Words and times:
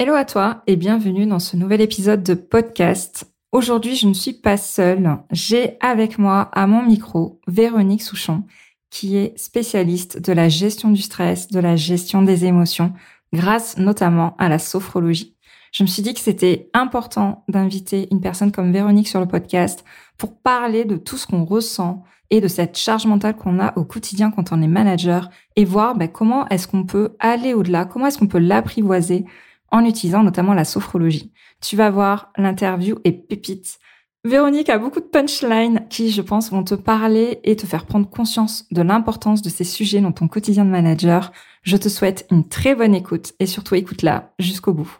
Hello 0.00 0.14
à 0.14 0.24
toi 0.24 0.62
et 0.68 0.76
bienvenue 0.76 1.26
dans 1.26 1.40
ce 1.40 1.56
nouvel 1.56 1.80
épisode 1.80 2.22
de 2.22 2.34
podcast. 2.34 3.28
Aujourd'hui, 3.50 3.96
je 3.96 4.06
ne 4.06 4.14
suis 4.14 4.32
pas 4.32 4.56
seule. 4.56 5.18
J'ai 5.32 5.76
avec 5.80 6.18
moi 6.18 6.42
à 6.52 6.68
mon 6.68 6.84
micro 6.84 7.40
Véronique 7.48 8.04
Souchon, 8.04 8.44
qui 8.90 9.16
est 9.16 9.36
spécialiste 9.36 10.24
de 10.24 10.32
la 10.32 10.48
gestion 10.48 10.90
du 10.90 11.02
stress, 11.02 11.48
de 11.48 11.58
la 11.58 11.74
gestion 11.74 12.22
des 12.22 12.44
émotions, 12.44 12.92
grâce 13.32 13.76
notamment 13.76 14.36
à 14.38 14.48
la 14.48 14.60
sophrologie. 14.60 15.36
Je 15.72 15.82
me 15.82 15.88
suis 15.88 16.02
dit 16.02 16.14
que 16.14 16.20
c'était 16.20 16.70
important 16.74 17.42
d'inviter 17.48 18.06
une 18.12 18.20
personne 18.20 18.52
comme 18.52 18.70
Véronique 18.70 19.08
sur 19.08 19.18
le 19.18 19.26
podcast 19.26 19.84
pour 20.16 20.38
parler 20.38 20.84
de 20.84 20.96
tout 20.96 21.16
ce 21.16 21.26
qu'on 21.26 21.44
ressent 21.44 22.04
et 22.30 22.40
de 22.40 22.46
cette 22.46 22.78
charge 22.78 23.06
mentale 23.06 23.34
qu'on 23.34 23.58
a 23.58 23.76
au 23.76 23.82
quotidien 23.82 24.30
quand 24.30 24.52
on 24.52 24.62
est 24.62 24.68
manager 24.68 25.28
et 25.56 25.64
voir 25.64 25.96
ben, 25.96 26.06
comment 26.06 26.46
est-ce 26.50 26.68
qu'on 26.68 26.84
peut 26.84 27.16
aller 27.18 27.52
au-delà, 27.52 27.84
comment 27.84 28.06
est-ce 28.06 28.18
qu'on 28.18 28.28
peut 28.28 28.38
l'apprivoiser 28.38 29.24
en 29.70 29.84
utilisant 29.84 30.22
notamment 30.22 30.54
la 30.54 30.64
sophrologie. 30.64 31.32
Tu 31.60 31.76
vas 31.76 31.90
voir, 31.90 32.32
l'interview 32.36 32.98
est 33.04 33.12
pépite. 33.12 33.78
Véronique 34.24 34.68
a 34.68 34.78
beaucoup 34.78 35.00
de 35.00 35.06
punchlines 35.06 35.86
qui, 35.88 36.10
je 36.10 36.22
pense, 36.22 36.50
vont 36.50 36.64
te 36.64 36.74
parler 36.74 37.40
et 37.44 37.56
te 37.56 37.66
faire 37.66 37.86
prendre 37.86 38.08
conscience 38.08 38.66
de 38.70 38.82
l'importance 38.82 39.42
de 39.42 39.48
ces 39.48 39.64
sujets 39.64 40.00
dans 40.00 40.12
ton 40.12 40.28
quotidien 40.28 40.64
de 40.64 40.70
manager. 40.70 41.32
Je 41.62 41.76
te 41.76 41.88
souhaite 41.88 42.26
une 42.30 42.48
très 42.48 42.74
bonne 42.74 42.94
écoute 42.94 43.34
et 43.38 43.46
surtout 43.46 43.74
écoute-la 43.74 44.34
jusqu'au 44.38 44.74
bout. 44.74 44.98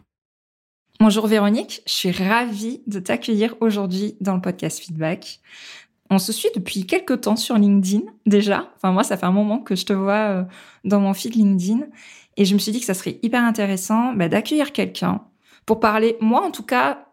Bonjour 1.01 1.27
Véronique, 1.27 1.81
je 1.87 1.93
suis 1.93 2.11
ravie 2.11 2.81
de 2.87 2.99
t'accueillir 2.99 3.55
aujourd'hui 3.61 4.17
dans 4.19 4.35
le 4.35 4.41
podcast 4.41 4.79
Feedback. 4.79 5.39
On 6.09 6.17
se 6.17 6.33
suit 6.33 6.49
depuis 6.55 6.85
quelques 6.85 7.21
temps 7.21 7.35
sur 7.35 7.55
LinkedIn 7.57 8.01
déjà. 8.25 8.71
Enfin 8.75 8.91
moi, 8.91 9.03
ça 9.03 9.15
fait 9.15 9.25
un 9.25 9.31
moment 9.31 9.59
que 9.59 9.75
je 9.75 9.85
te 9.85 9.93
vois 9.93 10.29
euh, 10.29 10.43
dans 10.83 10.99
mon 10.99 11.13
feed 11.13 11.35
LinkedIn 11.35 11.85
et 12.39 12.45
je 12.45 12.53
me 12.53 12.59
suis 12.59 12.71
dit 12.71 12.79
que 12.79 12.85
ça 12.85 12.93
serait 12.93 13.19
hyper 13.21 13.43
intéressant 13.43 14.13
bah, 14.13 14.29
d'accueillir 14.29 14.71
quelqu'un 14.71 15.21
pour 15.65 15.81
parler, 15.81 16.15
moi 16.21 16.41
en 16.43 16.51
tout 16.51 16.63
cas, 16.63 17.05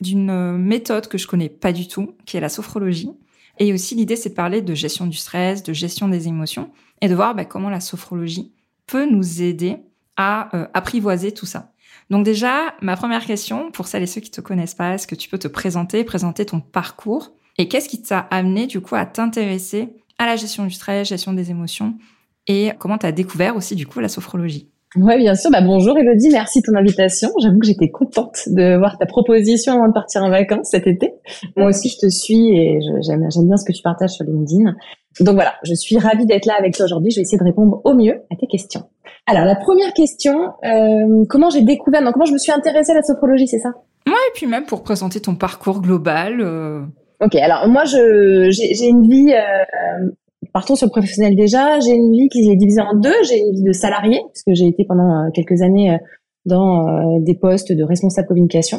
d'une 0.00 0.30
euh, 0.30 0.56
méthode 0.56 1.08
que 1.08 1.18
je 1.18 1.26
connais 1.26 1.48
pas 1.48 1.72
du 1.72 1.88
tout, 1.88 2.14
qui 2.24 2.36
est 2.36 2.40
la 2.40 2.48
sophrologie. 2.48 3.10
Et 3.58 3.72
aussi 3.72 3.96
l'idée, 3.96 4.14
c'est 4.14 4.28
de 4.30 4.34
parler 4.34 4.62
de 4.62 4.74
gestion 4.74 5.08
du 5.08 5.16
stress, 5.16 5.64
de 5.64 5.72
gestion 5.72 6.06
des 6.06 6.28
émotions, 6.28 6.70
et 7.02 7.08
de 7.08 7.14
voir 7.16 7.34
bah, 7.34 7.44
comment 7.44 7.70
la 7.70 7.80
sophrologie 7.80 8.54
peut 8.86 9.04
nous 9.04 9.42
aider 9.42 9.78
à 10.16 10.56
euh, 10.56 10.68
apprivoiser 10.74 11.32
tout 11.32 11.44
ça. 11.44 11.72
Donc 12.08 12.24
déjà, 12.24 12.76
ma 12.80 12.96
première 12.96 13.26
question, 13.26 13.72
pour 13.72 13.88
celles 13.88 14.04
et 14.04 14.06
ceux 14.06 14.20
qui 14.20 14.30
te 14.30 14.40
connaissent 14.40 14.74
pas, 14.74 14.94
est-ce 14.94 15.08
que 15.08 15.16
tu 15.16 15.28
peux 15.28 15.38
te 15.38 15.48
présenter, 15.48 16.04
présenter 16.04 16.46
ton 16.46 16.60
parcours, 16.60 17.32
et 17.58 17.66
qu'est-ce 17.66 17.88
qui 17.88 18.00
t'a 18.00 18.20
amené 18.30 18.68
du 18.68 18.80
coup 18.80 18.94
à 18.94 19.06
t'intéresser 19.06 19.88
à 20.18 20.26
la 20.26 20.36
gestion 20.36 20.64
du 20.64 20.70
stress, 20.70 21.08
gestion 21.08 21.32
des 21.32 21.50
émotions, 21.50 21.98
et 22.48 22.72
comment 22.78 22.98
tu 22.98 23.06
as 23.06 23.12
découvert 23.12 23.56
aussi 23.56 23.74
du 23.74 23.86
coup 23.86 24.00
la 24.00 24.08
sophrologie. 24.08 24.68
Oui, 24.96 25.18
bien 25.18 25.34
sûr. 25.34 25.50
Bah, 25.50 25.60
bonjour 25.60 25.98
Elodie, 25.98 26.30
merci 26.30 26.62
de 26.62 26.66
ton 26.66 26.74
invitation. 26.74 27.28
J'avoue 27.42 27.58
que 27.58 27.66
j'étais 27.66 27.90
contente 27.90 28.38
de 28.46 28.78
voir 28.78 28.96
ta 28.96 29.04
proposition 29.04 29.74
avant 29.74 29.88
de 29.88 29.92
partir 29.92 30.22
en 30.22 30.30
vacances 30.30 30.70
cet 30.70 30.86
été. 30.86 31.12
Moi 31.56 31.68
aussi, 31.68 31.90
je 31.90 31.98
te 31.98 32.08
suis 32.08 32.56
et 32.56 32.80
j'aime 33.02 33.20
bien 33.20 33.56
ce 33.58 33.66
que 33.66 33.72
tu 33.72 33.82
partages 33.82 34.12
sur 34.12 34.24
LinkedIn. 34.24 34.74
Donc 35.20 35.34
voilà, 35.34 35.54
je 35.62 35.74
suis 35.74 35.98
ravie 35.98 36.24
d'être 36.24 36.46
là 36.46 36.54
avec 36.58 36.74
toi 36.74 36.86
aujourd'hui. 36.86 37.10
Je 37.10 37.16
vais 37.16 37.22
essayer 37.22 37.38
de 37.38 37.44
répondre 37.44 37.82
au 37.84 37.94
mieux 37.94 38.22
à 38.32 38.36
tes 38.36 38.46
questions. 38.46 38.84
Alors 39.26 39.44
la 39.44 39.56
première 39.56 39.92
question, 39.92 40.52
euh, 40.64 41.24
comment 41.28 41.50
j'ai 41.50 41.62
découvert, 41.62 42.00
non, 42.00 42.12
comment 42.12 42.24
je 42.24 42.32
me 42.32 42.38
suis 42.38 42.52
intéressée 42.52 42.92
à 42.92 42.94
la 42.94 43.02
sophrologie, 43.02 43.46
c'est 43.46 43.58
ça? 43.58 43.70
Ouais, 44.06 44.12
et 44.12 44.32
puis 44.34 44.46
même 44.46 44.64
pour 44.64 44.82
présenter 44.82 45.20
ton 45.20 45.34
parcours 45.34 45.82
global. 45.82 46.40
Euh... 46.40 46.80
Ok, 47.20 47.34
alors 47.34 47.68
moi 47.68 47.84
j'ai 47.84 48.88
une 48.88 49.06
vie 49.06 49.34
euh, 49.34 50.10
partons 50.58 50.74
sur 50.74 50.88
le 50.88 50.90
professionnel 50.90 51.36
déjà. 51.36 51.78
J'ai 51.78 51.92
une 51.92 52.10
vie 52.10 52.28
qui 52.28 52.50
est 52.50 52.56
divisée 52.56 52.80
en 52.80 52.96
deux. 52.96 53.14
J'ai 53.28 53.38
une 53.38 53.54
vie 53.54 53.62
de 53.62 53.70
salarié, 53.70 54.18
parce 54.26 54.42
que 54.42 54.54
j'ai 54.54 54.66
été 54.66 54.84
pendant 54.84 55.08
euh, 55.08 55.30
quelques 55.32 55.62
années 55.62 55.92
euh, 55.92 55.98
dans 56.46 56.88
euh, 56.88 57.20
des 57.20 57.36
postes 57.36 57.70
de 57.70 57.84
responsable 57.84 58.26
communication, 58.26 58.78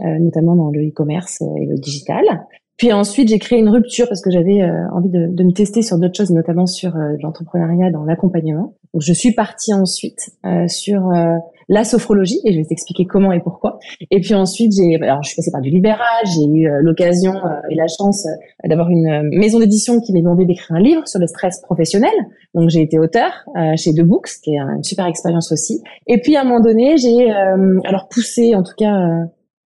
notamment 0.00 0.56
dans 0.56 0.70
le 0.70 0.88
e-commerce 0.88 1.42
et 1.42 1.66
le 1.66 1.76
digital. 1.76 2.24
Puis 2.78 2.92
ensuite, 2.92 3.28
j'ai 3.28 3.38
créé 3.38 3.58
une 3.58 3.68
rupture 3.68 4.08
parce 4.08 4.22
que 4.22 4.30
j'avais 4.30 4.62
envie 4.92 5.10
de, 5.10 5.26
de, 5.30 5.44
me 5.44 5.52
tester 5.52 5.82
sur 5.82 5.98
d'autres 5.98 6.16
choses, 6.16 6.30
notamment 6.30 6.66
sur 6.66 6.92
l'entrepreneuriat 7.22 7.90
dans 7.90 8.04
l'accompagnement. 8.04 8.74
Donc, 8.94 9.02
je 9.02 9.12
suis 9.12 9.34
partie 9.34 9.74
ensuite 9.74 10.30
sur 10.68 11.10
la 11.68 11.84
sophrologie 11.84 12.40
et 12.44 12.52
je 12.52 12.58
vais 12.58 12.64
t'expliquer 12.64 13.04
comment 13.04 13.30
et 13.32 13.40
pourquoi. 13.40 13.78
Et 14.10 14.20
puis 14.20 14.34
ensuite, 14.34 14.72
j'ai, 14.72 14.96
alors 15.02 15.22
je 15.22 15.28
suis 15.28 15.36
passée 15.36 15.50
par 15.50 15.60
du 15.60 15.70
libéral, 15.70 16.24
j'ai 16.24 16.44
eu 16.44 16.66
euh, 16.66 16.80
l'occasion 16.82 17.32
euh, 17.32 17.70
et 17.70 17.74
la 17.74 17.86
chance 17.86 18.26
euh, 18.26 18.68
d'avoir 18.68 18.88
une 18.88 19.28
maison 19.38 19.58
d'édition 19.58 20.00
qui 20.00 20.12
m'a 20.12 20.20
demandé 20.20 20.46
d'écrire 20.46 20.76
un 20.76 20.80
livre 20.80 21.06
sur 21.06 21.20
le 21.20 21.26
stress 21.26 21.60
professionnel. 21.60 22.12
Donc 22.54 22.70
j'ai 22.70 22.80
été 22.80 22.98
auteur 22.98 23.30
chez 23.76 23.92
The 23.92 24.02
Books, 24.02 24.30
qui 24.42 24.54
est 24.54 24.58
une 24.58 24.82
super 24.82 25.06
expérience 25.06 25.52
aussi. 25.52 25.82
Et 26.06 26.20
puis 26.20 26.36
à 26.36 26.40
un 26.40 26.44
moment 26.44 26.60
donné, 26.60 26.96
j'ai 26.96 27.30
alors 27.30 28.08
poussé, 28.10 28.54
en 28.54 28.62
tout 28.62 28.74
cas. 28.76 28.94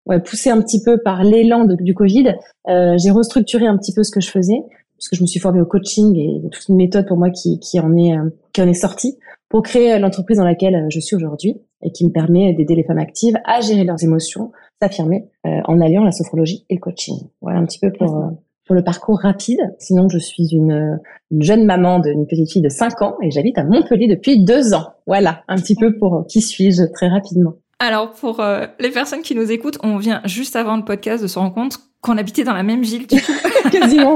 Ouais, 0.05 0.19
poussé 0.19 0.49
un 0.49 0.61
petit 0.61 0.83
peu 0.83 0.97
par 1.01 1.23
l'élan 1.23 1.65
du 1.65 1.93
Covid, 1.93 2.35
j'ai 2.67 3.11
restructuré 3.11 3.67
un 3.67 3.77
petit 3.77 3.93
peu 3.93 4.03
ce 4.03 4.11
que 4.11 4.19
je 4.19 4.29
faisais, 4.29 4.61
puisque 4.97 5.15
je 5.15 5.21
me 5.21 5.27
suis 5.27 5.39
formée 5.39 5.61
au 5.61 5.65
coaching 5.65 6.15
et 6.17 6.49
toute 6.49 6.67
une 6.67 6.75
méthode 6.75 7.07
pour 7.07 7.17
moi 7.17 7.29
qui, 7.29 7.59
qui 7.59 7.79
en 7.79 7.95
est 7.95 8.11
qui 8.51 8.61
en 8.61 8.67
est 8.67 8.73
sortie 8.73 9.17
pour 9.53 9.61
créer 9.61 9.99
l'entreprise 9.99 10.37
dans 10.37 10.45
laquelle 10.45 10.87
je 10.89 10.99
suis 10.99 11.15
aujourd'hui 11.15 11.61
et 11.83 11.91
qui 11.91 12.05
me 12.05 12.11
permet 12.11 12.53
d'aider 12.53 12.73
les 12.73 12.83
femmes 12.83 12.97
actives 12.97 13.37
à 13.45 13.61
gérer 13.61 13.83
leurs 13.83 14.03
émotions, 14.03 14.51
s'affirmer 14.81 15.29
euh, 15.45 15.59
en 15.65 15.79
alliant 15.79 16.03
la 16.03 16.11
sophrologie 16.11 16.65
et 16.71 16.75
le 16.75 16.79
coaching. 16.79 17.17
Voilà 17.39 17.59
un 17.59 17.65
petit 17.65 17.77
peu 17.77 17.91
pour 17.91 18.17
euh, 18.17 18.29
pour 18.65 18.75
le 18.75 18.83
parcours 18.83 19.19
rapide. 19.19 19.59
Sinon, 19.77 20.07
je 20.09 20.17
suis 20.17 20.55
une, 20.55 20.99
une 21.31 21.41
jeune 21.43 21.65
maman 21.65 21.99
d'une 21.99 22.25
petite 22.25 22.49
fille 22.49 22.61
de 22.61 22.69
5 22.69 23.01
ans 23.01 23.15
et 23.21 23.29
j'habite 23.29 23.57
à 23.57 23.63
Montpellier 23.65 24.07
depuis 24.07 24.43
deux 24.43 24.73
ans. 24.73 24.93
Voilà, 25.05 25.43
un 25.49 25.57
petit 25.57 25.75
peu 25.75 25.97
pour 25.97 26.25
qui 26.27 26.41
suis-je 26.41 26.83
très 26.93 27.09
rapidement. 27.09 27.55
Alors, 27.83 28.11
pour 28.13 28.39
euh, 28.39 28.65
les 28.79 28.91
personnes 28.91 29.23
qui 29.23 29.35
nous 29.35 29.51
écoutent, 29.51 29.77
on 29.83 29.97
vient 29.97 30.21
juste 30.23 30.55
avant 30.55 30.77
le 30.77 30.85
podcast 30.85 31.21
de 31.21 31.27
se 31.27 31.37
rendre 31.37 31.53
compte 31.53 31.79
qu'on 31.99 32.17
habitait 32.17 32.45
dans 32.45 32.53
la 32.53 32.63
même 32.63 32.81
ville. 32.81 33.07
Quasiment. 33.71 34.15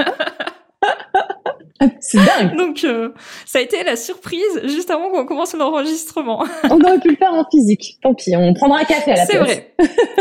C'est 1.99 2.17
dingue. 2.17 2.55
Donc, 2.55 2.85
euh, 2.85 3.09
ça 3.45 3.59
a 3.59 3.61
été 3.61 3.83
la 3.83 3.97
surprise 3.97 4.61
juste 4.63 4.89
avant 4.89 5.11
qu'on 5.11 5.25
commence 5.25 5.53
l'enregistrement. 5.53 6.45
on 6.63 6.79
aurait 6.79 6.99
pu 6.99 7.09
le 7.09 7.17
faire 7.17 7.33
en 7.33 7.43
physique. 7.51 7.99
Tant 8.01 8.13
pis, 8.13 8.37
on 8.37 8.53
prendra 8.53 8.79
un 8.79 8.85
café 8.85 9.11
à 9.11 9.15
la 9.17 9.25
place. 9.25 9.31
C'est 9.31 9.37
vrai. 9.37 9.73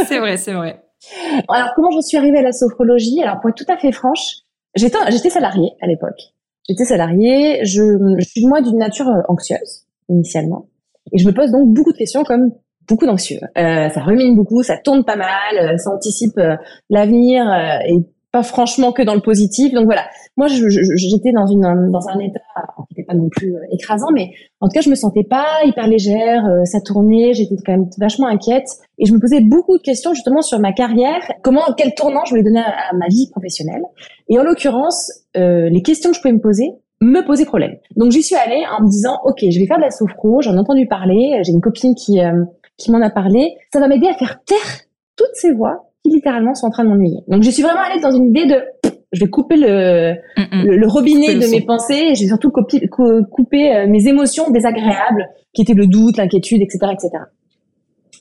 C'est 0.08 0.18
vrai, 0.18 0.36
c'est 0.38 0.52
vrai. 0.52 0.82
Alors, 1.48 1.68
comment 1.76 1.92
j'en 1.92 2.02
suis 2.02 2.16
arrivée 2.16 2.38
à 2.38 2.42
la 2.42 2.50
sophrologie? 2.50 3.22
Alors, 3.22 3.38
pour 3.40 3.50
être 3.50 3.56
tout 3.56 3.72
à 3.72 3.76
fait 3.76 3.92
franche, 3.92 4.38
j'étais, 4.74 4.98
j'étais 5.10 5.30
salariée 5.30 5.70
à 5.80 5.86
l'époque. 5.86 6.18
J'étais 6.68 6.84
salariée. 6.84 7.60
Je, 7.64 7.96
je 8.18 8.24
suis 8.24 8.44
moi 8.44 8.60
d'une 8.60 8.78
nature 8.78 9.06
euh, 9.06 9.22
anxieuse 9.28 9.86
initialement, 10.08 10.66
et 11.12 11.18
je 11.18 11.26
me 11.28 11.32
pose 11.32 11.52
donc 11.52 11.72
beaucoup 11.72 11.92
de 11.92 11.98
questions 11.98 12.24
comme 12.24 12.50
beaucoup 12.88 13.06
d'anxieux. 13.06 13.40
Euh, 13.58 13.88
ça 13.88 14.00
rumine 14.02 14.36
beaucoup, 14.36 14.62
ça 14.62 14.76
tourne 14.78 15.04
pas 15.04 15.16
mal, 15.16 15.58
euh, 15.58 15.76
ça 15.76 15.90
anticipe 15.90 16.40
l'avenir 16.90 17.44
et 17.86 17.96
pas 18.32 18.42
franchement 18.42 18.92
que 18.92 19.02
dans 19.02 19.14
le 19.14 19.20
positif. 19.20 19.72
Donc 19.72 19.84
voilà, 19.84 20.06
moi 20.36 20.48
j'étais 20.48 21.32
dans 21.32 21.46
une 21.46 21.90
dans 21.90 22.08
un 22.08 22.18
état 22.18 22.40
qui 22.88 22.94
n'était 22.94 23.06
pas 23.06 23.14
non 23.14 23.28
plus 23.28 23.54
euh, 23.54 23.60
écrasant, 23.72 24.08
mais 24.12 24.30
en 24.60 24.68
tout 24.68 24.74
cas 24.74 24.80
je 24.80 24.90
me 24.90 24.94
sentais 24.94 25.24
pas 25.24 25.46
hyper 25.64 25.86
légère, 25.86 26.44
euh, 26.46 26.64
ça 26.64 26.80
tournait, 26.80 27.32
j'étais 27.32 27.56
quand 27.64 27.72
même 27.72 27.88
vachement 27.98 28.26
inquiète 28.26 28.68
et 28.98 29.06
je 29.06 29.12
me 29.12 29.20
posais 29.20 29.40
beaucoup 29.40 29.78
de 29.78 29.82
questions 29.82 30.12
justement 30.14 30.42
sur 30.42 30.58
ma 30.58 30.72
carrière, 30.72 31.20
comment 31.42 31.62
quel 31.76 31.94
tournant 31.94 32.24
je 32.24 32.30
voulais 32.30 32.42
donner 32.42 32.60
à, 32.60 32.94
ma 32.94 33.06
vie 33.08 33.28
professionnelle. 33.30 33.82
Et 34.28 34.38
en 34.38 34.42
l'occurrence, 34.42 35.10
euh, 35.36 35.68
les 35.70 35.82
questions 35.82 36.10
que 36.10 36.16
je 36.16 36.22
pouvais 36.22 36.34
me 36.34 36.40
poser 36.40 36.72
me 37.00 37.20
posaient 37.26 37.44
problème. 37.44 37.76
Donc 37.96 38.10
j'y 38.10 38.22
suis 38.22 38.36
allée 38.36 38.64
en 38.78 38.82
me 38.82 38.90
disant 38.90 39.18
ok, 39.24 39.38
je 39.50 39.58
vais 39.58 39.66
faire 39.66 39.78
de 39.78 39.82
la 39.82 39.90
sophro, 39.90 40.40
j'en 40.40 40.54
ai 40.54 40.58
entendu 40.58 40.86
parler, 40.86 41.40
j'ai 41.42 41.52
une 41.52 41.60
copine 41.60 41.94
qui 41.94 42.20
qui 42.76 42.90
m'en 42.90 43.00
a 43.00 43.10
parlé, 43.10 43.56
ça 43.72 43.80
va 43.80 43.88
m'aider 43.88 44.08
à 44.08 44.14
faire 44.14 44.42
taire 44.44 44.80
toutes 45.16 45.34
ces 45.34 45.52
voix 45.52 45.86
littéralement 46.10 46.54
sont 46.54 46.66
en 46.66 46.70
train 46.70 46.84
de 46.84 46.90
m'ennuyer. 46.90 47.20
Donc 47.28 47.42
je 47.42 47.50
suis 47.50 47.62
vraiment 47.62 47.80
allée 47.80 48.00
dans 48.00 48.12
une 48.12 48.26
idée 48.26 48.46
de 48.46 48.62
je 49.12 49.24
vais 49.24 49.30
couper 49.30 49.56
le, 49.56 50.14
le, 50.36 50.86
robinet 50.86 51.34
de 51.34 51.46
mes 51.50 51.64
pensées 51.64 52.08
et 52.10 52.14
j'ai 52.14 52.26
surtout 52.26 52.50
coupé, 52.50 52.88
euh, 53.74 53.86
mes 53.88 54.08
émotions 54.08 54.50
désagréables 54.50 55.28
qui 55.54 55.62
étaient 55.62 55.74
le 55.74 55.86
doute, 55.86 56.16
l'inquiétude, 56.18 56.60
etc., 56.60 56.92
etc. 56.92 57.24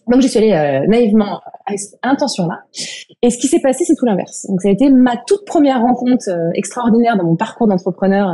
Donc 0.07 0.21
je 0.21 0.27
suis 0.27 0.37
allée 0.37 0.53
euh, 0.53 0.87
naïvement 0.87 1.41
à 1.65 1.75
cette 1.75 1.99
intention-là. 2.03 2.61
Et 3.23 3.29
ce 3.29 3.37
qui 3.37 3.47
s'est 3.47 3.59
passé, 3.59 3.83
c'est 3.83 3.95
tout 3.95 4.05
l'inverse. 4.05 4.45
Donc 4.47 4.61
ça 4.61 4.69
a 4.69 4.71
été 4.71 4.89
ma 4.89 5.17
toute 5.17 5.43
première 5.45 5.81
rencontre 5.81 6.29
euh, 6.29 6.51
extraordinaire 6.53 7.17
dans 7.17 7.25
mon 7.25 7.35
parcours 7.35 7.67
d'entrepreneur. 7.67 8.29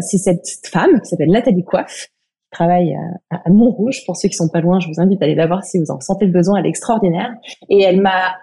c'est 0.00 0.18
cette 0.18 0.44
femme 0.70 1.00
qui 1.00 1.08
s'appelle 1.08 1.30
Nathalie 1.30 1.64
Coiffe, 1.64 2.08
qui 2.08 2.19
travaille 2.50 2.94
à, 3.30 3.36
à 3.44 3.50
Montrouge. 3.50 4.04
Pour 4.06 4.16
ceux 4.16 4.28
qui 4.28 4.34
sont 4.34 4.48
pas 4.48 4.60
loin, 4.60 4.80
je 4.80 4.88
vous 4.88 5.00
invite 5.00 5.20
à 5.22 5.24
aller 5.24 5.34
la 5.34 5.46
voir 5.46 5.64
si 5.64 5.78
vous 5.78 5.90
en 5.90 6.00
sentez 6.00 6.26
le 6.26 6.32
besoin. 6.32 6.58
Elle 6.58 6.66
est 6.66 6.70
extraordinaire. 6.70 7.30
Et 7.68 7.82
elle 7.82 8.00
m'a 8.00 8.34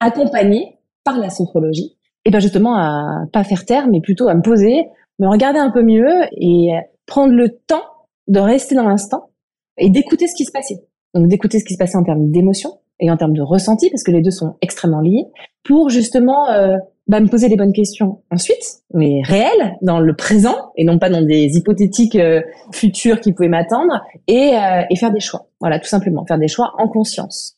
accompagnée 0.00 0.78
par 1.04 1.18
la 1.18 1.30
sophrologie, 1.30 1.96
et 2.24 2.30
ben 2.30 2.40
justement 2.40 2.76
à 2.76 3.24
pas 3.32 3.44
faire 3.44 3.64
taire, 3.64 3.88
mais 3.88 4.00
plutôt 4.00 4.28
à 4.28 4.34
me 4.34 4.42
poser, 4.42 4.86
me 5.18 5.28
regarder 5.28 5.58
un 5.58 5.70
peu 5.70 5.82
mieux 5.82 6.12
et 6.32 6.70
prendre 7.06 7.32
le 7.32 7.50
temps 7.50 7.82
de 8.28 8.38
rester 8.38 8.74
dans 8.74 8.86
l'instant 8.86 9.30
et 9.78 9.90
d'écouter 9.90 10.26
ce 10.26 10.34
qui 10.36 10.44
se 10.44 10.52
passait. 10.52 10.86
Donc 11.14 11.28
d'écouter 11.28 11.58
ce 11.58 11.64
qui 11.64 11.74
se 11.74 11.78
passait 11.78 11.96
en 11.96 12.04
termes 12.04 12.30
d'émotion 12.30 12.78
et 13.00 13.10
en 13.10 13.16
termes 13.16 13.32
de 13.32 13.42
ressenti, 13.42 13.90
parce 13.90 14.04
que 14.04 14.12
les 14.12 14.22
deux 14.22 14.30
sont 14.30 14.54
extrêmement 14.60 15.00
liés, 15.00 15.26
pour 15.64 15.88
justement 15.88 16.48
euh, 16.50 16.76
bah, 17.08 17.20
me 17.20 17.28
poser 17.28 17.48
les 17.48 17.56
bonnes 17.56 17.72
questions 17.72 18.22
ensuite, 18.30 18.82
mais 18.94 19.22
réelles, 19.24 19.76
dans 19.82 20.00
le 20.00 20.14
présent, 20.14 20.72
et 20.76 20.84
non 20.84 20.98
pas 20.98 21.10
dans 21.10 21.22
des 21.22 21.56
hypothétiques 21.56 22.16
euh, 22.16 22.40
futurs 22.72 23.20
qui 23.20 23.32
pouvaient 23.32 23.48
m'attendre, 23.48 24.00
et, 24.28 24.56
euh, 24.56 24.82
et 24.88 24.96
faire 24.96 25.12
des 25.12 25.20
choix. 25.20 25.46
Voilà, 25.60 25.78
tout 25.78 25.88
simplement, 25.88 26.24
faire 26.26 26.38
des 26.38 26.48
choix 26.48 26.72
en 26.78 26.88
conscience. 26.88 27.56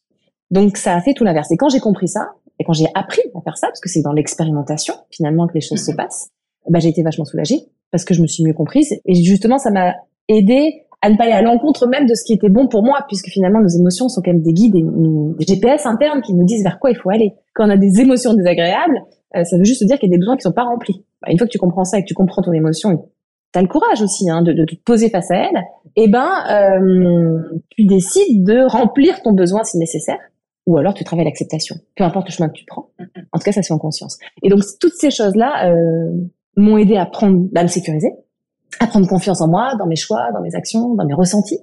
Donc 0.51 0.77
ça 0.77 0.95
a 0.95 1.01
fait 1.01 1.15
tout 1.15 1.25
l'inverse. 1.25 1.51
Et 1.53 1.57
quand 1.57 1.69
j'ai 1.69 1.81
compris 1.81 2.09
ça, 2.09 2.31
et 2.59 2.65
quand 2.65 2.73
j'ai 2.73 2.87
appris 2.95 3.23
à 3.35 3.41
faire 3.41 3.57
ça, 3.57 3.69
parce 3.69 3.81
que 3.81 3.89
c'est 3.89 4.03
dans 4.03 4.13
l'expérimentation 4.13 4.95
finalement 5.11 5.47
que 5.47 5.55
les 5.55 5.61
choses 5.61 5.85
se 5.85 5.91
mhm. 5.91 5.97
passent, 5.97 6.29
bah, 6.69 6.79
j'ai 6.79 6.89
été 6.89 7.03
vachement 7.03 7.25
soulagée 7.25 7.67
parce 7.91 8.05
que 8.05 8.15
je 8.15 8.23
me 8.23 8.27
suis 8.27 8.45
mieux 8.45 8.55
comprise. 8.55 8.95
Et 9.05 9.15
justement, 9.15 9.59
ça 9.59 9.71
m'a 9.71 9.95
aidé 10.29 10.85
à 11.03 11.11
ne 11.11 11.17
pas 11.17 11.25
aller 11.25 11.33
à 11.33 11.43
l'encontre 11.43 11.87
même 11.87 12.07
de 12.07 12.15
ce 12.15 12.25
qui 12.25 12.33
était 12.33 12.49
bon 12.49 12.67
pour 12.67 12.83
moi, 12.83 13.05
puisque 13.07 13.29
finalement 13.29 13.61
nos 13.61 13.69
émotions 13.69 14.09
sont 14.09 14.23
quand 14.23 14.33
même 14.33 14.43
des 14.43 14.55
guides 14.55 14.75
et 14.75 14.83
des 14.83 15.47
GPS 15.47 15.85
internes 15.85 16.23
qui 16.23 16.33
nous 16.33 16.45
disent 16.45 16.63
vers 16.63 16.79
quoi 16.79 16.91
il 16.91 16.97
faut 16.97 17.11
aller. 17.11 17.35
Quand 17.55 17.67
on 17.67 17.71
a 17.71 17.77
des 17.77 18.01
émotions 18.01 18.33
désagréables, 18.33 19.01
ça 19.43 19.59
veut 19.59 19.65
juste 19.65 19.85
dire 19.85 19.99
qu'il 19.99 20.09
y 20.09 20.13
a 20.13 20.17
des 20.17 20.21
besoins 20.21 20.37
qui 20.37 20.43
sont 20.43 20.53
pas 20.53 20.65
remplis. 20.65 21.05
Bah, 21.23 21.29
une 21.31 21.39
fois 21.39 21.47
que 21.47 21.53
tu 21.53 21.59
comprends 21.59 21.85
ça 21.85 21.99
et 21.99 22.03
que 22.03 22.07
tu 22.07 22.15
comprends 22.15 22.43
ton 22.43 22.53
émotion, 22.53 23.09
tu 23.53 23.59
as 23.59 23.63
le 23.63 23.69
courage 23.69 24.03
aussi 24.03 24.31
hein, 24.31 24.43
de, 24.43 24.53
de, 24.53 24.65
te 24.65 24.75
poser 24.85 25.11
face 25.11 25.31
à 25.31 25.37
elle, 25.37 25.57
et 25.97 26.05
eh 26.05 26.09
ben 26.09 26.29
euh, 26.51 27.61
tu 27.71 27.85
décides 27.85 28.45
de 28.45 28.69
remplir 28.69 29.23
ton 29.23 29.33
besoin 29.33 29.63
si 29.65 29.79
nécessaire, 29.79 30.19
ou 30.67 30.77
alors 30.77 30.95
tu 30.95 31.05
travailles 31.05 31.27
l'acceptation, 31.27 31.77
peu 31.97 32.05
importe 32.05 32.29
le 32.29 32.33
chemin 32.33 32.49
que 32.49 32.55
tu 32.55 32.65
prends. 32.65 32.91
En 33.33 33.39
tout 33.39 33.45
cas, 33.45 33.53
ça 33.53 33.63
se 33.63 33.69
fait 33.69 33.75
en 33.75 33.79
conscience. 33.79 34.19
Et 34.43 34.49
donc 34.49 34.63
toutes 34.81 34.95
ces 34.95 35.11
choses-là 35.11 35.71
euh, 35.71 36.11
m'ont 36.57 36.79
aidé 36.79 36.97
à 36.97 37.07
prendre, 37.07 37.49
à 37.55 37.63
me 37.63 37.69
sécuriser, 37.69 38.13
à 38.81 38.87
prendre 38.87 39.07
confiance 39.07 39.41
en 39.41 39.49
moi, 39.49 39.75
dans 39.79 39.87
mes 39.87 39.97
choix, 39.97 40.33
dans 40.33 40.41
mes 40.41 40.55
actions, 40.55 40.95
dans 40.95 41.05
mes 41.05 41.15
ressentis, 41.15 41.61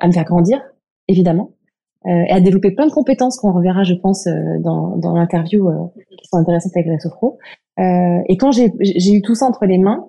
à 0.00 0.08
me 0.08 0.12
faire 0.12 0.24
grandir, 0.24 0.60
évidemment, 1.06 1.52
euh, 1.52 1.57
et 2.06 2.30
à 2.30 2.40
développer 2.40 2.70
plein 2.70 2.86
de 2.86 2.92
compétences 2.92 3.38
qu'on 3.38 3.52
reverra, 3.52 3.82
je 3.82 3.94
pense, 3.94 4.26
euh, 4.26 4.32
dans, 4.60 4.96
dans 4.96 5.14
l'interview 5.14 5.68
euh, 5.68 5.88
qui 5.96 6.28
sont 6.28 6.38
intéressantes 6.38 6.72
avec 6.76 6.86
la 6.86 6.98
Sophro. 6.98 7.38
Euh, 7.78 8.20
et 8.28 8.36
quand 8.36 8.52
j'ai 8.52 8.70
eu 9.12 9.22
tout 9.22 9.34
ça 9.34 9.46
entre 9.46 9.66
les 9.66 9.78
mains, 9.78 10.08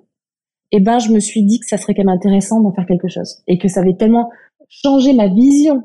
eh 0.72 0.80
ben, 0.80 1.00
je 1.00 1.12
me 1.12 1.20
suis 1.20 1.44
dit 1.44 1.60
que 1.60 1.66
ça 1.66 1.78
serait 1.78 1.94
quand 1.94 2.04
même 2.04 2.16
intéressant 2.16 2.62
d'en 2.62 2.72
faire 2.72 2.86
quelque 2.86 3.08
chose 3.08 3.42
et 3.48 3.58
que 3.58 3.68
ça 3.68 3.80
avait 3.82 3.96
tellement 3.96 4.30
changé 4.68 5.14
ma 5.14 5.28
vision 5.28 5.84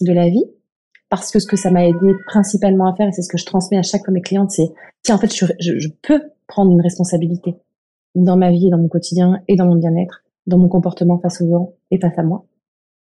de 0.00 0.12
la 0.12 0.28
vie 0.28 0.44
parce 1.10 1.30
que 1.30 1.38
ce 1.38 1.46
que 1.46 1.56
ça 1.56 1.70
m'a 1.70 1.86
aidé 1.86 2.14
principalement 2.26 2.90
à 2.90 2.96
faire 2.96 3.08
et 3.08 3.12
c'est 3.12 3.22
ce 3.22 3.28
que 3.28 3.38
je 3.38 3.44
transmets 3.44 3.78
à 3.78 3.82
chaque 3.82 4.04
fois 4.04 4.12
mes 4.12 4.22
clientes, 4.22 4.50
c'est 4.50 4.72
tiens 5.02 5.14
en 5.16 5.18
fait 5.18 5.34
je, 5.34 5.44
je, 5.60 5.78
je 5.78 5.88
peux 6.02 6.22
prendre 6.46 6.72
une 6.72 6.80
responsabilité 6.80 7.54
dans 8.14 8.36
ma 8.36 8.50
vie, 8.50 8.70
dans 8.70 8.78
mon 8.78 8.88
quotidien 8.88 9.40
et 9.46 9.56
dans 9.56 9.66
mon 9.66 9.76
bien-être, 9.76 10.24
dans 10.46 10.58
mon 10.58 10.68
comportement 10.68 11.18
face 11.18 11.40
aux 11.42 11.48
gens 11.48 11.74
et 11.90 11.98
face 12.00 12.18
à 12.18 12.22
moi, 12.22 12.46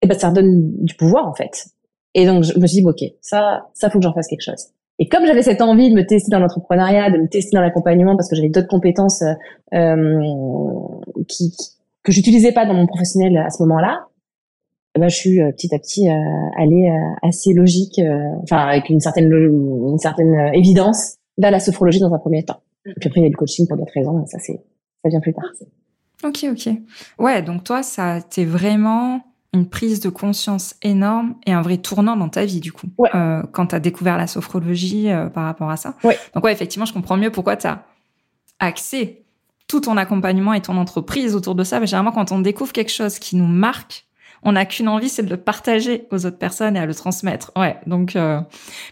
et 0.03 0.07
ben 0.07 0.19
ça 0.19 0.31
redonne 0.31 0.73
du 0.85 0.95
pouvoir 0.95 1.29
en 1.29 1.35
fait. 1.35 1.69
Et 2.15 2.27
donc 2.27 2.45
je 2.45 2.59
me 2.59 2.67
suis 2.67 2.81
dit 2.81 2.87
ok, 2.87 3.03
ça, 3.21 3.67
ça 3.75 3.91
faut 3.91 3.99
que 3.99 4.05
j'en 4.05 4.13
fasse 4.15 4.29
quelque 4.29 4.43
chose. 4.43 4.67
Et 4.99 5.09
comme 5.09 5.27
j'avais 5.27 5.43
cette 5.43 5.61
envie 5.61 5.91
de 5.91 5.95
me 5.95 6.07
tester 6.07 6.31
dans 6.31 6.39
l'entrepreneuriat, 6.39 7.11
de 7.11 7.19
me 7.19 7.29
tester 7.29 7.57
dans 7.57 7.61
l'accompagnement, 7.61 8.17
parce 8.17 8.31
que 8.31 8.37
j'avais 8.37 8.49
d'autres 8.49 8.69
compétences 8.69 9.23
euh, 9.23 9.35
euh 9.75 10.21
qui, 11.27 11.53
que 12.05 12.13
j'utilisais 12.13 12.53
pas 12.53 12.67
dans 12.67 12.75
mon 12.75 12.87
professionnel 12.87 13.37
à 13.39 13.51
ce 13.51 13.63
moment-là, 13.63 14.07
eh 14.95 15.01
ben 15.01 15.09
je 15.09 15.17
suis 15.17 15.41
euh, 15.41 15.51
petit 15.51 15.75
à 15.75 15.79
petit 15.79 16.09
euh, 16.09 16.13
allée 16.57 16.89
euh, 16.89 17.29
assez 17.29 17.53
logique, 17.53 18.01
enfin 18.43 18.59
avec 18.59 18.89
une 18.89 19.01
certaine 19.01 19.33
une 19.33 19.99
certaine 19.99 20.55
évidence 20.55 21.17
vers 21.39 21.51
la 21.51 21.59
sophrologie 21.59 21.99
dans 21.99 22.13
un 22.15 22.19
premier 22.19 22.45
temps. 22.45 22.61
Et 22.87 22.93
puis 23.01 23.09
après 23.09 23.21
il 23.21 23.25
y 23.25 23.27
a 23.27 23.31
le 23.31 23.37
coaching 23.37 23.67
pour 23.67 23.77
d'autres 23.77 23.93
raisons, 23.95 24.25
ça 24.27 24.39
c'est 24.39 24.61
ça 25.03 25.09
vient 25.09 25.21
plus 25.21 25.35
tard. 25.35 25.51
Ok, 26.23 26.47
ok. 26.51 26.73
Ouais, 27.19 27.43
donc 27.43 27.65
toi, 27.65 27.83
ça 27.83 28.21
t'es 28.23 28.45
vraiment 28.45 29.21
une 29.55 29.69
prise 29.69 30.01
de 30.01 30.09
conscience 30.09 30.75
énorme 30.83 31.37
et 31.47 31.53
un 31.53 31.63
vrai 31.63 31.79
tournant 31.79 32.17
dans 32.17 32.29
ta 32.29 32.45
vie, 32.45 32.61
du 32.61 32.73
coup, 32.73 32.89
euh, 33.15 33.43
quand 33.53 33.69
tu 33.69 33.75
as 33.75 33.81
découvert 33.81 34.19
la 34.19 34.27
sophrologie 34.27 35.11
euh, 35.11 35.29
par 35.29 35.45
rapport 35.45 35.71
à 35.71 35.77
ça. 35.77 35.95
Ouais. 36.03 36.19
Donc, 36.35 36.45
ouais, 36.45 36.53
effectivement, 36.53 36.85
je 36.85 36.93
comprends 36.93 37.17
mieux 37.17 37.31
pourquoi 37.31 37.57
tu 37.57 37.69
as 37.69 37.85
axé 38.59 39.23
tout 39.69 39.81
ton 39.81 39.97
accompagnement 39.97 40.53
et 40.53 40.61
ton 40.61 40.77
entreprise 40.77 41.35
autour 41.35 41.55
de 41.55 41.65
ça. 41.65 41.81
Mais 41.81 41.87
généralement, 41.87 42.13
quand 42.13 42.33
on 42.33 42.41
découvre 42.41 42.73
quelque 42.73 42.91
chose 42.91 43.19
qui 43.19 43.37
nous 43.37 43.47
marque, 43.47 44.07
on 44.43 44.53
n'a 44.53 44.67
qu'une 44.67 44.89
envie, 44.89 45.09
c'est 45.09 45.23
de 45.23 45.31
le 45.31 45.37
partager 45.37 46.07
aux 46.11 46.27
autres 46.27 46.37
personnes 46.37 46.77
et 46.77 46.81
à 46.81 46.87
le 46.87 46.95
transmettre. 46.95 47.53
Ouais, 47.57 47.77
donc. 47.87 48.17
Euh... 48.17 48.41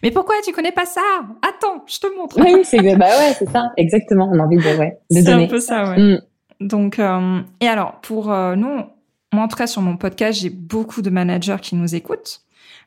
Mais 0.02 0.10
pourquoi 0.12 0.36
tu 0.44 0.52
connais 0.52 0.72
pas 0.72 0.86
ça? 0.86 1.02
Attends, 1.42 1.84
je 1.86 1.98
te 1.98 2.16
montre. 2.16 2.40
Oui, 2.40 2.60
c'est 2.64 2.78
bah 2.96 3.06
ouais, 3.06 3.34
c'est 3.38 3.50
ça, 3.50 3.70
exactement. 3.76 4.30
On 4.32 4.38
a 4.38 4.44
envie 4.44 4.56
de 4.56 4.62
ouais, 4.62 4.98
de 5.10 5.20
donner. 5.20 5.24
C'est 5.24 5.32
un 5.32 5.46
peu 5.46 5.60
ça, 5.60 5.90
ouais. 5.90 5.98
Mm. 5.98 6.20
Donc, 6.60 6.98
euh... 7.00 7.40
et 7.60 7.66
alors 7.66 8.00
pour 8.02 8.32
euh, 8.32 8.54
nous, 8.54 8.82
moi 9.32 9.44
en 9.44 9.48
tout 9.48 9.56
cas 9.56 9.66
sur 9.66 9.82
mon 9.82 9.96
podcast, 9.96 10.40
j'ai 10.40 10.50
beaucoup 10.50 11.02
de 11.02 11.10
managers 11.10 11.58
qui 11.60 11.74
nous 11.74 11.94
écoutent. 11.94 12.42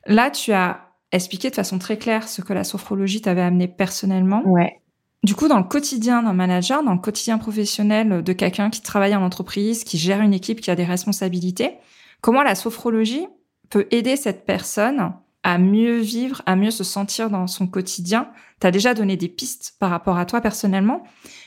Là, 0.06 0.30
tu 0.30 0.52
as 0.52 0.80
expliqué 1.12 1.50
de 1.50 1.54
façon 1.54 1.78
très 1.78 1.98
claire 1.98 2.28
ce 2.28 2.42
que 2.42 2.52
la 2.52 2.64
sophrologie 2.64 3.20
t'avait 3.20 3.42
amené 3.42 3.68
personnellement. 3.68 4.42
Ouais. 4.46 4.80
Du 5.22 5.34
coup, 5.34 5.48
dans 5.48 5.58
le 5.58 5.64
quotidien 5.64 6.22
d'un 6.22 6.32
manager, 6.32 6.84
dans 6.84 6.92
le 6.92 7.00
quotidien 7.00 7.38
professionnel 7.38 8.22
de 8.22 8.32
quelqu'un 8.32 8.70
qui 8.70 8.80
travaille 8.80 9.16
en 9.16 9.22
entreprise, 9.22 9.82
qui 9.82 9.98
gère 9.98 10.20
une 10.20 10.34
équipe, 10.34 10.60
qui 10.60 10.70
a 10.70 10.76
des 10.76 10.84
responsabilités, 10.84 11.74
Comment 12.20 12.42
la 12.42 12.54
sophrologie 12.54 13.26
peut 13.70 13.86
aider 13.90 14.16
cette 14.16 14.46
personne 14.46 15.12
à 15.42 15.58
mieux 15.58 15.98
vivre, 15.98 16.42
à 16.46 16.56
mieux 16.56 16.70
se 16.70 16.84
sentir 16.84 17.30
dans 17.30 17.46
son 17.46 17.66
quotidien? 17.66 18.30
Tu 18.60 18.66
as 18.66 18.70
déjà 18.70 18.94
donné 18.94 19.16
des 19.16 19.28
pistes 19.28 19.76
par 19.78 19.90
rapport 19.90 20.18
à 20.18 20.26
toi 20.26 20.40
personnellement, 20.40 21.04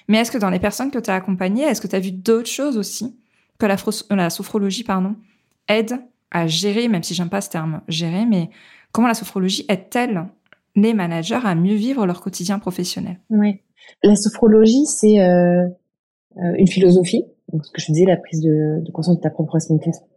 mais 0.07 0.19
est-ce 0.19 0.31
que 0.31 0.37
dans 0.37 0.49
les 0.49 0.59
personnes 0.59 0.91
que 0.91 0.99
tu 0.99 1.09
as 1.09 1.15
accompagnées, 1.15 1.63
est-ce 1.63 1.81
que 1.81 1.87
tu 1.87 1.95
as 1.95 1.99
vu 1.99 2.11
d'autres 2.11 2.49
choses 2.49 2.77
aussi? 2.77 3.19
Que 3.59 3.65
la, 3.65 3.75
la 4.09 4.29
sophrologie 4.29 4.83
pardon, 4.83 5.15
aide 5.67 5.99
à 6.31 6.47
gérer, 6.47 6.87
même 6.87 7.03
si 7.03 7.13
j'aime 7.13 7.29
pas 7.29 7.41
ce 7.41 7.49
terme 7.49 7.81
gérer, 7.87 8.25
mais 8.25 8.49
comment 8.91 9.07
la 9.07 9.13
sophrologie 9.13 9.65
aide-t-elle 9.69 10.25
les 10.75 10.93
managers 10.93 11.39
à 11.43 11.55
mieux 11.55 11.75
vivre 11.75 12.05
leur 12.05 12.21
quotidien 12.21 12.59
professionnel? 12.59 13.19
Oui, 13.29 13.61
la 14.03 14.15
sophrologie, 14.15 14.85
c'est 14.85 15.19
euh, 15.19 15.65
euh 16.37 16.53
une 16.57 16.67
philosophie 16.67 17.25
donc, 17.51 17.65
ce 17.65 17.71
que 17.71 17.81
je 17.81 17.91
disais, 17.91 18.05
la 18.05 18.17
prise 18.17 18.41
de, 18.41 18.91
conscience 18.91 19.17
de 19.17 19.21
ta 19.21 19.29
propre 19.29 19.57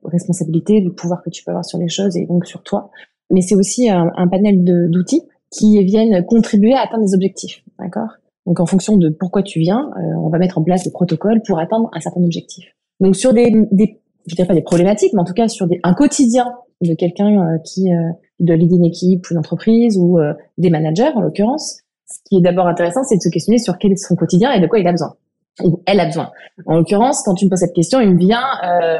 responsabilité, 0.05 0.81
du 0.81 0.93
pouvoir 0.93 1.23
que 1.23 1.31
tu 1.31 1.43
peux 1.45 1.51
avoir 1.51 1.65
sur 1.65 1.79
les 1.79 1.89
choses 1.89 2.17
et 2.17 2.27
donc 2.27 2.47
sur 2.47 2.63
toi. 2.63 2.91
Mais 3.31 3.41
c'est 3.41 3.55
aussi 3.55 3.89
un, 3.89 4.11
un 4.17 4.29
panel 4.29 4.65
d'outils 4.91 5.23
qui 5.51 5.83
viennent 5.85 6.25
contribuer 6.27 6.75
à 6.75 6.81
atteindre 6.81 7.05
des 7.05 7.15
objectifs, 7.15 7.63
d'accord? 7.79 8.19
Donc, 8.47 8.59
en 8.61 8.67
fonction 8.67 8.97
de 8.97 9.09
pourquoi 9.09 9.43
tu 9.43 9.61
viens, 9.61 9.91
euh, 9.97 10.19
on 10.19 10.29
va 10.29 10.39
mettre 10.39 10.59
en 10.59 10.63
place 10.63 10.85
des 10.85 10.91
protocoles 10.91 11.41
pour 11.47 11.59
atteindre 11.59 11.89
un 11.93 12.01
certain 12.01 12.23
objectif. 12.23 12.67
Donc, 13.01 13.17
sur 13.17 13.33
des, 13.33 13.53
des 13.71 14.01
je 14.27 14.37
dirais 14.37 14.47
pas 14.47 14.55
des 14.55 14.63
problématiques, 14.63 15.13
mais 15.15 15.21
en 15.21 15.25
tout 15.25 15.35
cas 15.35 15.49
sur 15.49 15.67
des, 15.67 15.81
un 15.83 15.95
quotidien 15.95 16.53
de 16.81 16.95
quelqu'un 16.95 17.29
euh, 17.29 17.59
qui 17.65 17.93
euh, 17.93 18.11
doit 18.41 18.57
leader 18.57 18.79
une 18.79 18.85
équipe 18.85 19.29
ou 19.29 19.35
une 19.35 19.39
entreprise 19.39 19.97
ou 19.99 20.19
euh, 20.19 20.35
des 20.59 20.71
managers 20.71 21.11
en 21.15 21.21
l'occurrence, 21.21 21.81
ce 22.07 22.19
qui 22.29 22.37
est 22.37 22.41
d'abord 22.41 22.67
intéressant, 22.67 23.03
c'est 23.05 23.17
de 23.17 23.23
se 23.23 23.29
questionner 23.31 23.59
sur 23.59 23.79
quel 23.79 23.93
est 23.93 23.97
son 23.97 24.15
quotidien 24.15 24.53
et 24.53 24.61
de 24.61 24.67
quoi 24.67 24.79
il 24.79 24.87
a 24.87 24.93
besoin 24.93 25.15
ou 25.63 25.83
elle 25.87 26.01
a 26.01 26.07
besoin. 26.07 26.31
En 26.67 26.77
l'occurrence, 26.77 27.23
quand 27.25 27.35
tu 27.35 27.45
me 27.45 27.51
poses 27.51 27.61
cette 27.61 27.75
question, 27.75 28.01
il 28.01 28.11
me 28.15 28.19
vient 28.19 28.45
euh, 28.65 28.99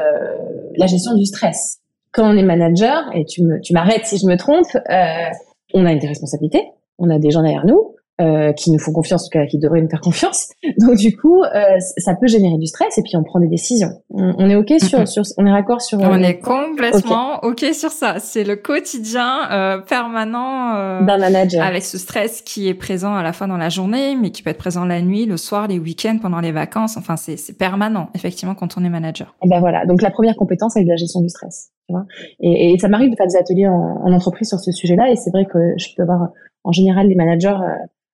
la 0.75 0.85
gestion 0.85 1.15
du 1.15 1.25
stress. 1.25 1.79
Quand 2.11 2.31
on 2.31 2.37
est 2.37 2.43
manager, 2.43 3.09
et 3.13 3.25
tu 3.25 3.43
me, 3.43 3.59
tu 3.59 3.73
m'arrêtes 3.73 4.05
si 4.05 4.17
je 4.17 4.27
me 4.27 4.37
trompe, 4.37 4.67
euh, 4.75 5.33
on 5.73 5.85
a 5.85 5.95
des 5.95 6.07
responsabilités, 6.07 6.63
on 6.99 7.09
a 7.09 7.17
des 7.17 7.31
gens 7.31 7.41
derrière 7.41 7.65
nous, 7.65 7.92
euh, 8.21 8.53
qui 8.53 8.71
nous 8.71 8.77
font 8.77 8.93
confiance, 8.93 9.23
en 9.23 9.25
tout 9.25 9.39
cas 9.39 9.45
qui 9.47 9.57
devraient 9.57 9.81
nous 9.81 9.89
faire 9.89 10.01
confiance. 10.01 10.49
Donc 10.79 10.97
du 10.97 11.17
coup, 11.17 11.41
euh, 11.43 11.63
ça 11.97 12.13
peut 12.13 12.27
générer 12.27 12.57
du 12.57 12.67
stress 12.67 12.97
et 12.99 13.01
puis 13.01 13.15
on 13.15 13.23
prend 13.23 13.39
des 13.39 13.47
décisions. 13.47 13.89
On, 14.11 14.49
est 14.49 14.55
ok 14.55 14.73
sur, 14.79 15.07
sur, 15.07 15.23
on 15.37 15.45
est 15.47 15.51
raccord 15.51 15.81
sur. 15.81 15.99
on 15.99 16.21
est 16.21 16.37
complètement 16.37 17.39
ok 17.43 17.65
sur 17.73 17.89
ça. 17.89 18.19
C'est 18.19 18.43
le 18.43 18.55
quotidien 18.55 19.49
euh, 19.51 19.79
permanent 19.79 20.75
euh, 20.75 21.01
d'un 21.03 21.17
manager 21.17 21.65
avec 21.65 21.83
ce 21.83 21.97
stress 21.97 22.43
qui 22.43 22.67
est 22.67 22.75
présent 22.75 23.15
à 23.15 23.23
la 23.23 23.33
fois 23.33 23.47
dans 23.47 23.57
la 23.57 23.69
journée, 23.69 24.15
mais 24.15 24.29
qui 24.29 24.43
peut 24.43 24.51
être 24.51 24.57
présent 24.59 24.85
la 24.85 25.01
nuit, 25.01 25.25
le 25.25 25.37
soir, 25.37 25.67
les 25.67 25.79
week-ends, 25.79 26.19
pendant 26.21 26.39
les 26.39 26.51
vacances. 26.51 26.97
Enfin, 26.97 27.15
c'est 27.15 27.37
c'est 27.37 27.57
permanent 27.57 28.09
effectivement 28.13 28.53
quand 28.53 28.77
on 28.77 28.83
est 28.83 28.89
manager. 28.89 29.35
Et 29.43 29.49
ben 29.49 29.59
voilà. 29.59 29.87
Donc 29.87 30.03
la 30.03 30.11
première 30.11 30.35
compétence, 30.35 30.73
c'est 30.75 30.83
la 30.83 30.97
gestion 30.97 31.21
du 31.21 31.29
stress. 31.29 31.71
Tu 31.89 31.93
vois 31.93 32.05
et, 32.39 32.73
et 32.73 32.77
ça 32.77 32.87
m'arrive 32.89 33.09
de 33.09 33.15
faire 33.15 33.27
des 33.27 33.35
ateliers 33.35 33.67
en, 33.67 34.01
en 34.03 34.13
entreprise 34.13 34.49
sur 34.49 34.59
ce 34.59 34.71
sujet-là, 34.71 35.09
et 35.09 35.15
c'est 35.15 35.31
vrai 35.31 35.45
que 35.45 35.57
je 35.77 35.87
peux 35.97 36.03
avoir 36.03 36.29
en 36.63 36.71
général 36.71 37.07
les 37.07 37.15
managers 37.15 37.57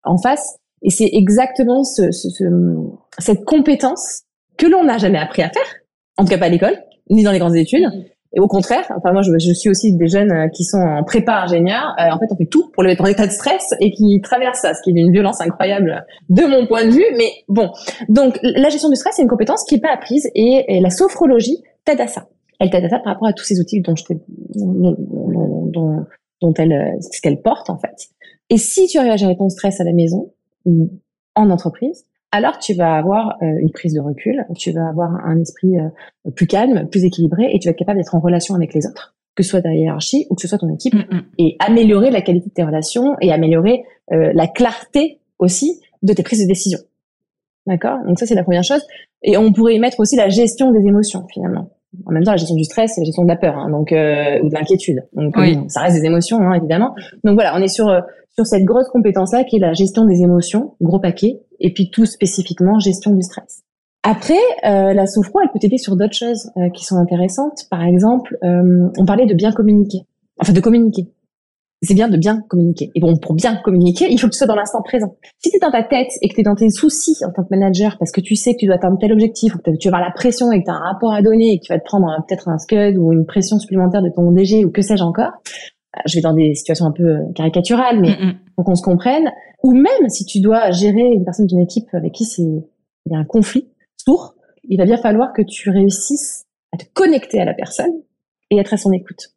en 0.10 0.18
face. 0.18 0.58
Et 0.82 0.90
c'est 0.90 1.10
exactement 1.12 1.84
ce, 1.84 2.12
ce, 2.12 2.44
cette 3.18 3.44
compétence 3.46 4.24
que 4.58 4.66
l'on 4.66 4.84
n'a 4.84 4.98
jamais 4.98 5.18
appris 5.18 5.42
à 5.42 5.50
faire, 5.50 5.64
en 6.18 6.24
tout 6.24 6.30
cas 6.30 6.38
pas 6.38 6.46
à 6.46 6.50
l'école, 6.50 6.78
ni 7.10 7.24
dans 7.24 7.32
les 7.32 7.40
grandes 7.40 7.56
études. 7.56 7.84
Mm-hmm. 7.84 8.06
Et 8.32 8.40
au 8.40 8.48
contraire, 8.48 8.86
enfin 8.96 9.12
moi 9.12 9.24
je, 9.24 9.32
je, 9.40 9.52
suis 9.54 9.70
aussi 9.70 9.92
des 9.94 10.08
jeunes 10.08 10.32
euh, 10.32 10.48
qui 10.50 10.64
sont 10.64 10.78
en 10.78 11.04
prépa 11.04 11.42
ingénieur. 11.42 11.96
Euh, 12.00 12.14
en 12.14 12.20
fait, 12.20 12.28
on 12.30 12.36
fait 12.36 12.46
tout 12.46 12.70
pour 12.74 12.84
les 12.84 12.90
mettre 12.90 13.02
en 13.02 13.08
état 13.08 13.26
de 13.26 13.32
stress 13.32 13.74
et 13.80 13.92
qui 13.92 14.22
traversent 14.22 14.62
ça, 14.62 14.76
ce 14.76 14.82
qui 14.84 14.92
est 14.92 14.94
d'une 14.94 15.12
violence 15.12 15.42
incroyable 15.42 16.06
de 16.30 16.44
mon 16.44 16.68
point 16.68 16.86
de 16.86 16.92
vue. 16.92 17.06
Mais 17.18 17.32
bon, 17.48 17.72
donc 18.08 18.40
la 18.44 18.70
gestion 18.70 18.90
du 18.90 18.96
stress 18.96 19.16
c'est 19.16 19.24
une 19.24 19.28
compétence 19.28 19.64
qui 19.64 19.76
est 19.76 19.82
pas 19.82 19.92
apprise 19.92 20.30
et, 20.36 20.80
la 20.80 20.92
sophrologie 20.92 21.64
t'aide 21.86 22.02
à 22.02 22.08
ça. 22.08 22.28
Elle 22.60 22.70
t'aide 22.70 22.86
à 22.86 22.90
ça 22.90 23.00
par 23.00 23.14
rapport 23.14 23.28
à 23.28 23.34
tous 23.34 23.46
ces 23.46 23.60
outils 23.60 23.82
dont 23.82 23.96
je 23.96 24.04
dont, 24.56 24.96
dont, 25.00 26.06
dont 26.42 26.54
elle, 26.58 26.98
ce 27.02 27.22
qu'elle 27.22 27.42
porte 27.42 27.72
en 27.72 27.80
fait. 27.80 28.10
Et 28.50 28.58
si 28.58 28.88
tu 28.88 28.98
arrives 28.98 29.12
à 29.12 29.18
gérer 29.18 29.38
ton 29.38 29.50
stress 29.50 29.80
à 29.80 29.84
la 29.84 29.94
maison 29.94 30.32
ou 30.66 30.90
en 31.36 31.50
entreprise, 31.50 32.06
alors 32.32 32.60
tu 32.60 32.74
vas 32.74 32.96
avoir 32.96 33.38
euh, 33.42 33.46
une 33.60 33.72
prise 33.72 33.94
de 33.94 34.00
recul, 34.00 34.46
tu 34.58 34.72
vas 34.72 34.88
avoir 34.88 35.26
un 35.26 35.40
esprit 35.40 35.80
euh, 35.80 36.32
plus 36.36 36.48
calme, 36.48 36.88
plus 36.90 37.04
équilibré, 37.04 37.50
et 37.52 37.60
tu 37.60 37.68
vas 37.68 37.72
être 37.72 37.78
capable 37.78 37.98
d'être 37.98 38.14
en 38.14 38.20
relation 38.20 38.56
avec 38.56 38.74
les 38.74 38.86
autres, 38.86 39.16
que 39.36 39.44
ce 39.44 39.50
soit 39.50 39.62
ta 39.62 39.74
hiérarchie 39.74 40.28
ou 40.30 40.36
que 40.36 40.42
ce 40.42 40.48
soit 40.48 40.60
ton 40.60 40.72
équipe, 40.72 40.94
mm, 40.94 41.16
mm. 41.16 41.22
et 41.40 41.56
améliorer 41.60 42.12
la 42.12 42.22
qualité 42.22 42.50
de 42.50 42.54
tes 42.54 42.64
relations 42.64 43.16
et 43.22 43.32
améliorer 43.32 43.84
euh, 44.12 44.32
la 44.34 44.48
clarté 44.48 45.20
aussi 45.40 45.82
de 46.04 46.14
tes 46.14 46.24
prises 46.24 46.42
de 46.42 46.48
décision. 46.48 46.80
D'accord? 47.66 47.98
Donc 48.06 48.20
ça 48.20 48.26
c'est 48.26 48.36
la 48.36 48.44
première 48.44 48.64
chose. 48.64 48.82
Et 49.24 49.38
on 49.38 49.52
pourrait 49.52 49.76
y 49.76 49.80
mettre 49.80 50.00
aussi 50.00 50.16
la 50.16 50.30
gestion 50.30 50.72
des 50.72 50.88
émotions 50.88 51.26
finalement. 51.34 51.72
En 52.06 52.12
même 52.12 52.24
temps, 52.24 52.32
la 52.32 52.38
gestion 52.38 52.56
du 52.56 52.64
stress, 52.64 52.92
c'est 52.94 53.02
la 53.02 53.06
gestion 53.06 53.24
de 53.24 53.28
la 53.28 53.36
peur, 53.36 53.58
hein, 53.58 53.70
donc 53.72 53.90
ou 53.92 53.94
de 54.50 54.54
l'inquiétude. 54.54 55.04
Donc 55.14 55.36
ça 55.70 55.82
reste 55.82 56.00
des 56.00 56.06
émotions, 56.06 56.40
hein, 56.40 56.54
évidemment. 56.54 56.94
Donc 57.24 57.34
voilà, 57.34 57.56
on 57.58 57.62
est 57.62 57.68
sur 57.68 57.90
sur 58.40 58.48
cette 58.48 58.64
grosse 58.64 58.88
compétence-là 58.88 59.44
qui 59.44 59.58
est 59.58 59.60
la 59.60 59.74
gestion 59.74 60.06
des 60.06 60.22
émotions, 60.22 60.76
gros 60.80 61.00
paquet, 61.00 61.42
et 61.60 61.74
puis 61.74 61.90
tout 61.92 62.06
spécifiquement 62.06 62.80
gestion 62.80 63.14
du 63.14 63.22
stress. 63.22 63.64
Après, 64.04 64.40
euh, 64.66 64.94
la 64.94 65.08
sophro, 65.08 65.42
elle 65.42 65.50
peut 65.52 65.60
t'aider 65.60 65.78
sur 65.78 65.98
d'autres 65.98 66.16
choses 66.16 66.50
euh, 66.56 66.70
qui 66.70 66.86
sont 66.86 66.96
intéressantes. 66.96 67.68
Par 67.70 67.84
exemple, 67.84 68.38
euh, 68.46 68.88
on 68.98 69.04
parlait 69.04 69.26
de 69.26 69.34
bien 69.34 69.52
communiquer, 69.52 70.04
enfin 70.40 70.54
de 70.54 70.60
communiquer. 70.62 71.10
C'est 71.82 71.94
bien 71.94 72.08
de 72.08 72.16
bien 72.16 72.42
communiquer. 72.48 72.92
Et 72.96 73.02
bon, 73.02 73.18
pour 73.18 73.34
bien 73.34 73.58
communiquer, 73.58 74.08
il 74.10 74.18
faut 74.18 74.28
que 74.28 74.32
tu 74.32 74.38
sois 74.38 74.48
dans 74.48 74.56
l'instant 74.56 74.82
présent. 74.84 75.18
Si 75.40 75.50
tu 75.50 75.58
es 75.58 75.60
dans 75.60 75.72
ta 75.72 75.84
tête 75.84 76.12
et 76.22 76.30
que 76.30 76.36
tu 76.36 76.40
es 76.40 76.44
dans 76.44 76.56
tes 76.56 76.70
soucis 76.70 77.18
en 77.26 77.32
tant 77.34 77.44
que 77.44 77.50
manager 77.52 77.98
parce 78.00 78.12
que 78.12 78.22
tu 78.22 78.36
sais 78.36 78.54
que 78.54 78.60
tu 78.60 78.68
dois 78.68 78.76
atteindre 78.76 78.98
tel 79.00 79.12
objectif 79.12 79.56
ou 79.56 79.58
que 79.58 79.72
tu 79.78 79.90
vas 79.90 79.98
avoir 79.98 80.10
la 80.10 80.14
pression 80.14 80.52
et 80.54 80.60
que 80.60 80.66
tu 80.66 80.72
as 80.72 80.76
un 80.76 80.94
rapport 80.94 81.14
à 81.14 81.22
donner 81.22 81.54
et 81.54 81.60
que 81.60 81.66
tu 81.66 81.74
vas 81.74 81.80
te 81.80 81.86
prendre 81.86 82.08
peut-être 82.26 82.48
un 82.48 82.58
scud 82.58 82.98
ou 82.98 83.12
une 83.12 83.26
pression 83.26 83.60
supplémentaire 83.60 84.02
de 84.02 84.10
ton 84.10 84.32
DG 84.32 84.64
ou 84.64 84.72
que 84.72 84.82
sais-je 84.82 85.04
encore, 85.04 85.32
je 86.06 86.16
vais 86.16 86.22
dans 86.22 86.34
des 86.34 86.54
situations 86.54 86.86
un 86.86 86.92
peu 86.92 87.04
euh, 87.04 87.32
caricaturales, 87.36 88.00
mais 88.00 88.10
mm, 88.10 88.26
mm. 88.26 88.40
pour 88.56 88.66
qu'on 88.66 88.76
se 88.76 88.84
comprenne, 88.84 89.32
ou 89.64 89.74
même 89.74 90.10
si 90.10 90.26
tu 90.26 90.40
dois 90.40 90.72
gérer 90.72 91.02
une 91.02 91.24
personne 91.24 91.48
d'une 91.48 91.60
équipe 91.60 91.88
avec 91.94 92.14
qui 92.14 92.26
c'est 92.26 92.44
il 92.44 93.14
y 93.14 93.16
a 93.16 93.20
un 93.20 93.26
conflit 93.26 93.70
sourd, 93.98 94.36
il 94.64 94.78
va 94.78 94.86
bien 94.86 94.98
falloir 94.98 95.34
que 95.34 95.42
tu 95.42 95.70
réussisses 95.70 96.46
à 96.72 96.78
te 96.78 96.86
connecter 96.94 97.40
à 97.40 97.46
la 97.46 97.54
personne 97.54 98.02
et 98.52 98.58
être 98.58 98.74
à 98.74 98.78
son 98.78 98.92
écoute. 98.92 99.34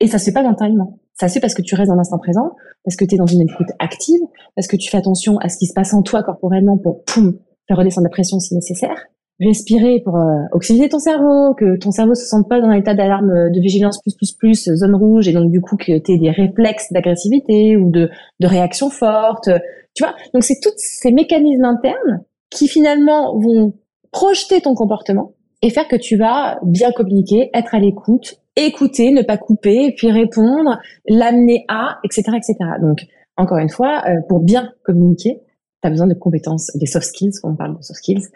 Et 0.00 0.06
ça 0.06 0.18
se 0.18 0.26
fait 0.26 0.32
pas 0.32 0.42
mentalement. 0.42 0.98
Ça 1.14 1.28
se 1.28 1.34
fait 1.34 1.40
parce 1.40 1.54
que 1.54 1.62
tu 1.62 1.74
restes 1.74 1.90
dans 1.90 1.96
l'instant 1.96 2.18
présent, 2.18 2.54
parce 2.84 2.96
que 2.96 3.04
tu 3.04 3.14
es 3.14 3.18
dans 3.18 3.26
une 3.26 3.42
écoute 3.42 3.68
active, 3.78 4.20
parce 4.54 4.66
que 4.66 4.76
tu 4.76 4.90
fais 4.90 4.98
attention 4.98 5.38
à 5.38 5.48
ce 5.48 5.58
qui 5.58 5.66
se 5.66 5.72
passe 5.72 5.94
en 5.94 6.02
toi 6.02 6.22
corporellement 6.22 6.78
pour 6.78 7.04
poum, 7.04 7.38
faire 7.68 7.76
redescendre 7.76 8.04
la 8.04 8.10
pression 8.10 8.38
si 8.40 8.54
nécessaire, 8.54 9.06
respirer 9.46 10.00
pour 10.04 10.16
euh, 10.16 10.42
oxygéner 10.52 10.88
ton 10.88 10.98
cerveau, 10.98 11.54
que 11.54 11.78
ton 11.78 11.90
cerveau 11.90 12.14
se 12.14 12.26
sente 12.26 12.48
pas 12.48 12.60
dans 12.60 12.68
un 12.68 12.76
état 12.76 12.94
d'alarme 12.94 13.50
de 13.50 13.60
vigilance 13.60 14.00
plus 14.00 14.14
plus 14.14 14.32
plus 14.32 14.74
zone 14.74 14.94
rouge 14.94 15.28
et 15.28 15.32
donc 15.32 15.50
du 15.50 15.60
coup 15.60 15.76
que 15.76 15.98
tu 15.98 16.12
aies 16.12 16.18
des 16.18 16.30
réflexes 16.30 16.92
d'agressivité 16.92 17.76
ou 17.76 17.90
de 17.90 18.10
de 18.40 18.46
réaction 18.46 18.90
forte, 18.90 19.48
tu 19.94 20.04
vois. 20.04 20.14
Donc 20.34 20.42
c'est 20.42 20.60
tous 20.62 20.72
ces 20.76 21.12
mécanismes 21.12 21.64
internes 21.64 22.24
qui 22.50 22.68
finalement 22.68 23.38
vont 23.38 23.74
projeter 24.10 24.60
ton 24.60 24.74
comportement 24.74 25.32
et 25.62 25.70
faire 25.70 25.88
que 25.88 25.96
tu 25.96 26.16
vas 26.16 26.58
bien 26.62 26.92
communiquer, 26.92 27.50
être 27.54 27.74
à 27.74 27.78
l'écoute, 27.78 28.40
écouter, 28.56 29.12
ne 29.12 29.22
pas 29.22 29.38
couper, 29.38 29.94
puis 29.96 30.10
répondre, 30.10 30.78
l'amener 31.08 31.64
à, 31.68 31.98
etc., 32.04 32.32
etc. 32.36 32.56
Donc 32.80 33.06
encore 33.36 33.58
une 33.58 33.70
fois, 33.70 34.02
euh, 34.06 34.20
pour 34.28 34.40
bien 34.40 34.72
communiquer, 34.84 35.40
tu 35.82 35.88
as 35.88 35.90
besoin 35.90 36.06
de 36.06 36.14
compétences, 36.14 36.70
des 36.76 36.86
soft 36.86 37.06
skills, 37.06 37.32
on 37.44 37.56
parle 37.56 37.76
de 37.76 37.82
soft 37.82 37.98
skills, 37.98 38.28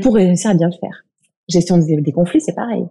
pour 0.00 0.14
réussir 0.14 0.50
à 0.50 0.54
bien 0.54 0.68
le 0.68 0.78
faire. 0.78 1.04
Gestion 1.48 1.78
des, 1.78 2.12
conflits, 2.12 2.40
c'est 2.40 2.54
pareil. 2.54 2.84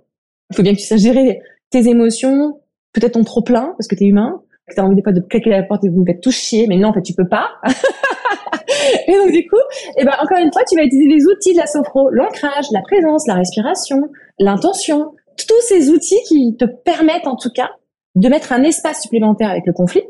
Il 0.50 0.56
faut 0.56 0.64
bien 0.64 0.74
que 0.74 0.80
tu 0.80 0.86
saches 0.86 1.02
gérer 1.02 1.42
tes 1.70 1.88
émotions, 1.88 2.60
peut-être 2.94 3.14
ton 3.14 3.24
trop 3.24 3.42
plein 3.42 3.74
parce 3.78 3.88
que 3.88 3.96
tu 3.96 4.04
es 4.04 4.08
humain, 4.08 4.42
que 4.68 4.76
tu 4.76 4.82
as 4.82 4.86
envie 4.86 4.96
des 4.96 5.02
fois 5.02 5.14
de 5.14 5.22
claquer 5.22 5.50
la 5.50 5.64
porte 5.64 5.84
et 5.86 5.90
vous 5.90 6.06
faites 6.06 6.22
tout 6.22 6.32
chier, 6.32 6.68
mais 6.68 6.78
non, 6.78 6.90
en 6.90 6.94
fait, 6.94 7.02
tu 7.02 7.14
peux 7.14 7.28
pas. 7.28 7.50
et 9.08 9.14
donc 9.14 9.32
du 9.32 9.48
coup, 9.48 9.62
eh 9.98 10.04
ben 10.04 10.14
encore 10.22 10.38
une 10.38 10.52
fois, 10.52 10.64
tu 10.70 10.76
vas 10.76 10.84
utiliser 10.84 11.10
les 11.10 11.26
outils 11.26 11.54
de 11.54 11.58
la 11.58 11.66
sophro, 11.66 12.10
l'ancrage, 12.12 12.66
la 12.72 12.82
présence, 12.82 13.26
la 13.28 13.36
respiration, 13.36 13.98
l'intention, 14.40 15.14
tous 15.48 15.62
ces 15.62 15.90
outils 15.90 16.22
qui 16.28 16.56
te 16.58 16.66
permettent 16.66 17.28
en 17.28 17.36
tout 17.36 17.52
cas 17.54 17.72
de 18.16 18.28
mettre 18.28 18.52
un 18.52 18.64
espace 18.64 19.02
supplémentaire 19.02 19.50
avec 19.50 19.66
le 19.66 19.74
conflit 19.74 20.04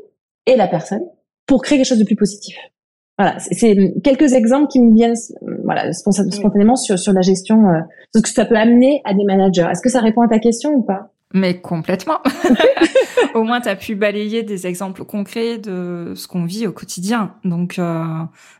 et 0.47 0.55
la 0.55 0.67
personne 0.67 1.03
pour 1.45 1.61
créer 1.61 1.77
quelque 1.77 1.87
chose 1.87 1.99
de 1.99 2.05
plus 2.05 2.15
positif. 2.15 2.55
Voilà, 3.17 3.37
c'est 3.39 3.75
quelques 4.03 4.33
exemples 4.33 4.67
qui 4.67 4.79
me 4.79 4.95
viennent 4.95 5.15
voilà 5.63 5.91
spontanément 5.93 6.75
sur 6.75 6.97
sur 6.97 7.13
la 7.13 7.21
gestion, 7.21 7.67
euh, 7.67 7.79
ce 8.15 8.21
que 8.21 8.29
ça 8.29 8.45
peut 8.45 8.55
amener 8.55 9.01
à 9.05 9.13
des 9.13 9.23
managers. 9.25 9.67
Est-ce 9.69 9.81
que 9.81 9.89
ça 9.89 9.99
répond 9.99 10.21
à 10.21 10.27
ta 10.27 10.39
question 10.39 10.71
ou 10.71 10.81
pas? 10.81 11.11
Mais 11.33 11.61
complètement. 11.61 12.19
au 13.33 13.43
moins, 13.43 13.61
tu 13.61 13.69
as 13.69 13.75
pu 13.75 13.95
balayer 13.95 14.43
des 14.43 14.67
exemples 14.67 15.05
concrets 15.05 15.57
de 15.57 16.13
ce 16.15 16.27
qu'on 16.27 16.45
vit 16.45 16.67
au 16.67 16.71
quotidien. 16.71 17.35
Donc, 17.43 17.79
euh, 17.79 18.03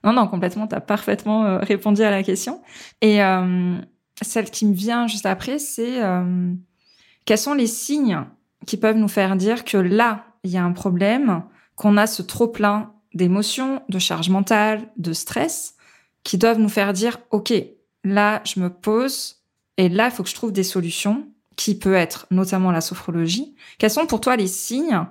non, 0.04 0.14
non, 0.14 0.28
complètement, 0.28 0.68
tu 0.68 0.76
as 0.76 0.82
parfaitement 0.82 1.46
euh, 1.46 1.58
répondu 1.60 2.02
à 2.04 2.12
la 2.12 2.24
question. 2.24 2.62
Et 3.02 3.24
euh, 3.24 3.76
celle 4.22 4.50
qui 4.50 4.66
me 4.66 4.74
vient 4.74 5.08
juste 5.08 5.26
après, 5.26 5.60
c'est 5.60 6.00
quels 7.26 7.38
sont 7.38 7.54
les 7.54 7.68
signes 7.68 8.20
qui 8.68 8.78
peuvent 8.78 8.98
nous 8.98 9.08
faire 9.08 9.36
dire 9.36 9.64
que 9.64 9.78
là, 9.78 10.26
il 10.44 10.52
y 10.52 10.58
a 10.58 10.64
un 10.64 10.72
problème, 10.72 11.44
qu'on 11.76 11.98
a 11.98 12.08
ce 12.08 12.22
trop 12.22 12.48
plein 12.48 12.94
d'émotions, 13.14 13.82
de 13.90 14.00
charge 14.00 14.30
mentale, 14.30 14.90
de 14.98 15.14
stress, 15.14 15.76
qui 16.24 16.38
doivent 16.38 16.60
nous 16.60 16.70
faire 16.70 16.94
dire, 16.94 17.20
OK, 17.32 17.54
là, 18.04 18.42
je 18.46 18.60
me 18.60 18.70
pose 18.70 19.42
et 19.78 19.90
là, 19.90 20.06
il 20.06 20.12
faut 20.12 20.24
que 20.24 20.30
je 20.30 20.36
trouve 20.36 20.52
des 20.52 20.64
solutions 20.64 21.28
qui 21.56 21.78
peut 21.78 21.96
être 21.96 22.28
notamment 22.32 22.72
la 22.72 22.82
sophrologie. 22.82 23.56
Quels 23.78 23.92
sont 23.92 24.06
pour 24.06 24.22
toi 24.22 24.36
les 24.36 24.48
signes 24.48 25.06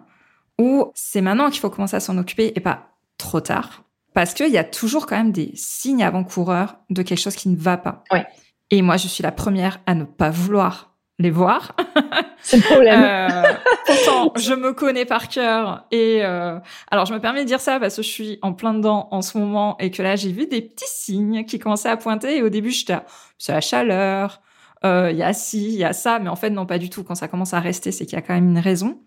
où 0.58 0.90
c'est 0.94 1.20
maintenant 1.20 1.50
qu'il 1.50 1.60
faut 1.60 1.70
commencer 1.70 1.96
à 1.96 2.00
s'en 2.00 2.18
occuper 2.18 2.52
et 2.54 2.60
pas 2.60 2.94
trop 3.18 3.40
tard? 3.40 3.82
Parce 4.14 4.34
qu'il 4.34 4.50
y 4.50 4.58
a 4.58 4.64
toujours 4.64 5.06
quand 5.06 5.16
même 5.16 5.32
des 5.32 5.52
signes 5.54 6.02
avant-coureurs 6.02 6.76
de 6.90 7.02
quelque 7.02 7.20
chose 7.20 7.36
qui 7.36 7.48
ne 7.48 7.56
va 7.56 7.76
pas. 7.76 8.04
Ouais. 8.12 8.26
Et 8.70 8.82
moi, 8.82 8.96
je 8.96 9.08
suis 9.08 9.22
la 9.22 9.32
première 9.32 9.80
à 9.86 9.94
ne 9.94 10.04
pas 10.04 10.30
vouloir 10.30 10.89
les 11.20 11.30
voir. 11.30 11.76
C'est 12.42 12.56
le 12.56 12.62
problème. 12.62 13.02
Euh, 13.04 13.42
pourtant, 13.86 14.32
je 14.36 14.54
me 14.54 14.72
connais 14.72 15.04
par 15.04 15.28
cœur 15.28 15.84
et 15.90 16.20
euh, 16.24 16.58
alors 16.90 17.04
je 17.04 17.12
me 17.12 17.20
permets 17.20 17.42
de 17.42 17.46
dire 17.46 17.60
ça 17.60 17.78
parce 17.78 17.96
que 17.96 18.02
je 18.02 18.08
suis 18.08 18.38
en 18.42 18.54
plein 18.54 18.72
dedans 18.72 19.08
en 19.10 19.20
ce 19.20 19.38
moment 19.38 19.76
et 19.78 19.90
que 19.90 20.02
là 20.02 20.16
j'ai 20.16 20.32
vu 20.32 20.46
des 20.46 20.62
petits 20.62 20.88
signes 20.88 21.44
qui 21.44 21.58
commençaient 21.58 21.90
à 21.90 21.98
pointer 21.98 22.38
et 22.38 22.42
au 22.42 22.48
début 22.48 22.70
j'étais 22.70 22.98
c'est 23.36 23.52
la 23.52 23.60
chaleur, 23.60 24.40
euh, 24.84 25.10
il 25.12 25.18
y 25.18 25.22
a 25.22 25.32
ci, 25.34 25.66
il 25.66 25.78
y 25.78 25.84
a 25.84 25.92
ça, 25.92 26.18
mais 26.18 26.30
en 26.30 26.36
fait 26.36 26.50
non 26.50 26.64
pas 26.64 26.78
du 26.78 26.88
tout. 26.88 27.04
Quand 27.04 27.14
ça 27.14 27.28
commence 27.28 27.52
à 27.52 27.60
rester, 27.60 27.92
c'est 27.92 28.06
qu'il 28.06 28.16
y 28.16 28.18
a 28.18 28.22
quand 28.22 28.34
même 28.34 28.48
une 28.48 28.58
raison. 28.58 28.98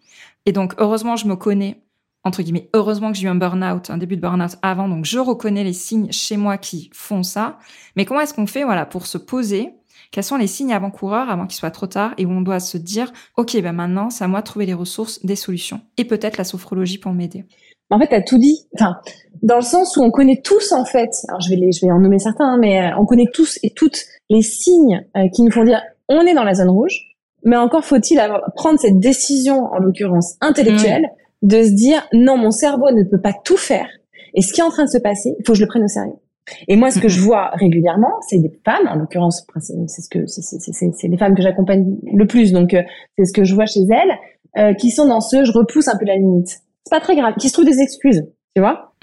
Et 0.46 0.52
donc 0.52 0.76
heureusement 0.78 1.16
je 1.16 1.28
me 1.28 1.36
connais 1.36 1.82
entre 2.24 2.42
guillemets. 2.42 2.70
Heureusement 2.74 3.12
que 3.12 3.18
j'ai 3.18 3.26
eu 3.26 3.30
un 3.30 3.36
burn-out, 3.36 3.90
un 3.90 3.98
début 3.98 4.16
de 4.16 4.22
burn-out 4.22 4.58
avant, 4.62 4.88
donc 4.88 5.06
je 5.06 5.20
reconnais 5.20 5.64
les 5.64 5.74
signes 5.74 6.12
chez 6.12 6.38
moi 6.38 6.58
qui 6.58 6.90
font 6.94 7.24
ça. 7.24 7.58
Mais 7.96 8.06
comment 8.06 8.22
est-ce 8.22 8.34
qu'on 8.34 8.48
fait 8.48 8.64
voilà 8.64 8.86
pour 8.86 9.08
se 9.08 9.18
poser 9.18 9.74
quels 10.14 10.24
sont 10.24 10.38
les 10.38 10.46
signes 10.46 10.72
avant-coureurs 10.72 11.32
avant 11.32 11.48
qu'il 11.48 11.58
soit 11.58 11.72
trop 11.72 11.88
tard 11.88 12.14
et 12.20 12.26
où 12.28 12.30
on 12.30 12.42
doit 12.42 12.60
se 12.60 12.78
dire, 12.78 13.12
OK, 13.36 13.60
ben 13.60 13.74
maintenant, 13.74 14.12
c'est 14.12 14.24
à 14.24 14.28
moi 14.28 14.42
de 14.42 14.46
trouver 14.46 14.68
les 14.68 14.76
ressources, 14.76 15.26
des 15.26 15.36
solutions 15.36 15.82
et 15.98 16.06
peut-être 16.06 16.38
la 16.38 16.44
sophrologie 16.44 17.00
pour 17.00 17.14
m'aider. 17.14 17.46
En 17.90 18.00
fait, 18.00 18.08
tu 18.08 18.14
as 18.14 18.22
tout 18.22 18.38
dit. 18.38 18.68
Enfin, 18.76 18.98
dans 19.42 19.56
le 19.56 19.64
sens 19.64 19.98
où 19.98 20.04
on 20.04 20.12
connaît 20.12 20.40
tous, 20.44 20.72
en 20.72 20.86
fait, 20.86 21.10
alors 21.30 21.42
je 21.42 21.50
vais, 21.50 21.56
les, 21.56 21.72
je 21.72 21.84
vais 21.84 21.92
en 21.92 22.00
nommer 22.00 22.20
certains, 22.20 22.46
hein, 22.46 22.58
mais 22.62 22.80
euh, 22.80 22.96
on 23.00 23.06
connaît 23.06 23.26
tous 23.34 23.58
et 23.64 23.72
toutes 23.72 24.06
les 24.30 24.44
signes 24.44 25.04
euh, 25.18 25.28
qui 25.34 25.42
nous 25.42 25.52
font 25.52 25.64
dire, 25.64 25.82
on 26.08 26.22
est 26.22 26.36
dans 26.36 26.44
la 26.44 26.54
zone 26.54 26.70
rouge, 26.70 27.16
mais 27.44 27.58
encore 27.58 27.84
faut-il 27.84 28.22
prendre 28.56 28.80
cette 28.80 29.00
décision, 29.00 29.66
en 29.66 29.80
l'occurrence 29.80 30.36
intellectuelle, 30.42 31.08
de 31.42 31.64
se 31.64 31.72
dire, 31.72 32.08
non, 32.14 32.38
mon 32.38 32.52
cerveau 32.52 32.92
ne 32.92 33.04
peut 33.04 33.20
pas 33.20 33.34
tout 33.44 33.58
faire. 33.58 33.88
Et 34.36 34.44
ce 34.44 34.54
qui 34.54 34.62
est 34.62 34.64
en 34.64 34.70
train 34.70 34.86
de 34.86 34.90
se 34.90 35.00
passer, 35.00 35.36
il 35.40 35.44
faut 35.44 35.54
que 35.54 35.58
je 35.58 35.64
le 35.64 35.68
prenne 35.68 35.84
au 35.84 35.88
sérieux. 35.88 36.14
Et 36.68 36.76
moi, 36.76 36.92
ce 36.92 37.00
que 37.00 37.08
je 37.08 37.20
vois 37.20 37.52
régulièrement, 37.54 38.12
c'est 38.28 38.38
des 38.38 38.52
femmes, 38.66 38.88
en 38.88 38.96
l'occurrence, 38.96 39.46
c'est 39.60 40.02
ce 40.02 40.10
que 40.10 40.26
c'est 40.28 41.08
les 41.08 41.18
femmes 41.18 41.36
que 41.36 41.42
j'accompagne 41.42 41.98
le 42.12 42.26
plus, 42.28 42.52
donc 42.52 42.74
euh, 42.74 42.82
c'est 43.18 43.26
ce 43.26 43.34
que 43.34 43.44
je 43.44 43.56
vois 43.56 43.66
chez 43.66 43.82
elles, 43.90 44.18
euh, 44.58 44.74
qui 44.74 44.92
sont 44.92 45.08
dans 45.08 45.22
ce 45.22 45.46
je 45.46 45.52
repousse 45.52 45.88
un 45.88 45.98
peu 45.98 46.06
la 46.06 46.16
limite. 46.16 46.62
C'est 46.86 46.92
pas 46.92 47.00
très 47.00 47.16
grave, 47.16 47.36
qui 47.40 47.48
se 47.48 47.54
trouvent 47.54 47.66
des 47.66 47.80
excuses, 47.80 48.24
tu 48.56 48.62
vois? 48.62 48.94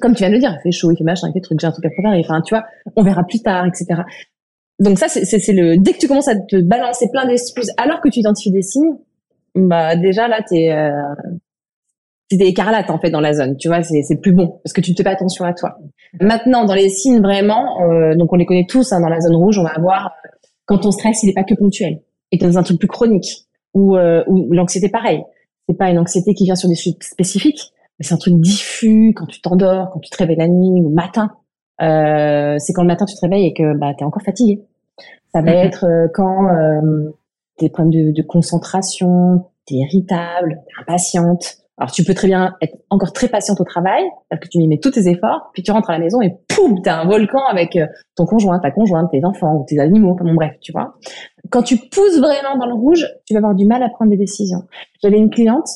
Comme 0.00 0.14
tu 0.14 0.20
viens 0.20 0.28
de 0.28 0.34
le 0.34 0.40
dire, 0.40 0.56
il 0.58 0.62
fait 0.62 0.70
chaud, 0.70 0.90
il 0.90 0.96
fait 0.96 1.04
machin, 1.04 1.28
il 1.28 1.32
fait 1.32 1.40
truc, 1.40 1.60
j'ai 1.60 1.66
un 1.66 1.72
truc 1.72 1.84
à 1.84 1.90
préparer. 1.90 2.20
Enfin, 2.24 2.40
tu 2.40 2.54
vois, 2.54 2.64
on 2.96 3.02
verra 3.02 3.24
plus 3.24 3.40
tard, 3.40 3.66
etc. 3.66 4.02
Donc 4.78 4.98
ça, 4.98 5.08
c'est 5.08 5.52
le 5.52 5.76
dès 5.76 5.92
que 5.92 5.98
tu 5.98 6.08
commences 6.08 6.28
à 6.28 6.36
te 6.36 6.56
balancer 6.62 7.08
plein 7.12 7.26
d'excuses, 7.26 7.70
alors 7.76 8.00
que 8.00 8.08
tu 8.08 8.20
identifies 8.20 8.50
des 8.50 8.62
signes, 8.62 8.96
bah 9.54 9.96
déjà 9.96 10.28
là, 10.28 10.40
t'es 10.48 10.70
euh, 10.72 10.90
c'est 12.30 12.36
des 12.36 12.46
écarlates 12.46 12.90
en 12.90 12.98
fait 12.98 13.10
dans 13.10 13.20
la 13.20 13.32
zone, 13.32 13.56
tu 13.56 13.68
vois, 13.68 13.82
c'est 13.82 14.20
plus 14.20 14.32
bon 14.32 14.60
parce 14.62 14.72
que 14.72 14.80
tu 14.80 14.92
ne 14.92 14.96
fais 14.96 15.02
pas 15.02 15.10
attention 15.10 15.44
à 15.44 15.52
toi. 15.52 15.78
Maintenant, 16.20 16.64
dans 16.64 16.74
les 16.74 16.88
signes 16.88 17.20
vraiment, 17.20 17.82
euh, 17.82 18.14
donc 18.14 18.32
on 18.32 18.36
les 18.36 18.46
connaît 18.46 18.66
tous 18.68 18.92
hein, 18.92 19.00
dans 19.00 19.08
la 19.08 19.20
zone 19.20 19.34
rouge, 19.34 19.58
on 19.58 19.64
va 19.64 19.70
avoir 19.70 20.12
quand 20.66 20.78
ton 20.78 20.92
stress 20.92 21.22
il 21.22 21.26
n'est 21.26 21.34
pas 21.34 21.44
que 21.44 21.54
ponctuel 21.54 22.00
et 22.30 22.38
dans 22.38 22.56
un 22.56 22.62
truc 22.62 22.78
plus 22.78 22.88
chronique 22.88 23.46
ou 23.74 23.96
euh, 23.96 24.22
l'anxiété 24.50 24.88
pareil, 24.88 25.22
c'est 25.68 25.76
pas 25.76 25.90
une 25.90 25.98
anxiété 25.98 26.34
qui 26.34 26.44
vient 26.44 26.56
sur 26.56 26.68
des 26.68 26.76
trucs 26.76 27.02
spécifiques, 27.02 27.72
mais 27.98 28.06
c'est 28.06 28.14
un 28.14 28.18
truc 28.18 28.34
diffus 28.40 29.12
quand 29.14 29.26
tu 29.26 29.40
t'endors, 29.40 29.90
quand 29.92 30.00
tu 30.00 30.10
te 30.10 30.16
réveilles 30.16 30.38
la 30.38 30.48
nuit 30.48 30.80
ou 30.80 30.88
le 30.88 30.94
matin. 30.94 31.30
Euh, 31.82 32.56
c'est 32.58 32.72
quand 32.72 32.82
le 32.82 32.88
matin 32.88 33.06
tu 33.06 33.14
te 33.14 33.20
réveilles 33.22 33.46
et 33.46 33.54
que 33.54 33.76
bah 33.78 33.92
t'es 33.96 34.04
encore 34.04 34.22
fatigué. 34.22 34.64
Ça 35.32 35.42
va 35.42 35.52
mm-hmm. 35.52 35.66
être 35.66 35.84
euh, 35.84 36.08
quand 36.12 36.48
euh, 36.48 37.10
des 37.58 37.70
problèmes 37.70 37.92
de, 37.92 38.12
de 38.12 38.22
concentration, 38.22 39.46
t'es 39.66 39.76
irritable, 39.76 40.60
t'es 40.66 40.80
impatiente 40.80 41.59
Alors 41.80 41.90
tu 41.92 42.04
peux 42.04 42.12
très 42.12 42.28
bien 42.28 42.56
être 42.60 42.76
encore 42.90 43.14
très 43.14 43.28
patiente 43.28 43.58
au 43.58 43.64
travail, 43.64 44.02
parce 44.28 44.42
que 44.42 44.48
tu 44.48 44.58
y 44.58 44.68
mets 44.68 44.78
tous 44.78 44.90
tes 44.90 45.08
efforts, 45.08 45.50
puis 45.54 45.62
tu 45.62 45.72
rentres 45.72 45.88
à 45.88 45.94
la 45.94 45.98
maison 45.98 46.20
et 46.20 46.36
poum, 46.46 46.82
t'as 46.82 47.00
un 47.00 47.06
volcan 47.06 47.42
avec 47.48 47.74
euh, 47.76 47.86
ton 48.16 48.26
conjoint, 48.26 48.58
ta 48.58 48.70
conjointe, 48.70 49.10
tes 49.10 49.24
enfants 49.24 49.56
ou 49.56 49.64
tes 49.66 49.78
animaux, 49.78 50.14
bon 50.14 50.34
bref, 50.34 50.52
tu 50.60 50.72
vois. 50.72 50.98
Quand 51.48 51.62
tu 51.62 51.78
pousses 51.78 52.18
vraiment 52.18 52.58
dans 52.58 52.66
le 52.66 52.74
rouge, 52.74 53.06
tu 53.24 53.32
vas 53.32 53.38
avoir 53.38 53.54
du 53.54 53.64
mal 53.64 53.82
à 53.82 53.88
prendre 53.88 54.10
des 54.10 54.18
décisions. 54.18 54.64
J'avais 55.02 55.16
une 55.16 55.30
cliente 55.30 55.68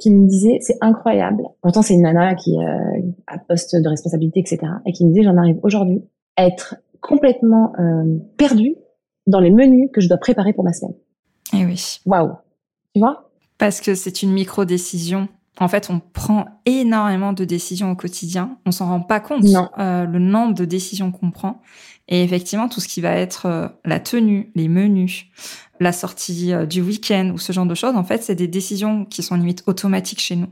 qui 0.00 0.10
me 0.10 0.26
disait 0.26 0.56
c'est 0.62 0.78
incroyable. 0.80 1.42
Pourtant 1.60 1.82
c'est 1.82 1.92
une 1.92 2.02
nana 2.02 2.34
qui 2.34 2.56
euh, 2.56 3.02
a 3.26 3.36
poste 3.36 3.76
de 3.76 3.88
responsabilité 3.88 4.40
etc. 4.40 4.60
Et 4.86 4.92
qui 4.92 5.04
me 5.04 5.10
disait 5.10 5.22
j'en 5.22 5.36
arrive 5.36 5.58
aujourd'hui 5.62 6.02
à 6.36 6.46
être 6.46 6.76
complètement 7.02 7.74
euh, 7.78 8.18
perdue 8.38 8.76
dans 9.26 9.40
les 9.40 9.50
menus 9.50 9.90
que 9.92 10.00
je 10.00 10.08
dois 10.08 10.16
préparer 10.16 10.54
pour 10.54 10.64
ma 10.64 10.72
semaine. 10.72 10.94
Eh 11.52 11.66
oui. 11.66 11.98
Waouh. 12.06 12.32
Tu 12.94 13.00
vois? 13.00 13.28
Parce 13.58 13.82
que 13.82 13.94
c'est 13.94 14.22
une 14.22 14.32
micro 14.32 14.64
décision. 14.64 15.28
En 15.60 15.68
fait, 15.68 15.90
on 15.90 16.00
prend 16.00 16.46
énormément 16.64 17.32
de 17.32 17.44
décisions 17.44 17.90
au 17.90 17.96
quotidien. 17.96 18.56
On 18.64 18.70
s'en 18.70 18.86
rend 18.86 19.00
pas 19.00 19.20
compte 19.20 19.44
euh, 19.78 20.06
le 20.06 20.18
nombre 20.18 20.54
de 20.54 20.64
décisions 20.64 21.12
qu'on 21.12 21.30
prend. 21.30 21.60
Et 22.08 22.22
effectivement, 22.22 22.68
tout 22.68 22.80
ce 22.80 22.88
qui 22.88 23.00
va 23.00 23.14
être 23.14 23.46
euh, 23.46 23.68
la 23.84 24.00
tenue, 24.00 24.50
les 24.54 24.68
menus, 24.68 25.26
la 25.78 25.92
sortie 25.92 26.52
euh, 26.52 26.66
du 26.66 26.80
week-end 26.80 27.30
ou 27.34 27.38
ce 27.38 27.52
genre 27.52 27.66
de 27.66 27.74
choses, 27.74 27.94
en 27.96 28.04
fait, 28.04 28.22
c'est 28.22 28.34
des 28.34 28.48
décisions 28.48 29.04
qui 29.04 29.22
sont 29.22 29.34
limite 29.34 29.62
automatiques 29.66 30.20
chez 30.20 30.36
nous. 30.36 30.48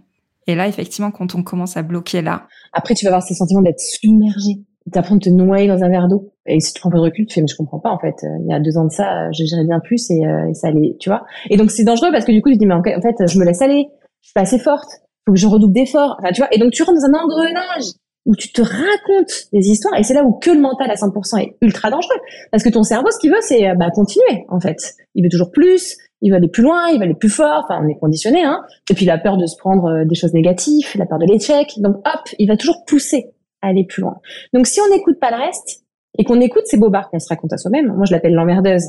Et 0.47 0.54
là, 0.54 0.69
effectivement, 0.69 1.11
quand 1.11 1.35
on 1.35 1.42
commence 1.42 1.76
à 1.76 1.83
bloquer 1.83 2.23
là. 2.23 2.47
Après, 2.73 2.95
tu 2.95 3.04
vas 3.04 3.11
avoir 3.11 3.23
ce 3.23 3.35
sentiment 3.35 3.62
d'être 3.62 3.80
submergé. 3.80 4.64
T'apprends 4.92 5.16
de 5.16 5.21
te 5.21 5.28
noyer 5.30 5.69
dans 5.69 5.83
un 5.83 5.88
verre 5.88 6.09
d'eau. 6.09 6.33
Et 6.47 6.61
si 6.61 6.73
tu 6.73 6.80
prends 6.80 6.88
un 6.88 6.92
peu 6.92 6.99
de 6.99 7.02
recul, 7.02 7.26
tu 7.26 7.35
fais, 7.35 7.40
mais 7.40 7.47
je 7.47 7.57
comprends 7.57 7.78
pas, 7.78 7.90
en 7.90 7.99
fait. 7.99 8.25
Euh, 8.25 8.38
il 8.40 8.50
y 8.50 8.54
a 8.54 8.61
deux 8.61 8.76
ans 8.76 8.85
de 8.85 8.90
ça, 8.90 9.30
je 9.33 9.45
gérais 9.45 9.64
bien 9.64 9.80
plus 9.80 10.11
et, 10.11 10.23
et 10.49 10.54
ça 10.54 10.69
allait, 10.69 10.97
tu 10.99 11.09
vois. 11.09 11.25
Et 11.49 11.57
donc, 11.57 11.71
c'est 11.71 11.85
dangereux 11.85 12.11
parce 12.12 12.25
que 12.25 12.33
du 12.33 12.42
coup, 12.42 12.49
tu 12.49 12.57
te 12.57 12.61
dis, 12.61 12.66
mais 12.66 12.75
en 12.75 12.83
fait, 12.83 13.26
je 13.26 13.38
me 13.38 13.45
laisse 13.45 13.62
aller. 13.62 13.88
Je 14.22 14.28
suis 14.28 14.34
pas 14.34 14.42
assez 14.42 14.58
forte. 14.58 14.88
Faut 15.26 15.32
que 15.32 15.38
je 15.38 15.46
redouble 15.46 15.74
d'efforts. 15.74 16.16
Enfin, 16.18 16.32
tu 16.32 16.40
vois. 16.40 16.52
Et 16.52 16.58
donc, 16.58 16.72
tu 16.72 16.82
rentres 16.82 17.00
dans 17.00 17.06
un 17.06 17.22
engrenage 17.22 17.92
où 18.26 18.36
tu 18.36 18.52
te 18.52 18.62
racontes 18.62 19.48
des 19.52 19.68
histoires 19.68 19.98
et 19.98 20.02
c'est 20.02 20.14
là 20.14 20.24
où 20.24 20.32
que 20.38 20.50
le 20.50 20.60
mental 20.60 20.90
à 20.90 20.94
100% 20.94 21.40
est 21.42 21.56
ultra 21.62 21.90
dangereux. 21.90 22.18
Parce 22.50 22.62
que 22.62 22.68
ton 22.68 22.82
cerveau 22.82 23.10
ce 23.10 23.18
qu'il 23.18 23.30
veut 23.30 23.40
c'est 23.40 23.68
euh, 23.68 23.74
bah 23.74 23.90
continuer 23.90 24.44
en 24.48 24.60
fait. 24.60 24.94
Il 25.14 25.24
veut 25.24 25.30
toujours 25.30 25.50
plus 25.50 25.96
il 26.20 26.30
veut 26.30 26.36
aller 26.36 26.48
plus 26.48 26.62
loin 26.62 26.88
il 26.88 26.98
veut 26.98 27.04
aller 27.04 27.14
plus 27.14 27.30
fort. 27.30 27.64
Enfin 27.64 27.80
on 27.82 27.88
est 27.88 27.98
conditionné 27.98 28.44
hein. 28.44 28.62
Et 28.90 28.94
puis 28.94 29.04
il 29.04 29.10
a 29.10 29.18
peur 29.18 29.36
de 29.36 29.46
se 29.46 29.56
prendre 29.56 29.86
euh, 29.86 30.04
des 30.04 30.14
choses 30.14 30.34
négatives 30.34 30.86
la 30.96 31.06
peur 31.06 31.18
de 31.18 31.26
l'échec. 31.26 31.72
Donc 31.78 31.96
hop 31.96 32.20
il 32.38 32.46
va 32.46 32.56
toujours 32.56 32.84
pousser 32.84 33.30
à 33.62 33.68
aller 33.68 33.84
plus 33.84 34.02
loin. 34.02 34.16
Donc 34.52 34.66
si 34.66 34.80
on 34.80 34.94
n'écoute 34.94 35.18
pas 35.18 35.30
le 35.30 35.42
reste 35.42 35.84
et 36.18 36.24
qu'on 36.24 36.40
écoute 36.40 36.64
ces 36.66 36.76
bobards 36.76 37.08
qu'on 37.10 37.20
se 37.20 37.28
raconte 37.28 37.52
à 37.52 37.56
soi-même 37.56 37.94
moi 37.94 38.04
je 38.04 38.12
l'appelle 38.12 38.34
l'emmerdeuse. 38.34 38.84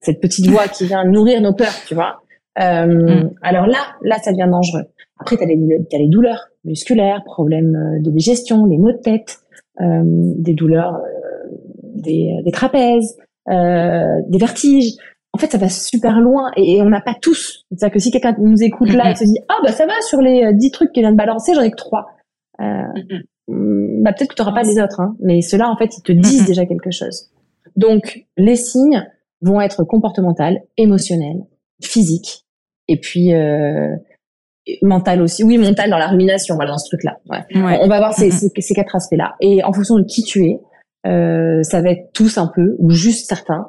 Cette 0.00 0.20
petite 0.20 0.46
voix 0.46 0.68
qui 0.68 0.86
vient 0.86 1.04
nourrir 1.04 1.40
nos 1.40 1.54
peurs 1.54 1.74
tu 1.86 1.94
vois 1.94 2.20
euh, 2.60 2.86
mm. 2.86 3.34
alors 3.42 3.66
là 3.66 3.78
là 4.02 4.16
ça 4.18 4.32
devient 4.32 4.48
dangereux 4.50 4.86
après, 5.18 5.36
tu 5.36 5.44
as, 5.44 5.98
les 5.98 6.08
douleurs 6.08 6.48
musculaires, 6.64 7.22
problèmes 7.24 7.74
euh, 7.74 8.02
de 8.02 8.10
digestion, 8.10 8.66
les 8.66 8.78
maux 8.78 8.92
de 8.92 8.98
tête, 8.98 9.38
euh, 9.80 10.02
des 10.04 10.54
douleurs 10.54 10.96
euh, 10.96 11.48
des, 11.94 12.40
des, 12.44 12.50
trapèzes, 12.50 13.16
euh, 13.48 14.20
des 14.28 14.38
vertiges. 14.38 14.92
En 15.32 15.38
fait, 15.38 15.50
ça 15.50 15.58
va 15.58 15.68
super 15.68 16.20
loin 16.20 16.50
et, 16.56 16.80
on 16.82 16.88
n'a 16.88 17.00
pas 17.00 17.14
tous. 17.20 17.64
C'est-à-dire 17.70 17.94
que 17.94 17.98
si 17.98 18.10
quelqu'un 18.10 18.34
nous 18.38 18.62
écoute 18.62 18.92
là 18.92 19.10
et 19.10 19.14
se 19.14 19.24
dit 19.24 19.38
«Ah, 19.48 19.56
bah 19.62 19.72
ça 19.72 19.86
va, 19.86 20.00
sur 20.02 20.20
les 20.20 20.52
10 20.52 20.70
trucs 20.70 20.92
qu'il 20.92 21.02
vient 21.02 21.12
de 21.12 21.16
balancer, 21.16 21.54
j'en 21.54 21.62
ai 21.62 21.70
que 21.70 21.76
3 21.76 22.06
mm, 22.58 24.02
bah 24.02 24.12
peut-être 24.12 24.30
que 24.30 24.34
tu 24.34 24.42
n'auras 24.42 24.54
pas 24.54 24.62
les 24.62 24.80
autres, 24.80 25.00
hein, 25.00 25.14
mais 25.20 25.42
ceux-là, 25.42 25.68
en 25.70 25.76
fait, 25.76 25.96
ils 25.98 26.02
te 26.02 26.12
disent 26.12 26.46
déjà 26.46 26.64
quelque 26.64 26.90
chose. 26.90 27.30
Donc, 27.76 28.26
les 28.38 28.56
signes 28.56 29.06
vont 29.42 29.60
être 29.60 29.84
comportementaux, 29.84 30.58
émotionnels, 30.78 31.42
physiques, 31.82 32.45
et 32.88 32.98
puis 32.98 33.34
euh, 33.34 33.94
mental 34.82 35.22
aussi. 35.22 35.44
Oui, 35.44 35.58
mental 35.58 35.90
dans 35.90 35.98
la 35.98 36.08
rumination, 36.08 36.54
voilà, 36.56 36.72
dans 36.72 36.78
ce 36.78 36.88
truc-là. 36.88 37.18
Ouais. 37.28 37.78
On 37.80 37.88
va 37.88 37.98
voir 37.98 38.14
ces, 38.14 38.30
ces, 38.30 38.50
ces 38.56 38.74
quatre 38.74 38.96
aspects-là. 38.96 39.36
Et 39.40 39.62
en 39.62 39.72
fonction 39.72 39.96
de 39.98 40.04
qui 40.04 40.22
tu 40.22 40.44
es, 40.46 40.60
euh, 41.06 41.62
ça 41.62 41.80
va 41.82 41.90
être 41.90 42.12
tous 42.12 42.38
un 42.38 42.50
peu, 42.52 42.76
ou 42.78 42.90
juste 42.90 43.28
certains. 43.28 43.68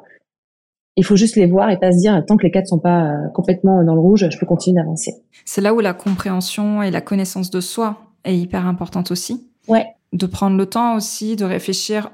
Il 0.96 1.04
faut 1.04 1.14
juste 1.14 1.36
les 1.36 1.46
voir 1.46 1.70
et 1.70 1.78
pas 1.78 1.92
se 1.92 1.98
dire, 1.98 2.24
tant 2.26 2.36
que 2.36 2.42
les 2.42 2.50
quatre 2.50 2.66
sont 2.66 2.80
pas 2.80 3.04
euh, 3.04 3.28
complètement 3.32 3.84
dans 3.84 3.94
le 3.94 4.00
rouge, 4.00 4.28
je 4.28 4.38
peux 4.38 4.46
continuer 4.46 4.80
d'avancer. 4.80 5.12
C'est 5.44 5.60
là 5.60 5.72
où 5.72 5.78
la 5.78 5.94
compréhension 5.94 6.82
et 6.82 6.90
la 6.90 7.00
connaissance 7.00 7.50
de 7.50 7.60
soi 7.60 7.98
est 8.24 8.36
hyper 8.36 8.66
importante 8.66 9.12
aussi. 9.12 9.48
Ouais. 9.68 9.86
De 10.12 10.26
prendre 10.26 10.56
le 10.56 10.66
temps 10.66 10.96
aussi 10.96 11.36
de 11.36 11.44
réfléchir 11.44 12.10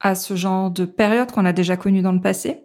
à 0.00 0.14
ce 0.14 0.36
genre 0.36 0.70
de 0.70 0.84
période 0.84 1.32
qu'on 1.32 1.44
a 1.44 1.52
déjà 1.52 1.76
connu 1.76 2.02
dans 2.02 2.12
le 2.12 2.20
passé 2.20 2.60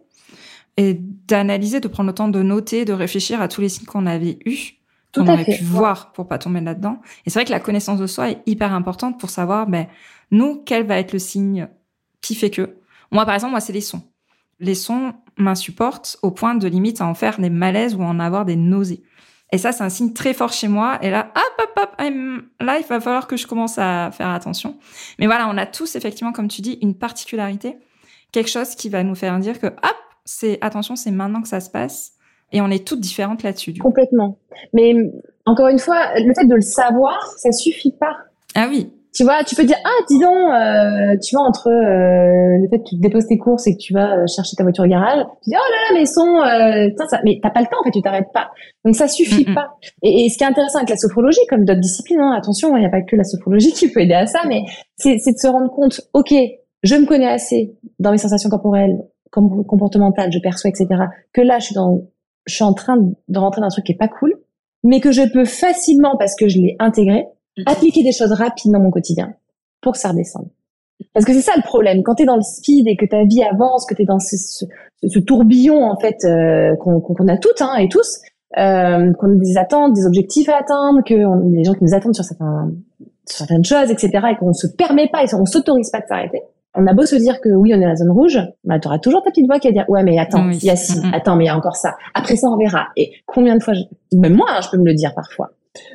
et 0.79 0.93
d'analyser, 0.93 1.81
de 1.81 1.89
prendre 1.89 2.07
le 2.07 2.15
temps 2.15 2.29
de 2.29 2.41
noter, 2.41 2.85
de 2.85 2.93
réfléchir 2.93 3.41
à 3.41 3.49
tous 3.49 3.59
les 3.59 3.67
signes 3.67 3.85
qu'on 3.85 4.05
avait 4.05 4.39
eus 4.45 4.79
qu'on 5.13 5.27
aurait 5.27 5.43
pu 5.43 5.63
voir 5.63 6.11
pour 6.11 6.27
pas 6.27 6.37
tomber 6.37 6.61
là-dedans. 6.61 7.01
Et 7.25 7.29
c'est 7.29 7.39
vrai 7.39 7.45
que 7.45 7.51
la 7.51 7.59
connaissance 7.59 7.99
de 7.99 8.07
soi 8.07 8.29
est 8.29 8.41
hyper 8.45 8.73
importante 8.73 9.19
pour 9.19 9.29
savoir, 9.29 9.67
ben, 9.67 9.87
nous, 10.31 10.61
quel 10.65 10.85
va 10.85 10.99
être 10.99 11.13
le 11.13 11.19
signe 11.19 11.67
qui 12.21 12.35
fait 12.35 12.51
que. 12.51 12.77
Moi, 13.11 13.25
par 13.25 13.33
exemple, 13.33 13.51
moi, 13.51 13.59
c'est 13.59 13.73
les 13.73 13.81
sons. 13.81 14.03
Les 14.59 14.75
sons 14.75 15.13
m'insupportent 15.35 16.17
au 16.21 16.31
point 16.31 16.55
de 16.55 16.67
limite 16.67 17.01
à 17.01 17.07
en 17.07 17.15
faire 17.15 17.39
des 17.39 17.49
malaises 17.49 17.95
ou 17.95 18.03
en 18.03 18.19
avoir 18.19 18.45
des 18.45 18.55
nausées. 18.55 19.01
Et 19.51 19.57
ça, 19.57 19.71
c'est 19.71 19.83
un 19.83 19.89
signe 19.89 20.13
très 20.13 20.35
fort 20.35 20.53
chez 20.53 20.67
moi. 20.67 20.99
Et 21.01 21.09
là, 21.09 21.33
hop, 21.35 21.67
hop, 21.75 21.79
hop, 21.79 21.99
là, 21.99 22.77
il 22.77 22.85
va 22.87 23.01
falloir 23.01 23.25
que 23.25 23.35
je 23.35 23.47
commence 23.47 23.79
à 23.79 24.11
faire 24.11 24.29
attention. 24.29 24.77
Mais 25.17 25.25
voilà, 25.25 25.49
on 25.49 25.57
a 25.57 25.65
tous, 25.65 25.95
effectivement, 25.95 26.31
comme 26.31 26.47
tu 26.47 26.61
dis, 26.61 26.77
une 26.83 26.93
particularité. 26.93 27.77
Quelque 28.31 28.49
chose 28.49 28.75
qui 28.75 28.89
va 28.89 29.03
nous 29.03 29.15
faire 29.15 29.39
dire 29.39 29.59
que, 29.59 29.67
hop, 29.67 29.97
c'est, 30.29 30.59
attention, 30.61 30.95
c'est 30.95 31.09
maintenant 31.09 31.41
que 31.41 31.47
ça 31.47 31.59
se 31.59 31.71
passe. 31.71 32.11
Et 32.51 32.61
on 32.61 32.69
est 32.69 32.87
toutes 32.87 32.99
différentes 32.99 33.41
là-dessus. 33.41 33.73
Complètement. 33.73 34.37
Mais 34.73 34.93
encore 35.45 35.67
une 35.67 35.79
fois, 35.79 36.13
le 36.17 36.33
fait 36.35 36.45
de 36.45 36.53
le 36.55 36.61
savoir, 36.61 37.19
ça 37.37 37.51
suffit 37.51 37.93
pas. 37.99 38.15
Ah 38.55 38.67
oui. 38.69 38.91
Tu 39.13 39.23
vois, 39.23 39.43
tu 39.43 39.55
peux 39.55 39.63
dire 39.63 39.77
ah 39.83 40.03
dis 40.07 40.19
donc, 40.19 40.31
euh, 40.31 41.17
tu 41.21 41.35
vois 41.35 41.43
entre 41.43 41.67
euh, 41.67 42.61
le 42.61 42.69
fait 42.69 42.77
que 42.77 42.89
tu 42.89 42.95
déposes 42.97 43.25
tes 43.25 43.39
courses 43.39 43.65
et 43.65 43.73
que 43.73 43.79
tu 43.79 43.91
vas 43.91 44.27
chercher 44.27 44.55
ta 44.55 44.61
voiture 44.61 44.83
au 44.83 44.87
garage, 44.87 45.25
tu 45.43 45.49
dis 45.49 45.55
oh 45.57 45.71
là 45.71 45.93
là 45.93 45.99
mais 45.99 46.05
son, 46.05 46.27
euh, 46.27 47.05
ça, 47.09 47.19
mais 47.25 47.39
t'as 47.41 47.49
pas 47.49 47.61
le 47.61 47.65
temps 47.65 47.79
en 47.81 47.83
fait, 47.83 47.91
tu 47.91 48.01
t'arrêtes 48.03 48.31
pas. 48.31 48.49
Donc 48.85 48.95
ça 48.95 49.07
suffit 49.07 49.45
pas. 49.45 49.77
Et, 50.03 50.25
et, 50.25 50.29
ce 50.29 50.37
qui 50.37 50.43
est 50.43 50.47
intéressant 50.47 50.77
avec 50.77 50.91
la 50.91 50.97
sophrologie, 50.97 51.41
comme 51.49 51.65
d'autres 51.65 51.79
disciplines, 51.79 52.19
hein, 52.19 52.35
attention, 52.37 52.77
il 52.77 52.81
n'y 52.81 52.85
a 52.85 52.89
pas 52.89 53.01
que 53.01 53.15
la 53.15 53.23
sophrologie 53.23 53.71
qui 53.73 53.91
peut 53.91 54.01
aider 54.01 54.13
à 54.13 54.27
ça, 54.27 54.41
mais 54.47 54.61
c'est 54.95 55.15
de 55.15 55.37
se 55.37 55.47
rendre 55.47 55.71
compte, 55.71 56.01
ok, 56.13 56.31
je 56.83 56.95
me 56.95 57.07
connais 57.07 57.27
assez 57.27 57.73
dans 57.97 58.11
mes 58.11 58.19
sensations 58.19 58.49
corporelles, 58.49 58.99
comportementales, 59.31 60.31
je 60.31 60.39
perçois, 60.39 60.69
etc. 60.69 60.87
Que 61.33 61.41
là, 61.41 61.59
je 61.59 61.65
suis 61.65 61.75
dans 61.75 62.03
je 62.49 62.55
suis 62.55 62.63
en 62.63 62.73
train 62.73 62.97
de 62.97 63.39
rentrer 63.39 63.61
dans 63.61 63.67
un 63.67 63.69
truc 63.71 63.85
qui 63.85 63.91
est 63.91 63.97
pas 63.97 64.07
cool, 64.07 64.33
mais 64.83 64.99
que 64.99 65.11
je 65.11 65.21
peux 65.31 65.45
facilement, 65.45 66.17
parce 66.17 66.35
que 66.35 66.47
je 66.47 66.57
l'ai 66.57 66.75
intégré, 66.79 67.27
mhm. 67.57 67.63
appliquer 67.67 68.03
des 68.03 68.11
choses 68.11 68.31
rapides 68.31 68.71
dans 68.71 68.79
mon 68.79 68.91
quotidien 68.91 69.33
pour 69.81 69.93
que 69.93 69.99
ça 69.99 70.09
redescende. 70.09 70.49
Parce 71.13 71.25
que 71.25 71.33
c'est 71.33 71.41
ça 71.41 71.53
le 71.55 71.63
problème. 71.63 72.03
Quand 72.03 72.15
tu 72.15 72.23
es 72.23 72.25
dans 72.25 72.35
le 72.35 72.41
speed 72.41 72.87
et 72.87 72.97
que 72.97 73.05
ta 73.05 73.23
vie 73.23 73.43
avance, 73.43 73.85
que 73.85 73.95
tu 73.95 74.01
es 74.01 74.05
dans 74.05 74.19
ce, 74.19 74.35
ce, 74.35 74.65
ce, 75.07 75.19
tourbillon 75.19 75.81
en 75.81 75.97
fait 75.97 76.17
euh, 76.25 76.75
qu'on 76.75 77.27
a 77.27 77.37
toutes 77.37 77.61
hein, 77.61 77.75
et 77.77 77.87
tous, 77.87 78.19
euh, 78.57 79.13
qu'on 79.13 79.31
a 79.31 79.35
des 79.35 79.57
attentes, 79.57 79.93
des 79.93 80.05
objectifs 80.05 80.49
à 80.49 80.57
atteindre, 80.57 81.01
que 81.05 81.13
on 81.13 81.53
a 81.53 81.55
des 81.55 81.63
gens 81.63 81.73
qui 81.73 81.85
nous 81.85 81.93
attendent 81.93 82.15
sur, 82.15 82.25
certains, 82.25 82.71
sur 83.25 83.37
certaines 83.37 83.63
choses, 83.63 83.91
etc. 83.91 84.09
et 84.33 84.35
qu'on 84.37 84.51
se 84.51 84.67
permet 84.67 85.07
pas 85.07 85.23
et 85.23 85.33
on 85.35 85.45
s'autorise 85.45 85.89
pas 85.89 86.01
de 86.01 86.07
s'arrêter 86.07 86.41
on 86.75 86.85
a 86.87 86.93
beau 86.93 87.05
se 87.05 87.15
dire 87.15 87.41
que 87.41 87.49
oui, 87.49 87.73
on 87.73 87.77
est 87.77 87.81
dans 87.81 87.87
la 87.87 87.95
zone 87.95 88.11
rouge, 88.11 88.39
bah, 88.63 88.79
tu 88.79 88.87
auras 88.87 88.99
toujours 88.99 89.23
ta 89.23 89.31
petite 89.31 89.47
voix 89.47 89.59
qui 89.59 89.67
va 89.67 89.73
dire 89.73 89.85
ouais 89.89 90.03
mais 90.03 90.17
attends, 90.17 90.49
il 90.49 90.63
y 90.63 90.69
a 90.69 90.75
ci, 90.75 90.99
attends 91.13 91.35
mais 91.35 91.45
il 91.45 91.47
y 91.47 91.51
a 91.51 91.57
encore 91.57 91.75
ça. 91.75 91.95
Après 92.13 92.35
ça 92.35 92.47
on 92.47 92.57
verra. 92.57 92.87
Et 92.95 93.11
combien 93.25 93.55
de 93.55 93.63
fois, 93.63 93.73
même 94.13 94.35
moi, 94.35 94.47
hein, 94.49 94.59
je 94.61 94.69
peux 94.69 94.77
me 94.77 94.85
le 94.85 94.93
dire 94.93 95.13
parfois. 95.15 95.51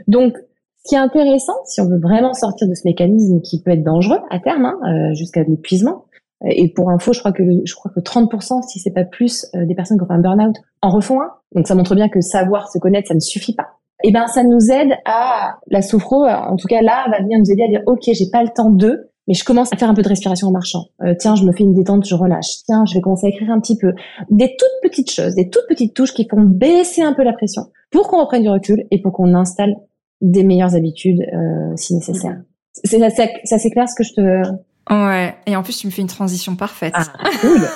Donc 0.09 0.37
ce 0.85 0.91
qui 0.91 0.95
est 0.97 0.99
intéressant, 0.99 1.55
si 1.65 1.81
on 1.81 1.89
veut 1.89 1.99
vraiment 1.99 2.35
sortir 2.35 2.69
de 2.69 2.75
ce 2.75 2.83
mécanisme 2.85 3.41
qui 3.41 3.63
peut 3.63 3.71
être 3.71 3.83
dangereux 3.83 4.19
à 4.31 4.39
terme, 4.39 4.67
hein, 4.67 4.79
euh, 4.87 5.15
jusqu'à 5.15 5.43
l'épuisement. 5.43 6.05
Euh, 6.45 6.49
et 6.51 6.69
pour 6.69 6.91
info, 6.91 7.15
je 7.15 7.21
crois 7.21 7.33
que 7.33 7.43
je 7.43 7.75
crois 7.75 7.91
que 7.95 8.01
30%, 8.01 8.63
si 8.69 8.79
c'est 8.81 8.91
pas 8.91 9.05
plus, 9.05 9.47
euh, 9.55 9.65
des 9.65 9.75
personnes 9.75 9.97
qui 9.97 10.05
ont 10.05 10.07
fait 10.07 10.13
un 10.13 10.21
burn-out 10.21 10.57
en 10.83 10.91
refont 10.91 11.23
un. 11.23 11.31
Donc 11.55 11.67
ça 11.67 11.75
montre 11.75 11.95
bien 11.95 12.09
que 12.09 12.21
savoir 12.21 12.71
se 12.71 12.79
connaître, 12.79 13.09
ça 13.09 13.15
ne 13.15 13.21
suffit 13.21 13.55
pas. 13.55 13.69
Et 14.03 14.09
eh 14.09 14.13
ben 14.13 14.27
ça 14.27 14.43
nous 14.45 14.71
aide 14.71 14.93
à 15.07 15.57
la 15.69 15.81
sophro, 15.81 16.27
en 16.27 16.57
tout 16.57 16.67
cas 16.67 16.83
là, 16.83 17.07
va 17.11 17.23
venir 17.23 17.39
nous 17.39 17.51
aider 17.51 17.63
à 17.63 17.69
dire 17.69 17.83
ok, 17.87 18.03
j'ai 18.13 18.29
pas 18.31 18.43
le 18.43 18.51
temps 18.55 18.69
de, 18.69 19.11
mais 19.27 19.35
je 19.35 19.45
commence 19.45 19.73
à 19.73 19.77
faire 19.77 19.89
un 19.89 19.95
peu 19.95 20.03
de 20.03 20.09
respiration 20.09 20.49
en 20.49 20.53
marchant. 20.53 20.85
Euh, 21.03 21.15
tiens, 21.19 21.35
je 21.35 21.45
me 21.45 21.53
fais 21.53 21.63
une 21.63 21.73
détente, 21.73 22.07
je 22.07 22.15
relâche. 22.15 22.63
Tiens, 22.67 22.85
je 22.87 22.95
vais 22.95 23.01
commencer 23.01 23.27
à 23.27 23.31
écrire 23.31 23.51
un 23.51 23.61
petit 23.61 23.79
peu. 23.79 23.93
Des 24.31 24.55
toutes 24.59 24.91
petites 24.91 25.11
choses, 25.11 25.35
des 25.35 25.49
toutes 25.49 25.67
petites 25.69 25.95
touches 25.95 26.13
qui 26.13 26.29
font 26.29 26.43
baisser 26.43 27.03
un 27.03 27.15
peu 27.15 27.23
la 27.23 27.33
pression 27.33 27.63
pour 27.91 28.09
qu'on 28.09 28.21
reprenne 28.21 28.43
du 28.43 28.51
recul 28.51 28.85
et 28.91 29.01
pour 29.01 29.13
qu'on 29.13 29.35
installe 29.35 29.75
des 30.21 30.45
meilleures 30.45 30.75
habitudes 30.75 31.21
euh, 31.21 31.77
si 31.77 31.95
nécessaire. 31.95 32.37
C'est 32.83 32.99
ça, 32.99 33.59
c'est 33.59 33.71
clair 33.71 33.89
ce 33.89 33.95
que 33.95 34.03
je 34.03 34.13
te. 34.15 34.51
Ouais. 34.93 35.35
Et 35.47 35.57
en 35.57 35.63
plus, 35.63 35.79
tu 35.79 35.87
me 35.87 35.93
fais 35.93 36.03
une 36.03 36.09
transition 36.09 36.57
parfaite. 36.57 36.95
Ah, 36.95 37.07
cool. 37.41 37.61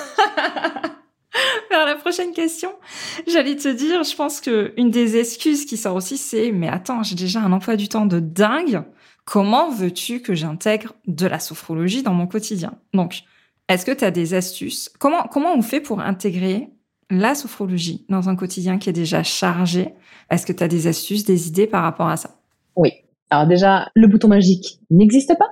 Vers 1.71 1.85
la 1.85 1.95
prochaine 1.95 2.31
question, 2.31 2.69
j'allais 3.27 3.55
te 3.55 3.69
dire, 3.69 4.03
je 4.03 4.15
pense 4.15 4.41
que 4.41 4.73
une 4.77 4.89
des 4.89 5.17
excuses 5.17 5.65
qui 5.65 5.77
sort 5.77 5.95
aussi, 5.95 6.17
c'est 6.17 6.51
mais 6.51 6.67
attends, 6.67 7.03
j'ai 7.03 7.15
déjà 7.15 7.39
un 7.39 7.51
emploi 7.51 7.75
du 7.75 7.87
temps 7.87 8.07
de 8.07 8.19
dingue 8.19 8.83
comment 9.29 9.69
veux-tu 9.69 10.21
que 10.21 10.33
j'intègre 10.33 10.95
de 11.05 11.27
la 11.27 11.37
sophrologie 11.37 12.01
dans 12.01 12.15
mon 12.15 12.25
quotidien? 12.25 12.73
Donc, 12.95 13.21
est-ce 13.67 13.85
que 13.85 13.91
tu 13.91 14.03
as 14.03 14.09
des 14.09 14.33
astuces? 14.33 14.89
Comment, 14.97 15.27
comment 15.31 15.53
on 15.53 15.61
fait 15.61 15.81
pour 15.81 15.99
intégrer 15.99 16.69
la 17.11 17.35
sophrologie 17.35 18.07
dans 18.09 18.27
un 18.27 18.35
quotidien 18.35 18.79
qui 18.79 18.89
est 18.89 18.93
déjà 18.93 19.21
chargé? 19.21 19.93
Est-ce 20.31 20.47
que 20.47 20.53
tu 20.53 20.63
as 20.63 20.67
des 20.67 20.87
astuces, 20.87 21.25
des 21.25 21.47
idées 21.47 21.67
par 21.67 21.83
rapport 21.83 22.07
à 22.07 22.17
ça? 22.17 22.31
Oui. 22.75 22.91
Alors 23.29 23.45
déjà, 23.45 23.89
le 23.93 24.07
bouton 24.07 24.29
magique 24.29 24.79
n'existe 24.89 25.37
pas. 25.37 25.49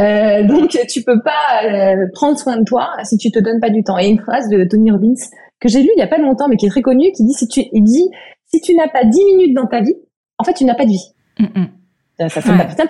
Euh, 0.00 0.44
donc 0.46 0.78
tu 0.88 1.02
peux 1.02 1.20
pas 1.20 1.64
euh, 1.64 2.06
prendre 2.12 2.38
soin 2.38 2.56
de 2.56 2.64
toi 2.64 2.88
si 3.02 3.18
tu 3.18 3.32
te 3.32 3.40
donnes 3.40 3.60
pas 3.60 3.70
du 3.70 3.82
temps. 3.82 3.98
Et 3.98 4.06
une 4.06 4.20
phrase 4.20 4.48
de 4.48 4.62
Tony 4.62 4.92
Robbins 4.92 5.14
que 5.58 5.68
j'ai 5.68 5.82
lue 5.82 5.90
il 5.96 5.98
y 5.98 6.02
a 6.02 6.06
pas 6.06 6.18
longtemps, 6.18 6.46
mais 6.48 6.56
qui 6.56 6.66
est 6.66 6.70
très 6.70 6.82
connue, 6.82 7.10
qui 7.10 7.24
dit 7.24 7.32
si 7.32 7.48
tu, 7.48 7.62
il 7.72 7.82
dit 7.82 8.08
si 8.46 8.60
tu 8.60 8.76
n'as 8.76 8.86
pas 8.86 9.02
10 9.02 9.24
minutes 9.24 9.56
dans 9.56 9.66
ta 9.66 9.80
vie, 9.80 9.96
en 10.38 10.44
fait 10.44 10.54
tu 10.54 10.64
n'as 10.64 10.76
pas 10.76 10.84
de 10.84 10.90
vie. 10.90 11.12
Ça, 12.18 12.28
ça, 12.28 12.40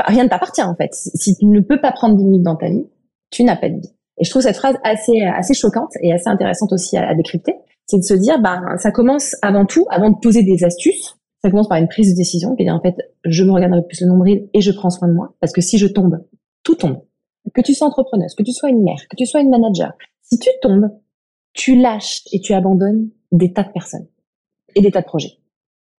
rien 0.06 0.24
ne 0.24 0.28
t'appartient 0.28 0.62
en 0.62 0.74
fait. 0.74 0.94
Si 0.94 1.36
tu 1.36 1.46
ne 1.46 1.60
peux 1.60 1.80
pas 1.80 1.92
prendre 1.92 2.16
10 2.16 2.24
minutes 2.24 2.42
dans 2.42 2.56
ta 2.56 2.68
vie, 2.68 2.86
tu 3.30 3.44
n'as 3.44 3.56
pas 3.56 3.68
de 3.68 3.74
vie. 3.74 3.94
Et 4.18 4.24
je 4.24 4.30
trouve 4.30 4.42
cette 4.42 4.56
phrase 4.56 4.76
assez 4.84 5.20
assez 5.22 5.54
choquante 5.54 5.92
et 6.02 6.12
assez 6.12 6.28
intéressante 6.28 6.72
aussi 6.72 6.96
à, 6.96 7.08
à 7.08 7.14
décrypter. 7.14 7.54
C'est 7.86 7.98
de 7.98 8.02
se 8.02 8.14
dire, 8.14 8.40
ben 8.40 8.62
ça 8.78 8.90
commence 8.90 9.36
avant 9.42 9.66
tout, 9.66 9.86
avant 9.90 10.10
de 10.10 10.16
poser 10.20 10.42
des 10.42 10.64
astuces, 10.64 11.18
ça 11.42 11.50
commence 11.50 11.68
par 11.68 11.78
une 11.78 11.88
prise 11.88 12.12
de 12.12 12.16
décision 12.16 12.56
qui 12.56 12.64
est 12.64 12.70
en 12.70 12.80
fait, 12.80 12.96
je 13.24 13.44
me 13.44 13.52
regarde 13.52 13.86
plus 13.86 14.00
le 14.00 14.08
nombril 14.08 14.48
et 14.52 14.60
je 14.60 14.72
prends 14.72 14.90
soin 14.90 15.08
de 15.08 15.14
moi. 15.14 15.34
Parce 15.40 15.52
que 15.52 15.60
si 15.60 15.78
je 15.78 15.86
tombe, 15.86 16.24
tout 16.64 16.74
tombe. 16.74 17.02
Que 17.54 17.62
tu 17.62 17.74
sois 17.74 17.86
entrepreneuse, 17.86 18.34
que 18.34 18.42
tu 18.42 18.52
sois 18.52 18.68
une 18.68 18.82
mère, 18.82 19.00
que 19.08 19.16
tu 19.16 19.24
sois 19.24 19.40
une 19.40 19.48
manager, 19.48 19.92
si 20.22 20.38
tu 20.38 20.50
tombes, 20.60 20.90
tu 21.54 21.80
lâches 21.80 22.22
et 22.32 22.40
tu 22.40 22.52
abandonnes 22.52 23.08
des 23.32 23.52
tas 23.52 23.62
de 23.62 23.72
personnes 23.72 24.06
et 24.74 24.82
des 24.82 24.90
tas 24.90 25.00
de 25.00 25.06
projets. 25.06 25.38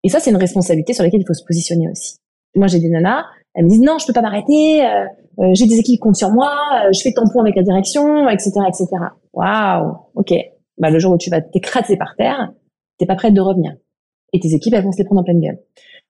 Et 0.04 0.10
ça, 0.10 0.20
c'est 0.20 0.30
une 0.30 0.38
responsabilité 0.38 0.94
sur 0.94 1.04
laquelle 1.04 1.22
il 1.22 1.28
faut 1.28 1.34
se 1.34 1.44
positionner 1.44 1.90
aussi. 1.90 2.19
Moi, 2.56 2.68
j'ai 2.68 2.80
des 2.80 2.90
nanas, 2.90 3.26
elles 3.54 3.66
me 3.66 3.70
disent 3.70 3.82
non, 3.82 3.98
je 4.00 4.08
peux 4.08 4.14
pas 4.14 4.22
m'arrêter, 4.22 4.86
euh, 4.86 5.06
euh, 5.40 5.52
j'ai 5.54 5.66
des 5.66 5.76
équipes 5.76 5.96
qui 5.96 6.00
comptent 6.00 6.16
sur 6.16 6.32
moi, 6.32 6.52
euh, 6.86 6.92
je 6.92 7.02
fais 7.02 7.14
tampon 7.14 7.42
avec 7.42 7.56
la 7.56 7.64
direction, 7.64 8.28
etc., 8.30 8.52
etc. 8.68 8.88
Waouh, 9.34 9.96
ok. 10.16 10.34
Bah, 10.78 10.90
le 10.90 11.00
jour 11.00 11.14
où 11.14 11.18
tu 11.18 11.30
vas 11.30 11.42
t'écraser 11.42 11.98
par 11.98 12.16
terre, 12.18 12.52
t'es 12.98 13.06
pas 13.06 13.16
prête 13.16 13.34
de 13.34 13.42
revenir. 13.42 13.74
Et 14.34 14.40
tes 14.40 14.54
équipes, 14.54 14.74
elles 14.74 14.84
vont 14.84 14.92
se 14.92 14.98
les 14.98 15.06
prendre 15.06 15.22
en 15.22 15.24
pleine 15.24 15.40
gueule. 15.40 15.60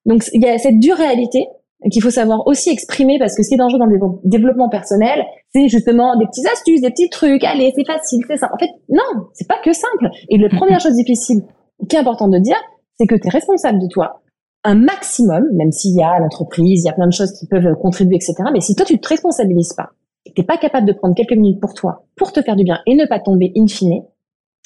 Donc, 0.05 0.23
il 0.33 0.43
y 0.43 0.47
a 0.47 0.57
cette 0.57 0.79
dure 0.79 0.95
réalité 0.95 1.47
qu'il 1.91 2.03
faut 2.03 2.09
savoir 2.09 2.45
aussi 2.45 2.69
exprimer 2.69 3.17
parce 3.19 3.35
que 3.35 3.43
ce 3.43 3.49
qui 3.49 3.55
est 3.55 3.57
dangereux 3.57 3.79
dans 3.79 3.85
le 3.85 3.97
développement 4.25 4.67
personnel, 4.67 5.23
c'est 5.53 5.67
justement 5.69 6.17
des 6.17 6.25
petites 6.25 6.47
astuces, 6.47 6.81
des 6.81 6.89
petits 6.89 7.09
trucs. 7.09 7.43
Allez, 7.43 7.71
c'est 7.75 7.85
facile, 7.85 8.21
c'est 8.27 8.37
ça. 8.37 8.49
En 8.53 8.57
fait, 8.57 8.69
non, 8.89 9.27
c'est 9.33 9.47
pas 9.47 9.59
que 9.63 9.71
simple. 9.71 10.09
Et 10.29 10.37
la 10.37 10.49
première 10.49 10.79
chose 10.81 10.95
difficile, 10.95 11.41
qui 11.87 11.95
est 11.95 11.99
importante 11.99 12.31
de 12.31 12.39
dire, 12.39 12.57
c'est 12.99 13.07
que 13.07 13.15
tu 13.15 13.27
es 13.27 13.29
responsable 13.29 13.79
de 13.79 13.87
toi 13.87 14.21
un 14.63 14.75
maximum, 14.75 15.45
même 15.53 15.71
s'il 15.71 15.95
y 15.95 16.03
a 16.03 16.19
l'entreprise, 16.19 16.83
il 16.83 16.85
y 16.85 16.89
a 16.89 16.93
plein 16.93 17.07
de 17.07 17.13
choses 17.13 17.31
qui 17.33 17.47
peuvent 17.47 17.75
contribuer, 17.75 18.15
etc. 18.15 18.35
Mais 18.53 18.61
si 18.61 18.75
toi, 18.75 18.85
tu 18.85 18.99
te 18.99 19.07
responsabilises 19.07 19.73
pas, 19.73 19.91
et 20.25 20.31
que 20.31 20.35
t'es 20.35 20.43
pas 20.43 20.57
capable 20.57 20.87
de 20.87 20.93
prendre 20.93 21.15
quelques 21.15 21.33
minutes 21.33 21.61
pour 21.61 21.73
toi, 21.73 22.05
pour 22.15 22.33
te 22.33 22.41
faire 22.41 22.55
du 22.55 22.63
bien 22.63 22.79
et 22.85 22.95
ne 22.95 23.05
pas 23.05 23.19
tomber 23.19 23.53
in 23.55 23.67
fine, 23.67 24.03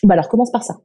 bah 0.03 0.13
alors 0.13 0.29
commence 0.29 0.51
par 0.51 0.63
ça. 0.63 0.77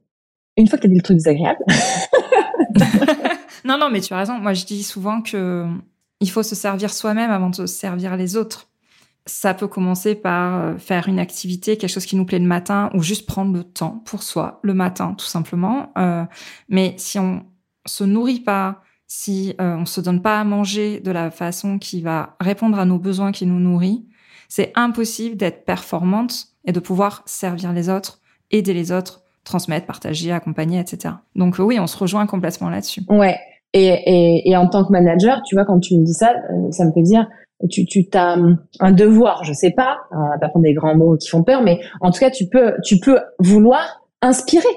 Une 0.57 0.67
fois 0.67 0.77
que 0.77 0.83
tu 0.83 0.87
as 0.87 0.91
dit 0.91 0.97
le 0.97 1.01
truc 1.01 1.17
désagréable. 1.17 1.63
non, 3.65 3.77
non, 3.77 3.89
mais 3.89 4.01
tu 4.01 4.13
as 4.13 4.17
raison. 4.17 4.37
Moi, 4.37 4.53
je 4.53 4.65
dis 4.65 4.83
souvent 4.83 5.21
que 5.21 5.65
il 6.21 6.29
faut 6.29 6.43
se 6.43 6.55
servir 6.55 6.93
soi-même 6.93 7.31
avant 7.31 7.49
de 7.49 7.65
servir 7.65 8.17
les 8.17 8.35
autres. 8.35 8.67
Ça 9.25 9.53
peut 9.53 9.67
commencer 9.67 10.15
par 10.15 10.63
euh, 10.63 10.77
faire 10.77 11.07
une 11.07 11.19
activité, 11.19 11.77
quelque 11.77 11.89
chose 11.89 12.05
qui 12.05 12.15
nous 12.15 12.25
plaît 12.25 12.39
le 12.39 12.45
matin, 12.45 12.89
ou 12.93 13.01
juste 13.01 13.25
prendre 13.25 13.53
le 13.53 13.63
temps 13.63 14.01
pour 14.05 14.23
soi 14.23 14.59
le 14.63 14.73
matin, 14.73 15.13
tout 15.17 15.25
simplement. 15.25 15.91
Euh, 15.97 16.25
mais 16.67 16.95
si 16.97 17.19
on 17.19 17.45
se 17.85 18.03
nourrit 18.03 18.41
pas, 18.41 18.81
si 19.09 19.55
euh, 19.59 19.75
on 19.75 19.85
se 19.85 19.99
donne 19.99 20.21
pas 20.21 20.39
à 20.39 20.43
manger 20.43 20.99
de 20.99 21.11
la 21.11 21.31
façon 21.31 21.79
qui 21.79 21.99
va 21.99 22.35
répondre 22.39 22.79
à 22.79 22.85
nos 22.85 22.99
besoins, 22.99 23.31
qui 23.31 23.47
nous 23.47 23.59
nourrit, 23.59 24.05
c'est 24.47 24.71
impossible 24.75 25.35
d'être 25.35 25.65
performante 25.65 26.45
et 26.63 26.71
de 26.71 26.79
pouvoir 26.79 27.23
servir 27.25 27.73
les 27.73 27.89
autres, 27.89 28.19
aider 28.51 28.73
les 28.73 28.91
autres, 28.91 29.23
transmettre, 29.43 29.87
partager, 29.87 30.31
accompagner, 30.31 30.79
etc. 30.79 31.15
Donc 31.35 31.55
oui, 31.57 31.79
on 31.79 31.87
se 31.87 31.97
rejoint 31.97 32.27
complètement 32.27 32.69
là-dessus. 32.69 33.01
Ouais. 33.09 33.37
Et, 33.73 33.87
et, 33.87 34.49
et, 34.49 34.57
en 34.57 34.67
tant 34.67 34.85
que 34.85 34.91
manager, 34.91 35.41
tu 35.43 35.55
vois, 35.55 35.65
quand 35.65 35.79
tu 35.79 35.95
me 35.95 36.03
dis 36.03 36.13
ça, 36.13 36.33
euh, 36.51 36.71
ça 36.71 36.85
me 36.85 36.91
fait 36.91 37.01
dire, 37.01 37.27
tu, 37.69 37.85
tu 37.85 38.05
as 38.13 38.37
un 38.79 38.91
devoir, 38.91 39.43
je 39.43 39.53
sais 39.53 39.71
pas, 39.71 39.97
on 40.11 40.29
va 40.29 40.37
pas 40.39 40.49
prendre 40.49 40.65
des 40.65 40.73
grands 40.73 40.95
mots 40.95 41.17
qui 41.17 41.29
font 41.29 41.43
peur, 41.43 41.63
mais 41.63 41.79
en 42.01 42.11
tout 42.11 42.19
cas, 42.19 42.29
tu 42.29 42.47
peux, 42.47 42.73
tu 42.83 42.99
peux 42.99 43.19
vouloir 43.39 44.01
inspirer. 44.21 44.67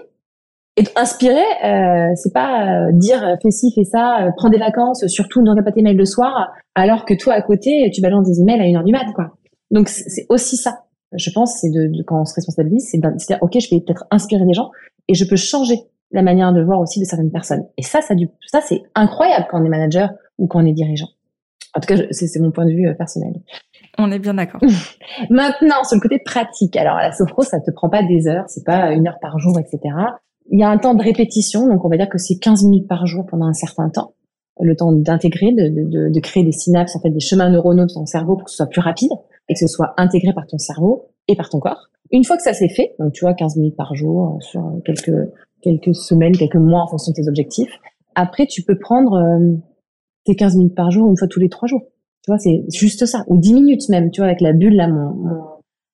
Et 0.77 0.85
inspirer, 0.97 1.45
euh, 1.65 2.13
c'est 2.15 2.33
pas 2.33 2.87
euh, 2.87 2.93
dire 2.93 3.37
fais 3.43 3.51
ci, 3.51 3.73
fais 3.75 3.85
ça, 3.85 4.23
euh, 4.23 4.31
prends 4.37 4.49
des 4.49 4.59
vacances, 4.59 5.07
surtout 5.07 5.43
ne 5.43 5.51
regarde 5.51 5.67
pas 5.67 5.73
tes 5.73 5.83
mails 5.83 5.99
le 5.99 6.07
soir, 6.07 6.51
alors 6.75 7.05
que 7.05 7.13
toi 7.13 7.35
à 7.35 7.43
côté, 7.43 7.91
tu 7.93 8.01
balances 8.01 8.27
des 8.27 8.41
emails 8.41 8.61
à 8.61 8.67
une 8.67 8.77
heure 8.77 8.85
du 8.85 8.93
mat, 8.93 9.05
quoi. 9.15 9.37
Donc 9.71 9.89
c'est 9.89 10.27
aussi 10.31 10.57
ça. 10.57 10.85
Je 11.15 11.31
pense, 11.31 11.59
c'est 11.61 11.69
de, 11.69 11.89
de, 11.89 12.03
quand 12.03 12.23
on 12.23 12.25
se 12.25 12.35
responsabilise, 12.35 12.89
c'est 12.91 12.99
de 12.99 13.09
dire 13.27 13.39
ok, 13.43 13.53
je 13.61 13.69
vais 13.75 13.83
peut-être 13.83 14.07
inspirer 14.11 14.47
des 14.47 14.55
gens 14.55 14.71
et 15.09 15.15
je 15.15 15.25
peux 15.27 15.37
changer 15.37 15.77
la 16.11 16.23
manière 16.23 16.55
de 16.55 16.63
voir 16.63 16.81
aussi 16.81 17.01
de 17.01 17.05
certaines 17.05 17.31
personnes. 17.31 17.65
Et 17.77 17.83
ça, 17.83 18.01
ça, 18.01 18.15
du, 18.15 18.29
ça 18.47 18.63
c'est 18.63 18.83
incroyable 18.95 19.47
quand 19.51 19.61
on 19.61 19.65
est 19.65 19.69
manager 19.69 20.11
ou 20.39 20.47
quand 20.47 20.63
on 20.63 20.67
est 20.67 20.73
dirigeant. 20.73 21.09
En 21.75 21.81
tout 21.81 21.87
cas, 21.87 22.03
c'est 22.11 22.39
mon 22.41 22.51
point 22.51 22.67
de 22.67 22.73
vue 22.73 22.89
euh, 22.89 22.95
personnel. 22.95 23.33
On 23.99 24.11
est 24.11 24.19
bien 24.19 24.35
d'accord. 24.35 24.61
Maintenant, 25.31 25.85
sur 25.85 25.97
le 25.97 26.01
côté 26.01 26.19
pratique, 26.25 26.77
alors 26.77 26.97
la 26.97 27.13
sophro, 27.13 27.43
ça 27.43 27.61
te 27.61 27.71
prend 27.71 27.89
pas 27.89 28.03
des 28.03 28.27
heures, 28.27 28.45
c'est 28.49 28.65
pas 28.65 28.93
une 28.93 29.09
heure 29.09 29.19
par 29.21 29.39
jour, 29.39 29.59
etc. 29.59 29.81
Il 30.51 30.59
y 30.59 30.63
a 30.63 30.69
un 30.69 30.79
temps 30.79 30.95
de 30.95 31.03
répétition, 31.03 31.69
donc 31.69 31.85
on 31.85 31.89
va 31.89 31.97
dire 31.97 32.09
que 32.09 32.19
c'est 32.19 32.37
15 32.37 32.65
minutes 32.65 32.89
par 32.89 33.07
jour 33.07 33.25
pendant 33.27 33.47
un 33.47 33.53
certain 33.53 33.89
temps, 33.89 34.15
le 34.61 34.77
temps 34.77 34.93
d'intégrer, 34.93 35.53
de, 35.53 35.69
de, 35.69 36.09
de, 36.13 36.21
créer 36.21 36.45
des 36.45 36.53
synapses, 36.53 36.97
en 36.97 37.01
fait, 37.01 37.11
des 37.11 37.21
chemins 37.21 37.51
neuronaux 37.51 37.87
dans 37.87 37.95
ton 37.95 38.07
cerveau 38.07 38.37
pour 38.37 38.45
que 38.45 38.51
ce 38.51 38.57
soit 38.57 38.67
plus 38.67 38.81
rapide 38.81 39.13
et 39.49 39.55
que 39.55 39.61
ce 39.61 39.67
soit 39.67 39.95
intégré 39.97 40.33
par 40.35 40.47
ton 40.47 40.59
cerveau 40.59 41.11
et 41.29 41.37
par 41.37 41.49
ton 41.49 41.59
corps. 41.59 41.89
Une 42.11 42.25
fois 42.25 42.37
que 42.37 42.43
ça 42.43 42.53
s'est 42.53 42.69
fait, 42.69 42.95
donc 42.99 43.13
tu 43.13 43.25
vois 43.25 43.35
15 43.35 43.57
minutes 43.57 43.77
par 43.77 43.95
jour 43.95 44.37
euh, 44.37 44.41
sur 44.41 44.81
quelques 44.85 45.31
quelques 45.63 45.95
semaines, 45.95 46.37
quelques 46.37 46.57
mois 46.57 46.83
en 46.83 46.89
fonction 46.89 47.13
de 47.13 47.17
tes 47.17 47.29
objectifs. 47.29 47.71
Après, 48.15 48.47
tu 48.47 48.63
peux 48.63 48.79
prendre 48.79 49.15
euh, 49.15 49.57
tes 50.25 50.35
15 50.35 50.57
minutes 50.57 50.75
par 50.75 50.91
jour 50.91 51.09
une 51.09 51.17
fois 51.17 51.29
tous 51.29 51.41
les 51.41 51.49
trois 51.49 51.69
jours. 51.69 51.83
Tu 52.25 52.31
vois, 52.31 52.39
c'est 52.39 52.65
juste 52.69 53.07
ça. 53.07 53.25
Ou 53.29 53.39
10 53.39 53.55
minutes 53.55 53.89
même, 53.89 54.11
tu 54.11 54.21
vois, 54.21 54.27
avec 54.27 54.41
la 54.41 54.53
bulle, 54.53 54.77
là, 54.77 54.89
mon, 54.89 55.15
mon, 55.15 55.45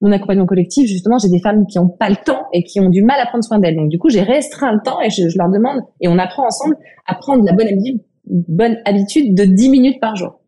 accompagnement 0.07 0.47
collectif, 0.47 0.89
justement, 0.89 1.19
j'ai 1.19 1.29
des 1.29 1.41
femmes 1.41 1.67
qui 1.67 1.79
ont 1.79 1.89
pas 1.89 2.09
le 2.09 2.17
temps 2.17 2.47
et 2.53 2.63
qui 2.63 2.81
ont 2.81 2.89
du 2.89 3.03
mal 3.03 3.21
à 3.21 3.27
prendre 3.27 3.45
soin 3.45 3.59
d'elles. 3.59 3.77
Donc, 3.77 3.89
du 3.89 3.99
coup, 3.99 4.09
j'ai 4.09 4.23
restreint 4.23 4.73
le 4.73 4.81
temps 4.85 5.01
et 5.01 5.11
je, 5.11 5.29
je, 5.29 5.37
leur 5.37 5.51
demande, 5.51 5.81
et 6.01 6.09
on 6.09 6.19
apprend 6.19 6.47
ensemble 6.47 6.77
à 7.07 7.15
prendre 7.15 7.45
la 7.45 7.53
bonne 7.53 7.67
habitude, 7.67 8.01
bonne 8.27 8.77
habitude 8.85 9.35
de 9.35 9.45
10 9.45 9.71
minutes 9.71 10.01
par 10.01 10.17
jour. 10.17 10.41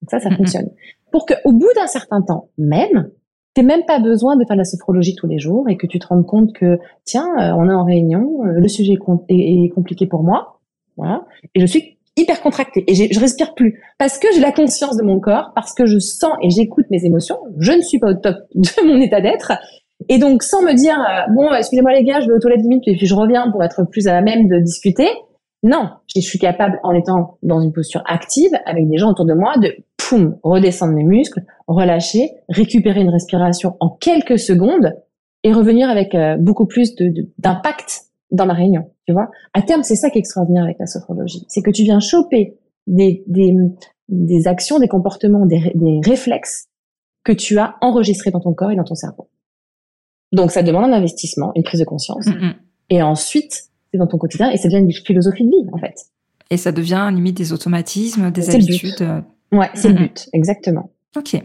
Donc 0.00 0.10
ça, 0.10 0.18
ça 0.18 0.34
fonctionne. 0.34 0.70
Pour 1.12 1.26
qu'au 1.26 1.52
bout 1.52 1.70
d'un 1.76 1.86
certain 1.86 2.22
temps, 2.22 2.50
même, 2.56 3.10
t'es 3.54 3.62
même 3.62 3.84
pas 3.86 4.00
besoin 4.00 4.36
de 4.36 4.44
faire 4.46 4.56
de 4.56 4.60
la 4.60 4.64
sophrologie 4.64 5.14
tous 5.14 5.26
les 5.26 5.38
jours 5.38 5.68
et 5.68 5.76
que 5.76 5.86
tu 5.86 5.98
te 5.98 6.06
rendes 6.06 6.26
compte 6.26 6.52
que 6.52 6.78
tiens, 7.04 7.28
euh, 7.40 7.52
on 7.56 7.68
est 7.68 7.74
en 7.74 7.84
réunion, 7.84 8.44
euh, 8.44 8.60
le 8.60 8.68
sujet 8.68 8.94
est, 9.28 9.68
compliqué 9.74 10.06
pour 10.06 10.22
moi, 10.22 10.60
voilà, 10.96 11.24
et 11.54 11.60
je 11.60 11.66
suis 11.66 11.98
hyper 12.16 12.42
contractée 12.42 12.84
et 12.86 12.94
je 12.94 13.20
respire 13.20 13.54
plus 13.54 13.80
parce 13.98 14.18
que 14.18 14.28
j'ai 14.34 14.40
la 14.40 14.52
conscience 14.52 14.96
de 14.96 15.02
mon 15.02 15.20
corps, 15.20 15.52
parce 15.54 15.72
que 15.74 15.86
je 15.86 15.98
sens 15.98 16.32
et 16.42 16.50
j'écoute 16.50 16.86
mes 16.90 17.04
émotions. 17.04 17.38
Je 17.58 17.72
ne 17.72 17.82
suis 17.82 17.98
pas 17.98 18.10
au 18.10 18.14
top 18.14 18.36
de 18.54 18.86
mon 18.86 19.00
état 19.00 19.20
d'être. 19.20 19.52
Et 20.08 20.18
donc, 20.18 20.42
sans 20.42 20.62
me 20.62 20.72
dire, 20.72 20.98
euh, 20.98 21.32
bon, 21.34 21.52
excusez-moi 21.52 21.92
les 21.92 22.04
gars, 22.04 22.20
je 22.20 22.26
vais 22.26 22.32
aux 22.32 22.38
toilettes 22.38 22.62
10 22.62 22.68
minutes 22.68 22.88
et 22.88 22.96
puis 22.96 23.06
je 23.06 23.14
reviens 23.14 23.50
pour 23.50 23.62
être 23.62 23.84
plus 23.90 24.08
à 24.08 24.20
même 24.22 24.48
de 24.48 24.58
discuter. 24.58 25.08
Non, 25.62 25.90
je 26.14 26.20
suis 26.20 26.38
capable, 26.38 26.80
en 26.82 26.92
étant 26.94 27.38
dans 27.42 27.60
une 27.60 27.72
posture 27.72 28.02
active, 28.06 28.50
avec 28.64 28.88
des 28.88 28.96
gens 28.96 29.10
autour 29.10 29.26
de 29.26 29.34
moi, 29.34 29.58
de 29.58 29.76
poum, 29.98 30.38
redescendre 30.42 30.94
mes 30.94 31.04
muscles, 31.04 31.42
relâcher, 31.68 32.30
récupérer 32.48 33.02
une 33.02 33.10
respiration 33.10 33.76
en 33.80 33.90
quelques 33.90 34.38
secondes 34.38 34.94
et 35.44 35.52
revenir 35.52 35.90
avec 35.90 36.14
euh, 36.14 36.36
beaucoup 36.38 36.66
plus 36.66 36.94
d'impact 37.38 38.09
dans 38.30 38.46
ma 38.46 38.54
réunion. 38.54 38.90
Tu 39.06 39.12
vois, 39.12 39.30
à 39.54 39.62
terme, 39.62 39.82
c'est 39.82 39.96
ça 39.96 40.10
qui 40.10 40.18
est 40.18 40.20
extraordinaire 40.20 40.64
avec 40.64 40.78
la 40.78 40.86
sophrologie, 40.86 41.44
c'est 41.48 41.62
que 41.62 41.70
tu 41.70 41.82
viens 41.82 42.00
choper 42.00 42.56
des, 42.86 43.22
des, 43.26 43.54
des 44.08 44.46
actions, 44.48 44.78
des 44.78 44.88
comportements, 44.88 45.46
des, 45.46 45.72
des 45.74 46.00
réflexes 46.04 46.68
que 47.24 47.32
tu 47.32 47.58
as 47.58 47.76
enregistrés 47.80 48.30
dans 48.30 48.40
ton 48.40 48.54
corps 48.54 48.70
et 48.70 48.76
dans 48.76 48.84
ton 48.84 48.94
cerveau. 48.94 49.28
Donc, 50.32 50.50
ça 50.52 50.62
demande 50.62 50.84
un 50.84 50.92
investissement, 50.92 51.52
une 51.56 51.62
prise 51.64 51.80
de 51.80 51.84
conscience. 51.84 52.26
Et 52.88 53.02
ensuite, 53.02 53.64
c'est 53.92 53.98
dans 53.98 54.06
ton 54.06 54.16
quotidien 54.18 54.50
et 54.50 54.56
ça 54.56 54.68
devient 54.68 54.82
une 54.84 54.92
philosophie 54.92 55.44
de 55.44 55.50
vie, 55.50 55.68
en 55.72 55.78
fait. 55.78 55.94
Et 56.50 56.56
ça 56.56 56.72
devient 56.72 57.10
limite 57.12 57.36
des 57.36 57.52
automatismes, 57.52 58.30
des 58.30 58.50
habitudes. 58.50 59.02
Euh, 59.02 59.20
Ouais, 59.52 59.68
c'est 59.74 59.88
le 59.88 59.94
but, 59.96 60.28
exactement. 60.32 60.92
Ok. 61.16 61.36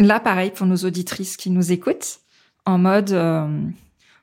Là, 0.00 0.18
pareil 0.18 0.50
pour 0.50 0.66
nos 0.66 0.76
auditrices 0.78 1.36
qui 1.36 1.50
nous 1.50 1.70
écoutent, 1.70 2.18
en 2.64 2.76
mode 2.76 3.12
euh, 3.12 3.46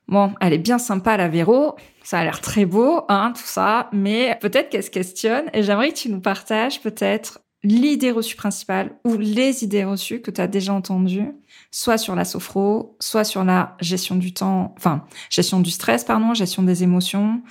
bon, 0.07 0.33
elle 0.41 0.53
est 0.53 0.57
bien 0.57 0.77
sympa 0.77 1.17
la 1.17 1.27
Véro, 1.27 1.75
ça 2.03 2.19
a 2.19 2.23
l'air 2.23 2.41
très 2.41 2.65
beau, 2.65 3.01
hein, 3.09 3.33
tout 3.35 3.45
ça, 3.45 3.89
mais 3.91 4.37
peut-être 4.41 4.69
qu'elle 4.69 4.83
se 4.83 4.89
questionne 4.89 5.45
et 5.53 5.63
j'aimerais 5.63 5.91
que 5.91 5.97
tu 5.97 6.09
nous 6.09 6.21
partages 6.21 6.81
peut-être 6.81 7.39
l'idée 7.63 8.11
reçue 8.11 8.35
principale 8.35 8.97
ou 9.05 9.15
les 9.17 9.63
idées 9.63 9.85
reçues 9.85 10.21
que 10.21 10.31
tu 10.31 10.41
as 10.41 10.47
déjà 10.47 10.73
entendues, 10.73 11.31
soit 11.71 11.97
sur 11.97 12.15
la 12.15 12.25
sophro, 12.25 12.97
soit 12.99 13.23
sur 13.23 13.43
la 13.43 13.77
gestion 13.79 14.15
du 14.15 14.33
temps, 14.33 14.75
enfin, 14.77 15.05
gestion 15.29 15.61
du 15.61 15.71
stress, 15.71 16.03
pardon, 16.03 16.33
gestion 16.33 16.63
des 16.63 16.83
émotions. 16.83 17.41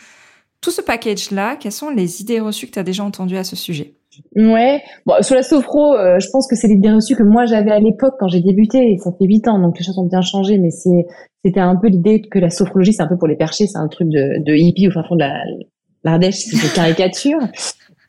Tout 0.61 0.71
ce 0.71 0.83
package-là, 0.83 1.57
quelles 1.57 1.73
sont 1.73 1.91
les 1.91 2.21
idées 2.21 2.41
reçues 2.41 2.67
que 2.67 2.73
tu 2.73 2.79
as 2.79 2.85
déjà 2.85 3.05
entendues 3.05 3.37
à 3.37 3.45
ce 3.45 3.57
sujet? 3.57 3.97
Ouais, 4.37 4.83
bon, 5.07 5.14
sur 5.22 5.35
la 5.35 5.42
sophro, 5.42 5.94
euh, 5.94 6.18
je 6.18 6.29
pense 6.31 6.46
que 6.48 6.57
c'est 6.57 6.68
l'idée 6.68 6.90
reçue 6.90 7.16
que 7.16 7.22
moi 7.22 7.46
j'avais 7.46 7.70
à 7.70 7.79
l'époque 7.79 8.14
quand 8.18 8.29
j'ai 8.29 8.40
débuté, 8.40 8.92
et 8.92 8.98
ça 8.98 9.11
fait 9.12 9.25
huit 9.25 9.46
ans, 9.48 9.59
donc 9.59 9.79
les 9.79 9.85
choses 9.85 9.98
ont 9.98 10.07
bien 10.07 10.22
changé, 10.22 10.59
mais 10.59 10.70
c'est 10.70 11.07
c'était 11.44 11.61
un 11.61 11.77
peu 11.77 11.88
l'idée 11.88 12.20
que 12.20 12.38
la 12.38 12.51
sophrologie 12.51 12.92
c'est 12.92 13.03
un 13.03 13.09
peu 13.09 13.16
pour 13.16 13.29
les 13.29 13.37
perchés, 13.37 13.66
c'est 13.66 13.79
un 13.79 13.88
truc 13.88 14.09
de, 14.09 14.42
de 14.44 14.55
hippie 14.55 14.88
au 14.88 14.90
fin 14.90 15.03
fond 15.03 15.14
de 15.14 15.20
la 15.20 15.42
l'Ardèche, 16.05 16.37
c'est 16.37 16.57
une 16.57 16.72
caricature. 16.75 17.38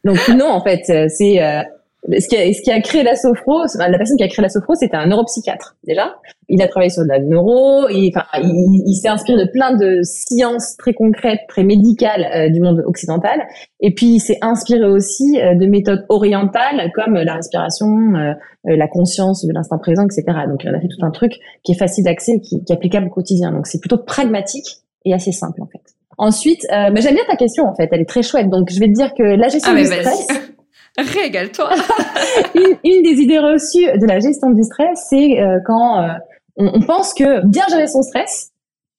Donc 0.03 0.17
non, 0.29 0.49
en 0.49 0.61
fait, 0.61 0.81
c'est 1.09 1.41
euh, 1.41 1.61
ce 2.09 2.27
qui, 2.27 2.35
a, 2.35 2.51
ce 2.51 2.61
qui 2.61 2.71
a 2.71 2.81
créé 2.81 3.03
la 3.03 3.15
sophro, 3.15 3.61
la 3.77 3.97
personne 3.97 4.17
qui 4.17 4.23
a 4.23 4.27
créé 4.27 4.43
la 4.43 4.49
sophro, 4.49 4.75
c'était 4.75 4.97
un 4.97 5.07
neuropsychiatre 5.07 5.77
déjà. 5.85 6.15
Il 6.49 6.61
a 6.61 6.67
travaillé 6.67 6.89
sur 6.89 7.03
la 7.03 7.19
neuro, 7.19 7.87
il, 7.89 8.11
enfin, 8.13 8.25
il, 8.41 8.83
il 8.85 8.95
s'est 8.95 9.07
inspiré 9.07 9.45
de 9.45 9.49
plein 9.49 9.75
de 9.75 10.01
sciences 10.03 10.75
très 10.77 10.93
concrètes, 10.93 11.39
très 11.47 11.63
médicales 11.63 12.25
euh, 12.35 12.49
du 12.49 12.59
monde 12.59 12.83
occidental. 12.85 13.43
Et 13.79 13.93
puis 13.93 14.07
il 14.07 14.19
s'est 14.19 14.37
inspiré 14.41 14.85
aussi 14.85 15.39
euh, 15.39 15.55
de 15.55 15.65
méthodes 15.65 16.05
orientales 16.09 16.91
comme 16.93 17.13
la 17.13 17.35
respiration, 17.35 17.87
euh, 18.15 18.33
la 18.65 18.87
conscience 18.87 19.45
de 19.45 19.53
l'instant 19.53 19.77
présent, 19.77 20.03
etc. 20.03 20.23
Donc 20.49 20.63
il 20.63 20.69
en 20.69 20.73
a 20.73 20.81
fait 20.81 20.89
tout 20.89 21.05
un 21.05 21.11
truc 21.11 21.33
qui 21.63 21.71
est 21.71 21.77
facile 21.77 22.03
d'accès, 22.03 22.39
qui, 22.39 22.63
qui 22.63 22.73
est 22.73 22.75
applicable 22.75 23.07
au 23.07 23.11
quotidien. 23.11 23.51
Donc 23.51 23.65
c'est 23.65 23.79
plutôt 23.79 23.97
pragmatique 23.97 24.83
et 25.05 25.13
assez 25.13 25.31
simple 25.31 25.61
en 25.61 25.67
fait. 25.67 25.81
Ensuite, 26.17 26.65
euh, 26.71 26.89
mais 26.93 27.01
j'aime 27.01 27.15
bien 27.15 27.23
ta 27.27 27.35
question 27.35 27.65
en 27.65 27.75
fait, 27.75 27.89
elle 27.91 28.01
est 28.01 28.09
très 28.09 28.23
chouette. 28.23 28.49
Donc 28.49 28.69
je 28.69 28.79
vais 28.79 28.87
te 28.87 28.93
dire 28.93 29.13
que 29.13 29.23
la 29.23 29.47
gestion 29.47 29.71
ah, 29.73 29.79
du 29.79 29.85
stress. 29.85 30.27
Régale-toi. 30.97 31.71
une, 32.56 32.77
une, 32.84 33.03
des 33.03 33.21
idées 33.21 33.39
reçues 33.39 33.86
de 33.97 34.06
la 34.06 34.19
gestion 34.19 34.51
du 34.51 34.63
stress, 34.63 35.08
c'est 35.10 35.39
euh, 35.39 35.60
quand 35.65 35.99
euh, 35.99 36.13
on, 36.58 36.71
on, 36.75 36.82
pense 36.82 37.13
que 37.13 37.45
bien 37.47 37.63
gérer 37.69 37.88
son 37.88 38.03
stress, 38.03 38.51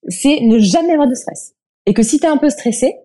c'est 0.09 0.40
ne 0.42 0.59
jamais 0.59 0.92
avoir 0.92 1.09
de 1.09 1.14
stress. 1.14 1.54
Et 1.87 1.94
que 1.94 2.02
si 2.02 2.18
tu 2.18 2.26
es 2.26 2.28
un 2.28 2.37
peu 2.37 2.50
stressé, 2.50 2.96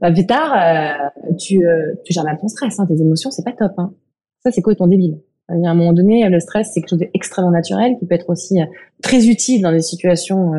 bah, 0.00 0.10
plus 0.10 0.26
tard, 0.26 0.52
euh, 0.54 1.34
tu, 1.38 1.60
tu 2.04 2.12
gères 2.12 2.24
mal 2.24 2.36
ton 2.38 2.48
stress. 2.48 2.78
Hein, 2.80 2.86
tes 2.86 3.00
émotions, 3.00 3.30
c'est 3.30 3.44
pas 3.44 3.52
top. 3.52 3.72
Hein. 3.78 3.94
Ça, 4.42 4.50
c'est 4.50 4.62
quoi 4.62 4.74
ton 4.74 4.88
débile? 4.88 5.20
Il 5.50 5.62
y 5.62 5.66
a 5.66 5.70
un 5.70 5.74
moment 5.74 5.92
donné, 5.92 6.28
le 6.28 6.40
stress, 6.40 6.72
c'est 6.74 6.80
quelque 6.80 6.90
chose 6.90 6.98
d'extrêmement 6.98 7.52
naturel 7.52 7.96
qui 8.00 8.06
peut 8.06 8.16
être 8.16 8.28
aussi 8.28 8.56
très 9.00 9.28
utile 9.28 9.62
dans 9.62 9.70
des 9.70 9.80
situations 9.80 10.50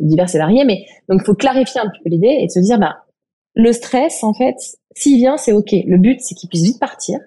diverses 0.00 0.34
et 0.34 0.38
variées. 0.38 0.64
Mais 0.66 0.84
donc, 1.08 1.22
il 1.22 1.24
faut 1.24 1.34
clarifier 1.34 1.80
un 1.80 1.88
petit 1.88 2.02
peu 2.02 2.10
l'idée 2.10 2.36
et 2.42 2.48
se 2.50 2.58
dire, 2.58 2.78
bah, 2.78 3.04
le 3.54 3.72
stress, 3.72 4.22
en 4.22 4.34
fait, 4.34 4.56
s'il 4.94 5.16
vient, 5.16 5.36
c'est 5.36 5.52
ok. 5.52 5.72
Le 5.86 5.98
but, 5.98 6.20
c'est 6.20 6.34
qu'il 6.34 6.48
puisse 6.48 6.62
vite 6.62 6.80
partir 6.80 7.18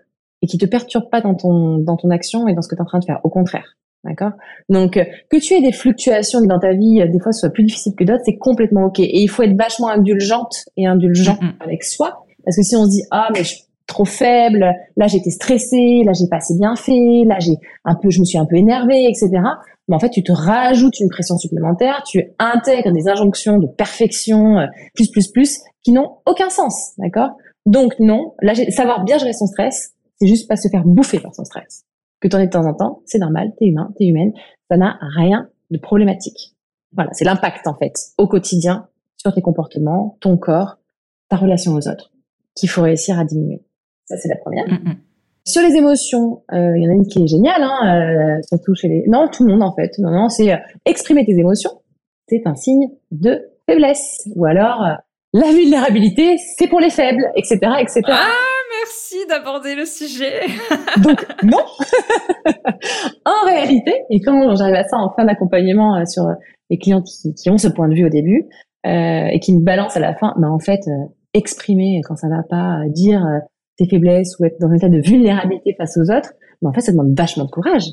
et 0.41 0.47
qu'il 0.47 0.59
te 0.59 0.65
perturbe 0.65 1.09
pas 1.09 1.21
dans 1.21 1.35
ton 1.35 1.77
dans 1.79 1.97
ton 1.97 2.09
action 2.09 2.47
et 2.47 2.53
dans 2.53 2.61
ce 2.61 2.67
que 2.67 2.75
tu 2.75 2.79
es 2.79 2.83
en 2.83 2.85
train 2.85 2.99
de 2.99 3.05
faire. 3.05 3.19
Au 3.23 3.29
contraire, 3.29 3.75
d'accord? 4.03 4.31
Donc, 4.69 4.97
euh, 4.97 5.05
que 5.29 5.37
tu 5.37 5.53
aies 5.53 5.61
des 5.61 5.71
fluctuations 5.71 6.41
dans 6.41 6.59
ta 6.59 6.73
vie, 6.73 7.01
euh, 7.01 7.07
des 7.07 7.19
fois, 7.19 7.31
ce 7.31 7.41
soit 7.41 7.49
plus 7.49 7.63
difficile 7.63 7.93
que 7.95 8.03
d'autres, 8.03 8.23
c'est 8.25 8.37
complètement 8.37 8.85
ok. 8.85 8.99
Et 8.99 9.21
il 9.21 9.27
faut 9.27 9.43
être 9.43 9.57
vachement 9.57 9.89
indulgente 9.89 10.65
et 10.75 10.85
indulgent 10.85 11.37
avec 11.59 11.83
soi, 11.83 12.25
parce 12.43 12.57
que 12.57 12.63
si 12.63 12.75
on 12.75 12.85
se 12.85 12.91
dit 12.91 13.03
ah 13.11 13.29
mais 13.33 13.43
je 13.43 13.55
suis 13.55 13.63
trop 13.87 14.05
faible, 14.05 14.73
là 14.97 15.07
j'étais 15.07 15.29
stressée, 15.29 16.03
là 16.05 16.11
j'ai 16.13 16.27
pas 16.29 16.37
assez 16.37 16.55
bien 16.57 16.75
fait, 16.75 17.23
là 17.25 17.37
j'ai 17.39 17.57
un 17.85 17.95
peu, 17.95 18.09
je 18.09 18.19
me 18.19 18.25
suis 18.25 18.37
un 18.37 18.45
peu 18.45 18.57
énervée, 18.57 19.05
etc 19.09 19.41
mais 19.87 19.95
en 19.95 19.99
fait, 19.99 20.09
tu 20.09 20.23
te 20.23 20.31
rajoutes 20.31 20.99
une 20.99 21.09
pression 21.09 21.37
supplémentaire, 21.37 22.03
tu 22.05 22.21
intègres 22.39 22.91
des 22.91 23.07
injonctions 23.07 23.57
de 23.57 23.67
perfection, 23.67 24.59
euh, 24.59 24.65
plus, 24.93 25.09
plus, 25.09 25.31
plus, 25.31 25.59
qui 25.83 25.93
n'ont 25.93 26.17
aucun 26.25 26.49
sens, 26.49 26.93
d'accord? 26.97 27.31
Donc 27.67 27.99
non, 27.99 28.33
là, 28.41 28.55
savoir 28.55 29.03
bien 29.03 29.17
gérer 29.17 29.33
son 29.33 29.45
stress, 29.45 29.93
c'est 30.19 30.27
juste 30.27 30.47
pas 30.47 30.55
se 30.55 30.69
faire 30.69 30.85
bouffer 30.85 31.19
par 31.19 31.35
son 31.35 31.43
stress. 31.43 31.83
Que 32.21 32.29
tu 32.29 32.35
en 32.35 32.39
aies 32.39 32.47
de 32.47 32.51
temps 32.51 32.65
en 32.65 32.73
temps, 32.73 33.01
c'est 33.05 33.19
normal, 33.19 33.51
t'es 33.59 33.65
humain, 33.65 33.93
t'es 33.97 34.05
humaine, 34.05 34.31
ça 34.71 34.77
n'a 34.77 34.97
rien 35.01 35.49
de 35.69 35.77
problématique. 35.77 36.55
Voilà, 36.93 37.11
c'est 37.11 37.25
l'impact 37.25 37.67
en 37.67 37.75
fait 37.75 37.93
au 38.17 38.25
quotidien 38.25 38.87
sur 39.17 39.33
tes 39.33 39.41
comportements, 39.41 40.17
ton 40.21 40.37
corps, 40.37 40.77
ta 41.27 41.35
relation 41.35 41.73
aux 41.73 41.89
autres, 41.89 42.13
qu'il 42.55 42.69
faut 42.69 42.81
réussir 42.83 43.19
à 43.19 43.25
diminuer. 43.25 43.61
Ça, 44.05 44.15
c'est 44.15 44.29
la 44.29 44.37
première. 44.37 44.65
Mm, 44.67 44.89
mm. 44.89 44.97
Sur 45.43 45.61
les 45.61 45.75
émotions, 45.75 46.43
euh, 46.53 46.71
il 46.77 46.83
y 46.83 46.87
en 46.87 46.91
a 46.91 46.93
une 46.93 47.07
qui 47.07 47.21
est 47.21 47.27
géniale, 47.27 47.63
hein, 47.63 48.37
euh, 48.37 48.41
surtout 48.47 48.75
chez 48.75 48.87
les... 48.87 49.03
Non, 49.07 49.27
tout 49.27 49.45
le 49.45 49.51
monde 49.51 49.63
en 49.63 49.75
fait. 49.75 49.91
Non, 49.99 50.11
non, 50.11 50.29
c'est 50.29 50.53
euh, 50.53 50.57
exprimer 50.85 51.25
tes 51.25 51.37
émotions, 51.37 51.81
c'est 52.29 52.43
un 52.45 52.55
signe 52.55 52.87
de 53.11 53.41
faiblesse. 53.65 54.29
Ou 54.35 54.45
alors, 54.45 54.85
la 55.33 55.51
vulnérabilité, 55.51 56.37
c'est 56.37 56.67
pour 56.67 56.79
les 56.79 56.89
faibles, 56.89 57.25
etc., 57.35 57.59
etc. 57.79 58.01
Ah, 58.07 58.31
merci 58.83 59.27
d'aborder 59.27 59.75
le 59.75 59.85
sujet. 59.85 60.41
Donc, 61.03 61.25
non. 61.43 61.63
en 63.25 63.45
réalité, 63.45 63.93
et 64.09 64.21
quand 64.21 64.55
j'arrive 64.55 64.75
à 64.75 64.83
ça 64.83 64.97
en 64.97 65.13
fin 65.15 65.25
d'accompagnement 65.25 66.03
sur 66.05 66.23
les 66.69 66.77
clients 66.77 67.01
qui, 67.01 67.33
qui, 67.33 67.49
ont 67.49 67.57
ce 67.57 67.67
point 67.67 67.87
de 67.87 67.93
vue 67.93 68.05
au 68.05 68.09
début 68.09 68.47
et 68.85 69.39
qui 69.41 69.53
me 69.53 69.63
balancent 69.63 69.97
à 69.97 69.99
la 69.99 70.15
fin, 70.15 70.33
bah 70.37 70.47
en 70.49 70.59
fait, 70.59 70.79
exprimer 71.33 71.99
quand 72.07 72.15
ça 72.15 72.29
va 72.29 72.43
pas, 72.49 72.83
dire 72.87 73.21
tes 73.77 73.87
faiblesses 73.87 74.39
ou 74.39 74.45
être 74.45 74.59
dans 74.59 74.69
un 74.69 74.75
état 74.75 74.89
de 74.89 74.99
vulnérabilité 74.99 75.75
face 75.77 75.97
aux 75.97 76.11
autres, 76.11 76.33
mais 76.61 76.69
en 76.69 76.73
fait, 76.73 76.81
ça 76.81 76.91
demande 76.91 77.15
vachement 77.17 77.45
de 77.45 77.51
courage. 77.51 77.85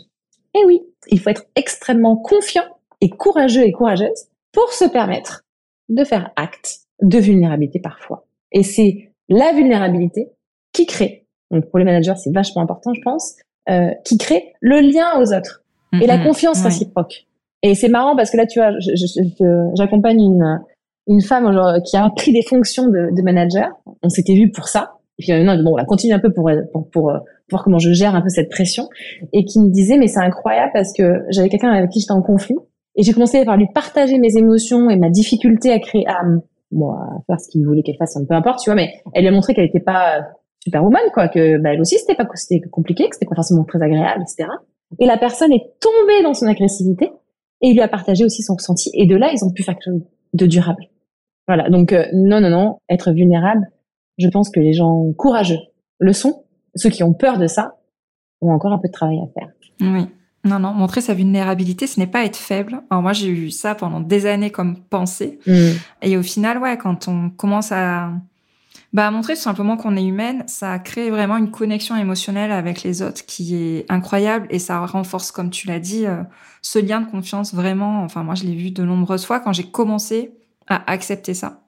Et 0.54 0.64
oui, 0.66 0.80
il 1.08 1.20
faut 1.20 1.30
être 1.30 1.44
extrêmement 1.56 2.16
confiant 2.16 2.64
et 3.00 3.10
courageux 3.10 3.64
et 3.64 3.72
courageuse 3.72 4.28
pour 4.52 4.72
se 4.72 4.84
permettre 4.84 5.42
de 5.88 6.04
faire 6.04 6.30
acte 6.36 6.83
de 7.02 7.18
vulnérabilité 7.18 7.80
parfois. 7.80 8.26
Et 8.52 8.62
c'est 8.62 9.12
la 9.28 9.52
vulnérabilité 9.52 10.28
qui 10.72 10.86
crée, 10.86 11.26
donc 11.50 11.68
pour 11.70 11.78
les 11.78 11.84
managers 11.84 12.14
c'est 12.16 12.32
vachement 12.32 12.62
important 12.62 12.92
je 12.94 13.00
pense, 13.02 13.34
euh, 13.68 13.90
qui 14.04 14.18
crée 14.18 14.52
le 14.60 14.80
lien 14.80 15.20
aux 15.20 15.34
autres 15.34 15.62
et 16.00 16.06
la 16.06 16.18
mm-hmm. 16.18 16.24
confiance 16.24 16.62
réciproque. 16.62 17.26
Et 17.62 17.74
c'est 17.74 17.88
marrant 17.88 18.16
parce 18.16 18.30
que 18.30 18.36
là 18.36 18.46
tu 18.46 18.58
vois, 18.58 18.72
j'accompagne 19.74 20.20
une, 20.20 20.60
une 21.06 21.20
femme 21.20 21.80
qui 21.84 21.96
a 21.96 22.08
pris 22.10 22.32
des 22.32 22.42
fonctions 22.42 22.88
de, 22.88 23.14
de 23.14 23.22
manager. 23.22 23.70
On 24.02 24.08
s'était 24.08 24.34
vu 24.34 24.50
pour 24.50 24.68
ça. 24.68 24.94
Et 25.18 25.22
puis 25.22 25.44
non, 25.44 25.56
bon, 25.62 25.72
on 25.72 25.76
va 25.76 25.84
continuer 25.84 26.14
un 26.14 26.18
peu 26.18 26.32
pour, 26.32 26.50
pour, 26.72 26.90
pour, 26.90 27.10
euh, 27.10 27.18
voir 27.50 27.62
comment 27.62 27.78
je 27.78 27.92
gère 27.92 28.14
un 28.14 28.22
peu 28.22 28.28
cette 28.28 28.50
pression. 28.50 28.88
Et 29.32 29.44
qui 29.44 29.60
me 29.60 29.70
disait, 29.70 29.96
mais 29.96 30.08
c'est 30.08 30.20
incroyable 30.20 30.72
parce 30.72 30.92
que 30.92 31.22
j'avais 31.30 31.48
quelqu'un 31.48 31.70
avec 31.70 31.90
qui 31.90 32.00
j'étais 32.00 32.12
en 32.12 32.22
conflit. 32.22 32.56
Et 32.96 33.02
j'ai 33.02 33.12
commencé 33.12 33.44
par 33.44 33.56
lui 33.56 33.66
partager 33.72 34.18
mes 34.18 34.36
émotions 34.36 34.88
et 34.90 34.96
ma 34.96 35.10
difficulté 35.10 35.72
à 35.72 35.78
créer, 35.78 36.06
à, 36.06 36.22
bon, 36.74 36.90
à 36.90 37.22
faire 37.26 37.40
ce 37.40 37.48
qu'il 37.48 37.64
voulait 37.64 37.82
qu'elle 37.82 37.96
fasse, 37.96 38.18
peu 38.28 38.34
importe, 38.34 38.60
tu 38.60 38.70
vois, 38.70 38.74
mais 38.74 38.92
elle 39.14 39.22
lui 39.22 39.28
a 39.28 39.32
montré 39.32 39.54
qu'elle 39.54 39.64
n'était 39.64 39.80
pas 39.80 40.26
superwoman, 40.62 41.02
quoi, 41.12 41.28
que 41.28 41.58
bah, 41.58 41.72
elle 41.72 41.80
aussi 41.80 41.98
c'était 41.98 42.14
pas 42.14 42.26
c'était 42.34 42.60
compliqué, 42.68 43.08
que 43.08 43.14
c'était 43.14 43.26
pas 43.26 43.34
forcément 43.34 43.64
très 43.64 43.82
agréable, 43.82 44.22
etc. 44.22 44.48
Et 44.98 45.06
la 45.06 45.18
personne 45.18 45.52
est 45.52 45.72
tombée 45.80 46.22
dans 46.22 46.34
son 46.34 46.46
agressivité 46.46 47.10
et 47.60 47.68
il 47.68 47.74
lui 47.74 47.82
a 47.82 47.88
partagé 47.88 48.24
aussi 48.24 48.42
son 48.42 48.54
ressenti. 48.54 48.90
Et 48.94 49.06
de 49.06 49.16
là, 49.16 49.30
ils 49.32 49.44
ont 49.44 49.52
pu 49.52 49.62
faire 49.62 49.74
quelque 49.74 49.92
chose 49.92 50.02
de 50.32 50.46
durable. 50.46 50.84
Voilà. 51.46 51.68
Donc 51.68 51.92
euh, 51.92 52.04
non, 52.12 52.40
non, 52.40 52.50
non, 52.50 52.78
être 52.88 53.12
vulnérable, 53.12 53.70
je 54.18 54.28
pense 54.28 54.50
que 54.50 54.60
les 54.60 54.72
gens 54.72 55.12
courageux 55.16 55.60
le 55.98 56.12
sont. 56.12 56.44
Ceux 56.74 56.90
qui 56.90 57.02
ont 57.02 57.14
peur 57.14 57.38
de 57.38 57.46
ça 57.46 57.76
ont 58.40 58.50
encore 58.50 58.72
un 58.72 58.78
peu 58.78 58.88
de 58.88 58.92
travail 58.92 59.18
à 59.18 59.28
faire. 59.38 59.52
Oui. 59.80 60.06
Non, 60.44 60.58
non, 60.58 60.72
montrer 60.74 61.00
sa 61.00 61.14
vulnérabilité, 61.14 61.86
ce 61.86 61.98
n'est 61.98 62.06
pas 62.06 62.24
être 62.24 62.36
faible. 62.36 62.82
Alors 62.90 63.02
moi, 63.02 63.14
j'ai 63.14 63.28
eu 63.28 63.50
ça 63.50 63.74
pendant 63.74 64.00
des 64.00 64.26
années 64.26 64.50
comme 64.50 64.76
pensée. 64.76 65.38
Mm. 65.46 65.70
Et 66.02 66.16
au 66.16 66.22
final, 66.22 66.58
ouais, 66.58 66.76
quand 66.76 67.08
on 67.08 67.30
commence 67.30 67.72
à, 67.72 68.10
bah, 68.94 69.10
montrer 69.10 69.34
tout 69.34 69.40
simplement 69.40 69.76
qu'on 69.76 69.96
est 69.96 70.04
humaine, 70.04 70.44
ça 70.46 70.78
crée 70.78 71.10
vraiment 71.10 71.36
une 71.36 71.50
connexion 71.50 71.96
émotionnelle 71.96 72.52
avec 72.52 72.82
les 72.84 73.02
autres 73.02 73.26
qui 73.26 73.56
est 73.56 73.86
incroyable 73.90 74.46
et 74.50 74.58
ça 74.58 74.86
renforce, 74.86 75.32
comme 75.32 75.50
tu 75.50 75.66
l'as 75.66 75.80
dit, 75.80 76.06
euh, 76.06 76.22
ce 76.62 76.78
lien 76.78 77.00
de 77.00 77.10
confiance 77.10 77.54
vraiment. 77.54 78.04
Enfin, 78.04 78.22
moi, 78.22 78.34
je 78.34 78.44
l'ai 78.44 78.54
vu 78.54 78.70
de 78.70 78.84
nombreuses 78.84 79.24
fois 79.24 79.40
quand 79.40 79.52
j'ai 79.52 79.64
commencé 79.64 80.32
à 80.68 80.90
accepter 80.90 81.34
ça. 81.34 81.62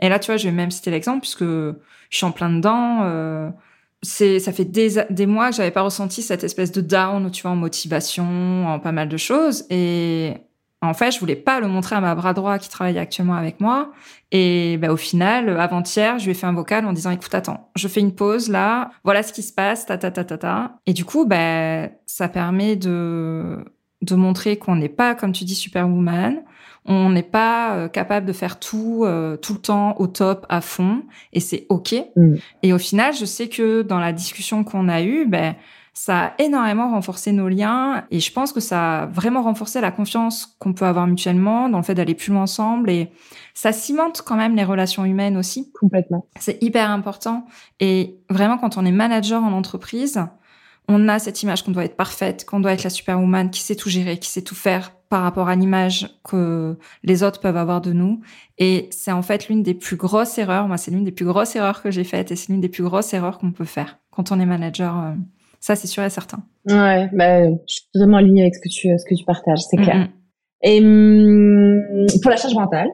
Et 0.00 0.08
là, 0.08 0.18
tu 0.18 0.26
vois, 0.26 0.38
je 0.38 0.44
vais 0.44 0.54
même 0.54 0.70
citer 0.70 0.90
l'exemple 0.90 1.20
puisque 1.20 1.44
je 1.44 1.74
suis 2.10 2.24
en 2.24 2.32
plein 2.32 2.50
dedans. 2.50 3.00
Euh, 3.02 3.50
c'est, 4.02 4.40
ça 4.40 4.52
fait 4.52 4.64
des, 4.64 5.04
des 5.10 5.26
mois 5.26 5.50
que 5.50 5.56
j'avais 5.56 5.70
pas 5.70 5.82
ressenti 5.82 6.22
cette 6.22 6.44
espèce 6.44 6.72
de 6.72 6.80
down, 6.80 7.30
tu 7.30 7.42
vois, 7.42 7.52
en 7.52 7.56
motivation, 7.56 8.66
en 8.66 8.78
pas 8.80 8.92
mal 8.92 9.08
de 9.08 9.16
choses. 9.16 9.64
Et 9.70 10.34
en 10.80 10.94
fait, 10.94 11.12
je 11.12 11.20
voulais 11.20 11.36
pas 11.36 11.60
le 11.60 11.68
montrer 11.68 11.94
à 11.94 12.00
ma 12.00 12.14
bras 12.16 12.34
droit 12.34 12.58
qui 12.58 12.68
travaille 12.68 12.98
actuellement 12.98 13.36
avec 13.36 13.60
moi. 13.60 13.92
Et 14.32 14.76
bah, 14.78 14.92
au 14.92 14.96
final, 14.96 15.48
avant-hier, 15.60 16.18
je 16.18 16.24
lui 16.24 16.32
ai 16.32 16.34
fait 16.34 16.46
un 16.46 16.52
vocal 16.52 16.84
en 16.84 16.92
disant, 16.92 17.12
écoute, 17.12 17.34
attends, 17.34 17.70
je 17.76 17.86
fais 17.86 18.00
une 18.00 18.14
pause 18.14 18.48
là, 18.48 18.90
voilà 19.04 19.22
ce 19.22 19.32
qui 19.32 19.42
se 19.42 19.52
passe, 19.52 19.86
ta 19.86 19.96
ta 19.96 20.10
ta 20.10 20.24
ta 20.24 20.38
ta. 20.38 20.78
Et 20.86 20.92
du 20.92 21.04
coup, 21.04 21.24
bah, 21.24 21.88
ça 22.06 22.28
permet 22.28 22.76
de 22.76 23.64
de 24.02 24.16
montrer 24.16 24.56
qu'on 24.56 24.74
n'est 24.74 24.88
pas, 24.88 25.14
comme 25.14 25.30
tu 25.30 25.44
dis, 25.44 25.54
superwoman, 25.54 26.42
on 26.84 27.10
n'est 27.10 27.22
pas 27.22 27.76
euh, 27.76 27.88
capable 27.88 28.26
de 28.26 28.32
faire 28.32 28.58
tout 28.58 29.02
euh, 29.04 29.36
tout 29.36 29.54
le 29.54 29.60
temps 29.60 29.94
au 29.98 30.06
top, 30.06 30.46
à 30.48 30.60
fond, 30.60 31.02
et 31.32 31.40
c'est 31.40 31.66
ok. 31.68 31.94
Mm. 32.16 32.34
Et 32.62 32.72
au 32.72 32.78
final, 32.78 33.14
je 33.14 33.24
sais 33.24 33.48
que 33.48 33.82
dans 33.82 34.00
la 34.00 34.12
discussion 34.12 34.64
qu'on 34.64 34.88
a 34.88 35.02
eue, 35.02 35.26
ben 35.26 35.54
ça 35.94 36.18
a 36.24 36.32
énormément 36.42 36.90
renforcé 36.90 37.32
nos 37.32 37.48
liens 37.48 38.06
et 38.10 38.18
je 38.18 38.32
pense 38.32 38.52
que 38.52 38.60
ça 38.60 39.02
a 39.02 39.06
vraiment 39.06 39.42
renforcé 39.42 39.80
la 39.80 39.90
confiance 39.90 40.56
qu'on 40.58 40.72
peut 40.72 40.86
avoir 40.86 41.06
mutuellement 41.06 41.68
dans 41.68 41.78
le 41.78 41.84
fait 41.84 41.94
d'aller 41.94 42.14
plus 42.14 42.32
loin 42.32 42.42
ensemble 42.42 42.88
et 42.88 43.12
ça 43.52 43.72
cimente 43.72 44.22
quand 44.22 44.36
même 44.36 44.56
les 44.56 44.64
relations 44.64 45.04
humaines 45.04 45.36
aussi. 45.36 45.70
Complètement. 45.78 46.26
C'est 46.38 46.62
hyper 46.62 46.90
important 46.90 47.44
et 47.78 48.16
vraiment 48.30 48.56
quand 48.56 48.78
on 48.78 48.86
est 48.86 48.92
manager 48.92 49.42
en 49.44 49.52
entreprise, 49.52 50.18
on 50.88 51.08
a 51.08 51.18
cette 51.18 51.42
image 51.42 51.62
qu'on 51.62 51.72
doit 51.72 51.84
être 51.84 51.96
parfaite, 51.96 52.46
qu'on 52.46 52.60
doit 52.60 52.72
être 52.72 52.84
la 52.84 52.90
superwoman 52.90 53.50
qui 53.50 53.60
sait 53.60 53.76
tout 53.76 53.90
gérer, 53.90 54.18
qui 54.18 54.30
sait 54.30 54.42
tout 54.42 54.54
faire 54.54 54.92
par 55.12 55.24
rapport 55.24 55.50
à 55.50 55.56
l'image 55.56 56.08
que 56.24 56.78
les 57.04 57.22
autres 57.22 57.38
peuvent 57.38 57.58
avoir 57.58 57.82
de 57.82 57.92
nous. 57.92 58.22
Et 58.56 58.88
c'est 58.90 59.12
en 59.12 59.20
fait 59.20 59.50
l'une 59.50 59.62
des 59.62 59.74
plus 59.74 59.96
grosses 59.96 60.38
erreurs. 60.38 60.68
Moi, 60.68 60.78
c'est 60.78 60.90
l'une 60.90 61.04
des 61.04 61.12
plus 61.12 61.26
grosses 61.26 61.54
erreurs 61.54 61.82
que 61.82 61.90
j'ai 61.90 62.02
faites 62.02 62.32
et 62.32 62.34
c'est 62.34 62.50
l'une 62.50 62.62
des 62.62 62.70
plus 62.70 62.82
grosses 62.82 63.12
erreurs 63.12 63.36
qu'on 63.36 63.52
peut 63.52 63.66
faire 63.66 63.98
quand 64.10 64.32
on 64.32 64.40
est 64.40 64.46
manager. 64.46 64.98
Euh, 64.98 65.12
ça, 65.60 65.76
c'est 65.76 65.86
sûr 65.86 66.02
et 66.02 66.08
certain. 66.08 66.38
Ouais, 66.66 67.10
bah, 67.12 67.44
je 67.44 67.74
suis 67.74 67.82
totalement 67.92 68.16
alignée 68.16 68.40
avec 68.40 68.54
ce 68.54 68.60
que 68.62 68.70
tu, 68.70 68.88
ce 68.98 69.04
que 69.04 69.14
tu 69.14 69.26
partages, 69.26 69.58
c'est 69.68 69.76
clair. 69.76 70.08
Et 70.62 70.80
hum, 70.80 72.06
pour 72.22 72.30
la 72.30 72.38
charge 72.38 72.54
mentale, 72.54 72.88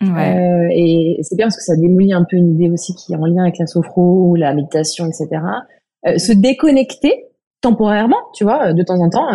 ouais. 0.00 0.08
euh, 0.08 0.68
et 0.72 1.18
c'est 1.20 1.36
bien 1.36 1.44
parce 1.44 1.58
que 1.58 1.62
ça 1.62 1.76
démolit 1.76 2.14
un 2.14 2.24
peu 2.24 2.38
une 2.38 2.54
idée 2.54 2.70
aussi 2.70 2.94
qui 2.94 3.12
est 3.12 3.16
en 3.16 3.26
lien 3.26 3.42
avec 3.42 3.58
la 3.58 3.66
sophro, 3.66 4.34
la 4.34 4.54
méditation, 4.54 5.06
etc 5.06 5.42
se 6.16 6.32
déconnecter 6.32 7.26
temporairement, 7.60 8.16
tu 8.32 8.44
vois, 8.44 8.72
de 8.72 8.82
temps 8.82 8.98
en 9.00 9.10
temps, 9.10 9.28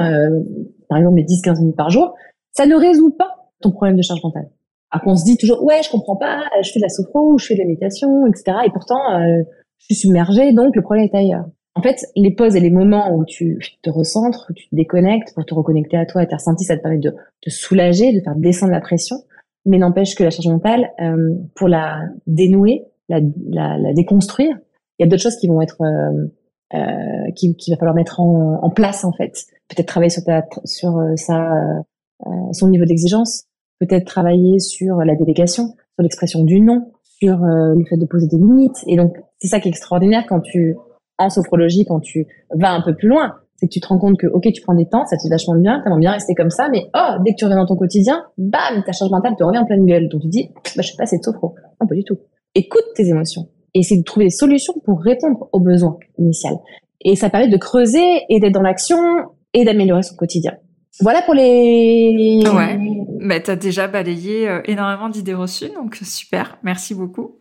par 0.87 0.97
exemple 0.97 1.15
mes 1.15 1.23
10-15 1.23 1.59
minutes 1.59 1.75
par 1.75 1.89
jour, 1.89 2.15
ça 2.51 2.65
ne 2.65 2.75
résout 2.75 3.11
pas 3.11 3.51
ton 3.61 3.71
problème 3.71 3.97
de 3.97 4.01
charge 4.01 4.23
mentale. 4.23 4.49
Alors 4.91 5.03
qu'on 5.03 5.15
se 5.15 5.25
dit 5.25 5.37
toujours, 5.37 5.63
ouais, 5.63 5.81
je 5.83 5.89
comprends 5.89 6.15
pas, 6.15 6.43
je 6.61 6.71
fais 6.71 6.79
de 6.79 6.83
la 6.83 6.89
sophro, 6.89 7.37
je 7.37 7.45
fais 7.45 7.55
de 7.55 7.59
la 7.59 7.65
méditation, 7.65 8.27
etc. 8.27 8.57
Et 8.65 8.69
pourtant, 8.71 8.99
je 9.79 9.85
suis 9.85 9.95
submergée, 9.95 10.53
donc 10.53 10.75
le 10.75 10.81
problème 10.81 11.05
est 11.11 11.17
ailleurs. 11.17 11.45
En 11.75 11.81
fait, 11.81 12.05
les 12.15 12.33
pauses 12.33 12.55
et 12.55 12.61
les 12.61 12.71
moments 12.71 13.13
où 13.13 13.25
tu 13.25 13.59
te 13.81 13.89
recentres, 13.89 14.47
où 14.49 14.53
tu 14.53 14.69
te 14.69 14.75
déconnectes 14.75 15.33
pour 15.35 15.45
te 15.45 15.53
reconnecter 15.53 15.97
à 15.97 16.05
toi 16.05 16.23
et 16.23 16.27
tes 16.27 16.35
ressentis, 16.35 16.63
ça 16.63 16.77
te 16.77 16.81
permet 16.81 16.99
de 16.99 17.13
te 17.41 17.49
soulager, 17.49 18.13
de 18.13 18.21
faire 18.21 18.35
descendre 18.35 18.71
la 18.71 18.79
pression. 18.79 19.17
Mais 19.65 19.77
n'empêche 19.77 20.15
que 20.15 20.23
la 20.23 20.29
charge 20.29 20.47
mentale, 20.47 20.91
euh, 21.01 21.35
pour 21.53 21.67
la 21.67 21.99
dénouer, 22.27 22.85
la, 23.09 23.19
la, 23.49 23.77
la, 23.77 23.93
déconstruire, 23.93 24.57
il 24.97 25.03
y 25.03 25.05
a 25.05 25.09
d'autres 25.09 25.23
choses 25.23 25.35
qui 25.35 25.47
vont 25.47 25.61
être, 25.61 25.81
euh, 25.81 26.27
euh, 26.73 27.31
qui, 27.35 27.55
qui 27.55 27.71
va 27.71 27.77
falloir 27.77 27.95
mettre 27.95 28.19
en, 28.19 28.59
en 28.61 28.69
place 28.69 29.03
en 29.05 29.11
fait. 29.11 29.33
Peut-être 29.67 29.87
travailler 29.87 30.09
sur, 30.09 30.23
ta, 30.23 30.45
sur 30.63 30.97
euh, 30.97 31.15
sa, 31.15 31.53
euh, 32.25 32.29
son 32.53 32.69
niveau 32.69 32.85
d'exigence, 32.85 33.45
peut-être 33.79 34.05
travailler 34.05 34.59
sur 34.59 34.97
la 34.97 35.15
délégation, 35.15 35.67
sur 35.67 36.03
l'expression 36.03 36.43
du 36.43 36.61
non, 36.61 36.91
sur 37.03 37.37
le 37.37 37.85
fait 37.85 37.97
de 37.97 38.05
poser 38.05 38.27
des 38.27 38.37
limites. 38.37 38.83
Et 38.87 38.97
donc, 38.97 39.15
c'est 39.39 39.47
ça 39.47 39.59
qui 39.59 39.69
est 39.69 39.71
extraordinaire 39.71 40.25
quand 40.27 40.41
tu 40.41 40.75
en 41.17 41.29
sophrologie, 41.29 41.85
quand 41.85 42.01
tu 42.01 42.27
vas 42.53 42.71
un 42.73 42.81
peu 42.81 42.93
plus 42.93 43.07
loin, 43.07 43.35
c'est 43.55 43.67
que 43.67 43.71
tu 43.71 43.79
te 43.79 43.87
rends 43.87 43.97
compte 43.97 44.17
que, 44.17 44.27
ok, 44.27 44.51
tu 44.51 44.61
prends 44.61 44.73
des 44.73 44.87
temps, 44.87 45.05
ça 45.05 45.15
te 45.15 45.23
fait 45.23 45.29
vachement 45.29 45.55
bien, 45.55 45.81
t'aimerais 45.81 45.99
bien 45.99 46.11
rester 46.11 46.33
comme 46.35 46.49
ça, 46.49 46.67
mais 46.69 46.87
oh, 46.93 47.15
dès 47.23 47.31
que 47.31 47.37
tu 47.37 47.45
reviens 47.45 47.57
dans 47.57 47.65
ton 47.65 47.77
quotidien, 47.77 48.25
bam, 48.37 48.83
ta 48.85 48.91
charge 48.91 49.11
mentale 49.11 49.35
te 49.37 49.43
revient 49.43 49.59
en 49.59 49.65
pleine 49.65 49.85
gueule. 49.85 50.09
Donc 50.09 50.21
tu 50.21 50.27
dis, 50.27 50.49
bah, 50.53 50.81
je 50.81 50.87
suis 50.87 50.97
pas 50.97 51.03
assez 51.03 51.17
de 51.17 51.23
sophro. 51.23 51.55
Non, 51.79 51.87
pas 51.87 51.95
du 51.95 52.03
tout. 52.03 52.17
Écoute 52.53 52.83
tes 52.95 53.07
émotions 53.07 53.47
et 53.75 53.79
essaie 53.79 53.97
de 53.97 54.03
trouver 54.03 54.25
des 54.25 54.31
solutions 54.31 54.73
pour 54.83 55.01
répondre 55.01 55.47
aux 55.51 55.59
besoins 55.59 55.97
initiaux. 56.17 56.63
Et 57.01 57.15
ça 57.15 57.29
permet 57.29 57.47
de 57.47 57.57
creuser 57.57 58.21
et 58.29 58.39
d'être 58.39 58.53
dans 58.53 58.63
l'action 58.63 58.97
et 59.53 59.63
d'améliorer 59.63 60.01
son 60.01 60.15
quotidien. 60.15 60.53
Voilà 61.01 61.21
pour 61.21 61.35
les... 61.35 62.41
Ouais, 62.45 62.79
mais 63.19 63.43
t'as 63.43 63.57
déjà 63.57 63.87
balayé 63.87 64.49
euh, 64.49 64.61
énormément 64.65 65.09
d'idées 65.09 65.33
reçues, 65.33 65.69
donc 65.75 65.99
super, 66.01 66.57
merci 66.63 66.95
beaucoup 66.95 67.37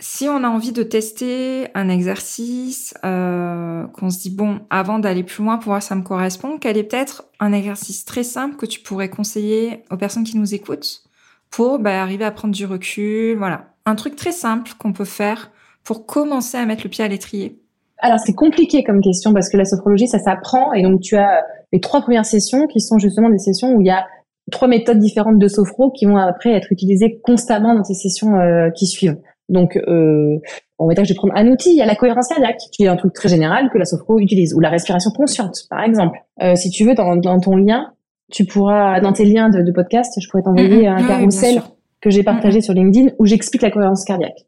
si 0.00 0.28
on 0.28 0.44
a 0.44 0.48
envie 0.48 0.72
de 0.72 0.82
tester 0.82 1.68
un 1.74 1.88
exercice, 1.88 2.94
euh, 3.04 3.86
qu'on 3.88 4.10
se 4.10 4.20
dit 4.20 4.30
bon, 4.30 4.60
avant 4.70 4.98
d'aller 4.98 5.24
plus 5.24 5.42
loin 5.42 5.56
pour 5.56 5.70
voir 5.70 5.82
si 5.82 5.88
ça 5.88 5.96
me 5.96 6.02
correspond, 6.02 6.58
quel 6.58 6.76
est 6.76 6.84
peut-être 6.84 7.24
un 7.40 7.52
exercice 7.52 8.04
très 8.04 8.22
simple 8.22 8.56
que 8.56 8.66
tu 8.66 8.80
pourrais 8.80 9.10
conseiller 9.10 9.82
aux 9.90 9.96
personnes 9.96 10.24
qui 10.24 10.36
nous 10.36 10.54
écoutent 10.54 11.02
pour 11.50 11.78
bah, 11.78 12.00
arriver 12.00 12.24
à 12.24 12.30
prendre 12.30 12.54
du 12.54 12.66
recul, 12.66 13.36
voilà, 13.38 13.74
un 13.86 13.96
truc 13.96 14.14
très 14.14 14.32
simple 14.32 14.72
qu'on 14.78 14.92
peut 14.92 15.04
faire 15.04 15.50
pour 15.88 16.04
commencer 16.04 16.58
à 16.58 16.66
mettre 16.66 16.82
le 16.84 16.90
pied 16.90 17.02
à 17.02 17.08
l'étrier. 17.08 17.56
Alors 17.96 18.18
c'est 18.18 18.34
compliqué 18.34 18.84
comme 18.84 19.00
question 19.00 19.32
parce 19.32 19.48
que 19.48 19.56
la 19.56 19.64
sophrologie 19.64 20.06
ça 20.06 20.18
s'apprend 20.18 20.74
et 20.74 20.82
donc 20.82 21.00
tu 21.00 21.16
as 21.16 21.42
les 21.72 21.80
trois 21.80 22.02
premières 22.02 22.26
sessions 22.26 22.66
qui 22.66 22.80
sont 22.80 22.98
justement 22.98 23.30
des 23.30 23.38
sessions 23.38 23.72
où 23.72 23.80
il 23.80 23.86
y 23.86 23.90
a 23.90 24.04
trois 24.52 24.68
méthodes 24.68 24.98
différentes 24.98 25.38
de 25.38 25.48
sophro 25.48 25.90
qui 25.90 26.04
vont 26.04 26.18
après 26.18 26.50
être 26.50 26.70
utilisées 26.72 27.20
constamment 27.24 27.74
dans 27.74 27.84
ces 27.84 27.94
sessions 27.94 28.38
euh, 28.38 28.68
qui 28.76 28.86
suivent. 28.86 29.16
Donc, 29.48 29.78
euh, 29.78 30.36
on 30.78 30.86
va 30.86 30.92
dire 30.92 31.04
que 31.04 31.08
je 31.08 31.14
vais 31.14 31.16
prendre 31.16 31.34
un 31.34 31.46
outil. 31.48 31.70
Il 31.70 31.76
y 31.76 31.82
a 31.82 31.86
la 31.86 31.96
cohérence 31.96 32.28
cardiaque, 32.28 32.60
qui 32.70 32.84
est 32.84 32.88
un 32.88 32.96
truc 32.96 33.14
très 33.14 33.30
général 33.30 33.70
que 33.72 33.78
la 33.78 33.86
sophro 33.86 34.18
utilise, 34.18 34.54
ou 34.54 34.60
la 34.60 34.68
respiration 34.68 35.10
consciente, 35.10 35.56
par 35.70 35.82
exemple. 35.82 36.18
Euh, 36.42 36.54
si 36.54 36.68
tu 36.68 36.84
veux, 36.84 36.94
dans, 36.94 37.16
dans, 37.16 37.40
ton 37.40 37.56
lien, 37.56 37.92
tu 38.30 38.44
pourras, 38.44 39.00
dans 39.00 39.14
tes 39.14 39.24
liens 39.24 39.48
de, 39.48 39.62
de 39.62 39.72
podcast, 39.72 40.18
je 40.20 40.28
pourrais 40.28 40.42
t'envoyer 40.42 40.86
mm-hmm. 40.86 41.02
un 41.02 41.08
carrousel 41.08 41.62
que 42.00 42.10
j'ai 42.10 42.22
partagé 42.22 42.58
mm-hmm. 42.58 42.62
sur 42.62 42.74
LinkedIn 42.74 43.08
où 43.18 43.24
j'explique 43.24 43.62
la 43.62 43.70
cohérence 43.70 44.04
cardiaque. 44.04 44.44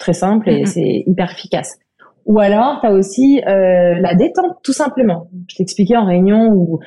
Très 0.00 0.14
simple 0.14 0.48
et 0.50 0.62
mm-hmm. 0.62 0.66
c'est 0.66 1.04
hyper 1.06 1.30
efficace. 1.30 1.78
Ou 2.26 2.40
alors, 2.40 2.80
tu 2.80 2.86
as 2.86 2.92
aussi 2.92 3.40
euh, 3.46 3.94
la 4.00 4.14
détente, 4.14 4.56
tout 4.62 4.72
simplement. 4.72 5.28
Je 5.48 5.56
t'expliquais 5.56 5.96
en 5.96 6.06
réunion 6.06 6.48
où 6.52 6.80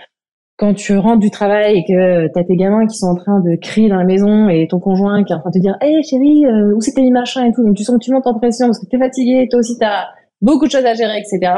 quand 0.58 0.74
tu 0.74 0.98
rentres 0.98 1.20
du 1.20 1.32
travail 1.32 1.78
et 1.78 1.84
que 1.84 2.28
t'as 2.32 2.44
tes 2.44 2.56
gamins 2.56 2.86
qui 2.86 2.98
sont 2.98 3.08
en 3.08 3.16
train 3.16 3.40
de 3.40 3.56
crier 3.56 3.90
dans 3.90 3.98
la 3.98 4.06
maison 4.06 4.50
et 4.50 4.68
ton 4.68 4.80
conjoint 4.80 5.24
qui 5.24 5.34
est 5.34 5.36
en 5.36 5.40
train 5.40 5.50
de 5.50 5.56
te 5.56 5.60
dire 5.60 5.76
hey, 5.82 6.04
chérie 6.04 6.46
euh, 6.46 6.76
où 6.76 6.82
c'est 6.82 6.94
tes 6.94 7.10
machin 7.10 7.46
et 7.46 7.52
tout? 7.52 7.64
Donc 7.64 7.76
tu 7.76 7.84
sens 7.84 7.98
que 7.98 8.04
tu 8.04 8.12
montes 8.12 8.28
en 8.28 8.38
pression 8.38 8.68
parce 8.68 8.80
que 8.80 8.86
t'es 8.86 9.00
fatigué 9.00 9.48
toi 9.50 9.60
aussi 9.60 9.78
t'as 9.80 10.06
beaucoup 10.42 10.66
de 10.66 10.72
choses 10.72 10.86
à 10.86 10.94
gérer 10.94 11.18
etc 11.18 11.54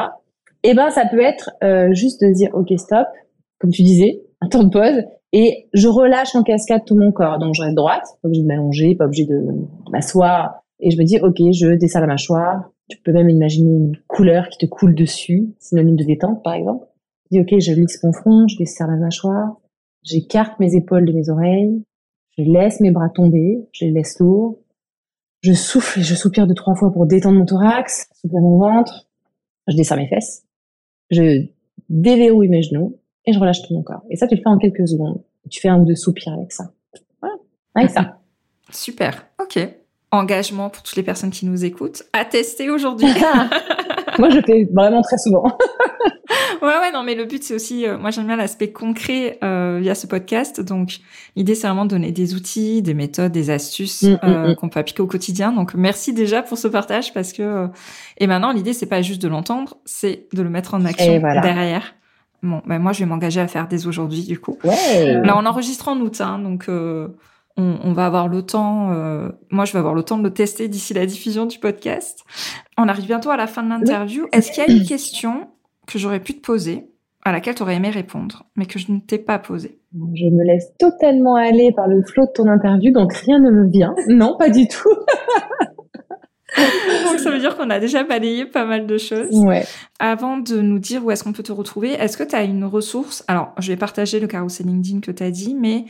et 0.64 0.70
eh 0.70 0.74
ben 0.74 0.90
ça 0.90 1.06
peut 1.06 1.22
être 1.22 1.52
euh, 1.64 1.94
juste 1.94 2.22
de 2.22 2.32
dire 2.34 2.50
ok 2.54 2.68
stop 2.78 3.08
comme 3.60 3.72
tu 3.72 3.84
disais 3.84 4.22
un 4.42 4.48
temps 4.48 4.64
de 4.64 4.70
pause 4.70 5.04
et 5.34 5.68
je 5.74 5.88
relâche 5.88 6.34
en 6.36 6.44
cascade 6.44 6.84
tout 6.86 6.96
mon 6.96 7.12
corps 7.12 7.38
donc 7.38 7.54
je 7.54 7.64
reste 7.64 7.76
droite 7.76 8.06
pas 8.22 8.28
obligé 8.28 8.44
de 8.44 8.48
m'allonger 8.48 8.96
pas 8.96 9.06
obligé 9.06 9.26
de, 9.26 9.44
m'asseoir 9.92 10.64
et 10.80 10.92
je 10.92 10.98
me 10.98 11.04
dis 11.04 11.20
ok 11.20 11.38
je 11.52 11.76
desserre 11.76 12.02
la 12.02 12.08
mâchoire 12.08 12.72
tu 12.90 12.98
peux 13.02 13.12
même 13.12 13.30
imaginer 13.30 13.72
une 13.72 13.98
couleur 14.08 14.50
qui 14.50 14.58
te 14.58 14.66
coule 14.66 14.96
dessus 14.96 15.54
synonyme 15.60 15.96
de 15.96 16.04
détente 16.04 16.44
par 16.44 16.54
exemple 16.54 16.86
dis 17.32 17.40
ok, 17.40 17.60
je 17.60 17.74
lisse 17.74 18.04
mon 18.04 18.14
front, 18.14 18.48
je 18.48 18.58
desserre 18.58 18.88
la 18.88 18.98
mâchoire, 18.98 19.58
j'écarte 20.04 20.60
mes 20.60 20.76
épaules 20.76 21.06
de 21.06 21.14
mes 21.14 21.30
oreilles, 21.30 21.84
je 22.38 22.44
laisse 22.44 22.80
mes 22.80 22.92
bras 22.92 23.10
tomber, 23.10 23.68
je 23.72 23.86
les 23.86 23.92
laisse 23.92 24.20
lourds, 24.20 24.60
je 25.42 25.54
souffle 25.54 26.00
et 26.00 26.04
je 26.04 26.16
soupire 26.16 26.48
deux 26.48 26.54
trois 26.54 26.76
fois 26.76 26.92
pour 26.92 27.06
détendre 27.06 27.38
mon 27.38 27.46
thorax, 27.46 28.08
souffler 28.14 28.40
mon 28.40 28.58
ventre, 28.58 29.08
je 29.68 29.76
desserre 29.76 29.98
mes 29.98 30.08
fesses, 30.08 30.46
je 31.10 31.46
déverrouille 31.90 32.50
mes 32.50 32.62
genoux 32.62 33.00
et 33.26 33.34
je 33.34 33.40
relâche 33.40 33.62
tout 33.64 33.74
mon 33.74 33.84
corps. 33.84 34.04
Et 34.10 34.16
ça, 34.16 34.28
tu 34.28 34.36
le 34.36 34.42
fais 34.42 34.50
en 34.50 34.58
quelques 34.58 34.88
secondes. 34.88 35.22
Tu 35.50 35.60
fais 35.60 35.70
un 35.70 35.80
ou 35.80 35.86
deux 35.86 35.96
soupirs 35.96 36.34
avec 36.34 36.52
ça. 36.52 36.72
Voilà, 37.22 37.36
avec 37.76 37.90
ça. 37.90 38.20
Super. 38.72 39.28
Ok. 39.40 39.60
Engagement 40.16 40.70
pour 40.70 40.84
toutes 40.84 40.96
les 40.96 41.04
personnes 41.04 41.32
qui 41.32 41.46
nous 41.46 41.66
écoutent. 41.66 42.04
À 42.14 42.26
tester 42.26 42.70
aujourd'hui. 42.70 43.08
Moi, 44.20 44.30
je 44.30 44.40
fais 44.42 44.68
vraiment 44.74 45.02
très 45.02 45.18
souvent. 45.18 45.58
ouais, 46.62 46.80
ouais, 46.80 46.92
non, 46.94 47.04
mais 47.04 47.16
le 47.16 47.26
but, 47.26 47.44
c'est 47.44 47.54
aussi, 47.54 47.86
euh, 47.86 47.98
moi, 47.98 48.12
j'aime 48.12 48.28
bien 48.28 48.36
l'aspect 48.36 48.72
concret 48.72 49.38
euh, 49.44 49.80
via 49.82 49.96
ce 49.96 50.08
podcast. 50.08 50.62
Donc, 50.62 51.00
l'idée, 51.36 51.56
c'est 51.56 51.68
vraiment 51.68 51.86
de 51.86 51.90
donner 51.90 52.12
des 52.12 52.34
outils, 52.34 52.82
des 52.82 52.94
méthodes, 52.94 53.32
des 53.32 53.50
astuces 53.50 54.04
mm, 54.04 54.12
mm, 54.12 54.20
euh, 54.24 54.52
mm. 54.52 54.56
qu'on 54.56 54.70
peut 54.70 54.80
appliquer 54.80 55.02
au 55.02 55.08
quotidien. 55.08 55.52
Donc, 55.52 55.74
merci 55.74 56.14
déjà 56.14 56.42
pour 56.42 56.58
ce 56.58 56.68
partage 56.68 57.14
parce 57.14 57.34
que, 57.34 57.68
et 58.18 58.28
maintenant, 58.28 58.52
l'idée, 58.52 58.74
c'est 58.74 58.86
pas 58.86 59.02
juste 59.02 59.22
de 59.22 59.28
l'entendre, 59.28 59.78
c'est 59.86 60.28
de 60.34 60.42
le 60.42 60.50
mettre 60.50 60.74
en 60.74 60.86
action 60.86 61.20
derrière. 61.20 61.96
Bon, 62.44 62.62
ben 62.66 62.80
moi, 62.80 62.92
je 62.94 63.00
vais 63.00 63.06
m'engager 63.06 63.42
à 63.42 63.48
faire 63.48 63.68
dès 63.68 63.88
aujourd'hui, 63.88 64.24
du 64.24 64.40
coup. 64.40 64.58
Ouais. 64.64 65.22
Là, 65.24 65.36
on 65.38 65.46
enregistre 65.46 65.88
en 65.88 66.00
août, 66.00 66.22
hein, 66.22 66.40
donc 66.40 66.70
on, 67.58 67.78
on, 67.84 67.94
va 67.94 68.06
avoir 68.06 68.28
le 68.28 68.42
temps. 68.42 68.92
Euh, 68.92 69.30
moi, 69.50 69.66
je 69.66 69.74
vais 69.74 69.80
avoir 69.80 69.94
le 69.94 70.04
temps 70.04 70.18
de 70.18 70.24
le 70.24 70.34
tester 70.34 70.68
d'ici 70.68 70.94
la 70.94 71.06
diffusion 71.06 71.46
du 71.46 71.60
podcast. 71.60 72.24
On 72.78 72.88
arrive 72.88 73.06
bientôt 73.06 73.30
à 73.30 73.38
la 73.38 73.48
fin 73.48 73.64
de 73.64 73.70
l'interview. 73.70 74.28
Est-ce 74.32 74.52
qu'il 74.52 74.64
y 74.64 74.70
a 74.70 74.72
une 74.72 74.86
question 74.86 75.48
que 75.88 75.98
j'aurais 75.98 76.20
pu 76.20 76.34
te 76.34 76.42
poser, 76.42 76.88
à 77.24 77.32
laquelle 77.32 77.56
tu 77.56 77.64
aurais 77.64 77.76
aimé 77.76 77.90
répondre, 77.90 78.46
mais 78.56 78.66
que 78.66 78.80
je 78.80 78.92
ne 78.92 79.00
t'ai 79.00 79.18
pas 79.18 79.40
posée? 79.40 79.80
Je 79.94 80.26
me 80.26 80.46
laisse 80.46 80.74
totalement 80.78 81.36
aller 81.36 81.72
par 81.74 81.88
le 81.88 82.04
flot 82.04 82.26
de 82.26 82.32
ton 82.32 82.48
interview, 82.48 82.92
donc 82.92 83.14
rien 83.14 83.40
ne 83.40 83.50
me 83.50 83.70
vient. 83.70 83.96
Non, 84.08 84.36
pas 84.38 84.50
du 84.50 84.68
tout. 84.68 84.90
donc 87.06 87.20
ça 87.20 87.32
veut 87.32 87.40
dire 87.40 87.56
qu'on 87.56 87.70
a 87.70 87.80
déjà 87.80 88.04
balayé 88.04 88.46
pas 88.46 88.66
mal 88.66 88.86
de 88.86 88.98
choses. 88.98 89.32
Ouais. 89.32 89.64
Avant 90.00 90.38
de 90.38 90.60
nous 90.60 90.80
dire 90.80 91.06
où 91.06 91.12
est-ce 91.12 91.24
qu'on 91.24 91.34
peut 91.34 91.44
te 91.44 91.54
retrouver, 91.54 91.94
est-ce 91.94 92.18
que 92.18 92.24
tu 92.24 92.36
as 92.36 92.44
une 92.44 92.66
ressource? 92.66 93.24
Alors, 93.28 93.54
je 93.60 93.70
vais 93.70 93.78
partager 93.78 94.20
le 94.20 94.28
carousel 94.28 94.68
LinkedIn 94.68 95.00
que 95.00 95.12
tu 95.12 95.24
as 95.24 95.32
dit, 95.32 95.56
mais 95.56 95.86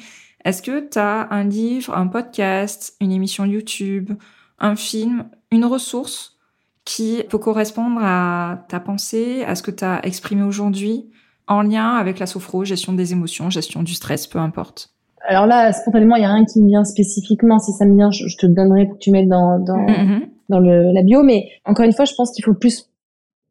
est-ce 0.45 0.62
que 0.62 0.79
tu 0.79 0.99
as 0.99 1.27
un 1.31 1.43
livre, 1.43 1.97
un 1.97 2.05
podcast, 2.05 2.95
une 3.01 3.12
émission 3.12 3.45
YouTube, 3.45 4.12
un 4.60 4.75
film, 4.75 5.25
une 5.51 5.65
ressource 5.65 6.38
qui 6.86 7.23
peut 7.29 7.39
correspondre 7.39 7.99
à 8.03 8.63
ta 8.69 8.79
pensée, 8.79 9.43
à 9.43 9.55
ce 9.55 9.63
que 9.63 9.71
tu 9.71 9.84
as 9.84 10.05
exprimé 10.05 10.43
aujourd'hui, 10.43 11.10
en 11.47 11.63
lien 11.63 11.95
avec 11.95 12.19
la 12.19 12.27
sophro, 12.27 12.63
gestion 12.63 12.93
des 12.93 13.12
émotions, 13.12 13.50
gestion 13.50 13.81
du 13.81 13.96
stress, 13.96 14.27
peu 14.27 14.37
importe? 14.37 14.91
Alors 15.27 15.48
là, 15.48 15.73
spontanément, 15.73 16.15
il 16.15 16.21
y 16.21 16.25
a 16.25 16.31
rien 16.31 16.46
qui 16.46 16.62
me 16.62 16.67
vient 16.67 16.83
spécifiquement. 16.83 17.58
Si 17.58 17.71
ça 17.71 17.85
me 17.85 17.96
vient, 17.96 18.12
je, 18.12 18.37
te 18.37 18.46
donnerai 18.46 18.85
pour 18.85 19.00
que 19.00 19.00
tu 19.00 19.10
mettes 19.10 19.27
dans 19.27 19.58
dans, 19.58 19.77
mm-hmm. 19.77 20.29
dans 20.50 20.60
le, 20.60 20.93
la 20.93 21.02
bio. 21.02 21.23
Mais 21.23 21.50
encore 21.65 21.85
une 21.85 21.93
fois, 21.93 22.06
je 22.06 22.13
pense 22.13 22.31
qu'il 22.31 22.46
faut 22.46 22.54
plus 22.54 22.91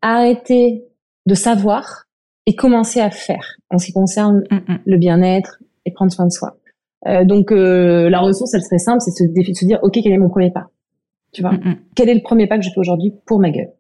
arrêter 0.01 0.85
de 1.27 1.35
savoir 1.35 2.05
et 2.47 2.55
commencer 2.55 3.01
à 3.01 3.11
faire 3.11 3.57
en 3.71 3.79
ce 3.79 3.87
qui 3.87 3.93
concerne 3.93 4.45
le 4.85 4.97
bien-être 4.97 5.59
et 5.87 5.91
prendre 5.91 6.13
soin 6.13 6.27
de 6.27 6.33
soi. 6.33 6.57
Euh, 7.07 7.25
donc 7.25 7.53
euh, 7.53 8.09
la 8.09 8.21
ressource, 8.21 8.55
elle 8.55 8.63
serait 8.63 8.79
simple, 8.79 9.01
c'est 9.01 9.11
se, 9.11 9.25
de 9.25 9.55
se 9.55 9.65
dire 9.65 9.79
ok, 9.83 9.99
quel 10.03 10.13
est 10.13 10.19
mon 10.19 10.29
premier 10.29 10.51
pas? 10.51 10.69
Tu 11.33 11.43
vois? 11.43 11.53
Mm, 11.53 11.69
mm. 11.69 11.77
Quel 11.97 12.09
est 12.09 12.15
le 12.15 12.23
premier 12.23 12.47
pas 12.47 12.59
que 12.59 12.65
je 12.65 12.71
fais 12.71 12.81
aujourd'hui 12.81 13.15
pour 13.27 13.41
ma 13.41 13.51
gueule? 13.51 13.71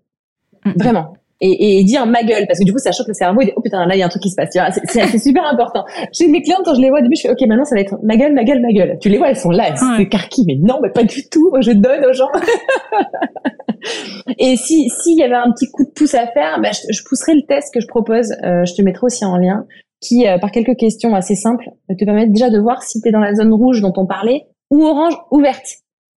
Mm, 0.64 0.72
Vraiment. 0.76 1.14
Et, 1.40 1.80
et, 1.80 1.84
dire 1.84 2.06
ma 2.06 2.22
gueule, 2.22 2.46
parce 2.46 2.60
que 2.60 2.64
du 2.64 2.72
coup, 2.72 2.78
ça 2.78 2.92
choque 2.92 3.08
le 3.08 3.14
cerveau. 3.14 3.40
Et 3.42 3.46
dit, 3.46 3.52
oh 3.56 3.60
putain, 3.60 3.84
là, 3.86 3.96
il 3.96 3.98
y 3.98 4.02
a 4.02 4.06
un 4.06 4.08
truc 4.08 4.22
qui 4.22 4.30
se 4.30 4.36
passe. 4.36 4.50
C'est 4.86 5.18
super 5.18 5.44
important. 5.44 5.84
Chez 6.12 6.28
mes 6.28 6.40
clientes, 6.40 6.62
quand 6.64 6.74
je 6.74 6.80
les 6.80 6.88
vois 6.88 7.00
au 7.00 7.02
début, 7.02 7.16
je 7.16 7.22
fais, 7.22 7.30
ok, 7.30 7.40
maintenant, 7.48 7.64
ça 7.64 7.74
va 7.74 7.82
être 7.82 7.98
ma 8.02 8.16
gueule, 8.16 8.32
ma 8.32 8.44
gueule, 8.44 8.62
ma 8.62 8.72
gueule. 8.72 8.96
Tu 9.00 9.08
les 9.08 9.18
vois, 9.18 9.28
elles 9.28 9.36
sont 9.36 9.50
là, 9.50 9.68
elles 9.68 9.76
sont 9.76 10.04
carquilles. 10.06 10.46
Mais 10.46 10.56
non, 10.56 10.78
mais 10.82 10.90
pas 10.90 11.04
du 11.04 11.28
tout. 11.28 11.50
Moi, 11.50 11.60
je 11.60 11.72
donne 11.72 12.04
aux 12.06 12.12
gens. 12.12 12.30
et 14.38 14.56
si 14.56 14.88
s'il 14.88 15.18
y 15.18 15.22
avait 15.22 15.34
un 15.34 15.50
petit 15.50 15.70
coup 15.70 15.84
de 15.84 15.90
pouce 15.90 16.14
à 16.14 16.26
faire, 16.28 16.60
bah, 16.62 16.70
je, 16.72 16.92
je 16.92 17.02
pousserai 17.04 17.34
le 17.34 17.42
test 17.46 17.74
que 17.74 17.80
je 17.80 17.88
propose. 17.88 18.32
Euh, 18.44 18.64
je 18.64 18.74
te 18.74 18.82
mettrai 18.82 19.04
aussi 19.04 19.24
en 19.24 19.36
lien, 19.36 19.66
qui, 20.04 20.26
euh, 20.26 20.38
par 20.38 20.50
quelques 20.50 20.76
questions 20.76 21.14
assez 21.14 21.34
simples, 21.34 21.70
te 21.88 22.04
permettent 22.04 22.32
déjà 22.32 22.50
de 22.50 22.58
voir 22.58 22.82
si 22.82 23.00
tu 23.00 23.08
es 23.08 23.12
dans 23.12 23.20
la 23.20 23.34
zone 23.34 23.52
rouge 23.52 23.80
dont 23.80 23.92
on 23.96 24.06
parlait, 24.06 24.46
ou 24.70 24.82
orange 24.82 25.14
ou 25.30 25.40
verte. 25.40 25.66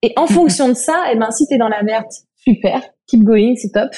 Et 0.03 0.13
en 0.17 0.27
fonction 0.27 0.69
de 0.69 0.75
ça, 0.75 1.05
eh 1.13 1.17
ben, 1.17 1.31
si 1.31 1.47
t'es 1.47 1.59
dans 1.59 1.69
la 1.69 1.83
verte, 1.83 2.11
super, 2.37 2.83
keep 3.07 3.23
going, 3.23 3.55
c'est 3.57 3.73
top. 3.73 3.91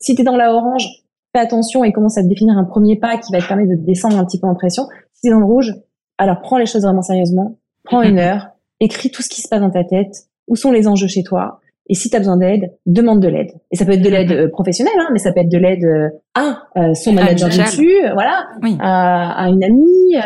Si 0.00 0.14
t'es 0.14 0.24
dans 0.24 0.36
la 0.36 0.52
orange, 0.52 0.86
fais 1.34 1.40
attention 1.40 1.84
et 1.84 1.92
commence 1.92 2.18
à 2.18 2.22
te 2.22 2.28
définir 2.28 2.56
un 2.56 2.64
premier 2.64 2.96
pas 2.96 3.16
qui 3.18 3.32
va 3.32 3.40
te 3.40 3.46
permettre 3.46 3.70
de 3.70 3.86
descendre 3.86 4.18
un 4.18 4.24
petit 4.24 4.40
peu 4.40 4.46
en 4.46 4.54
pression. 4.54 4.84
Si 5.12 5.20
c'est 5.22 5.30
dans 5.30 5.40
le 5.40 5.46
rouge, 5.46 5.72
alors 6.18 6.40
prends 6.40 6.58
les 6.58 6.66
choses 6.66 6.82
vraiment 6.82 7.02
sérieusement, 7.02 7.58
prends 7.84 8.02
une 8.02 8.18
heure, 8.18 8.48
écris 8.80 9.10
tout 9.10 9.22
ce 9.22 9.28
qui 9.28 9.42
se 9.42 9.48
passe 9.48 9.60
dans 9.60 9.70
ta 9.70 9.84
tête, 9.84 10.28
où 10.48 10.56
sont 10.56 10.72
les 10.72 10.86
enjeux 10.88 11.08
chez 11.08 11.22
toi, 11.22 11.60
et 11.86 11.94
si 11.94 12.08
tu 12.08 12.16
as 12.16 12.18
besoin 12.18 12.38
d'aide, 12.38 12.72
demande 12.86 13.20
de 13.20 13.28
l'aide. 13.28 13.50
Et 13.70 13.76
ça 13.76 13.84
peut 13.84 13.92
être 13.92 14.02
de 14.02 14.08
l'aide 14.08 14.32
euh, 14.32 14.48
professionnelle, 14.48 14.94
hein, 14.98 15.08
mais 15.12 15.18
ça 15.18 15.32
peut 15.32 15.40
être 15.40 15.50
de 15.50 15.58
l'aide 15.58 15.84
euh, 15.84 16.08
à 16.34 16.62
euh, 16.76 16.94
son 16.94 17.12
manager 17.12 17.48
dessus, 17.48 18.00
voilà, 18.14 18.46
à, 18.80 19.48
une 19.50 19.62
amie, 19.62 20.16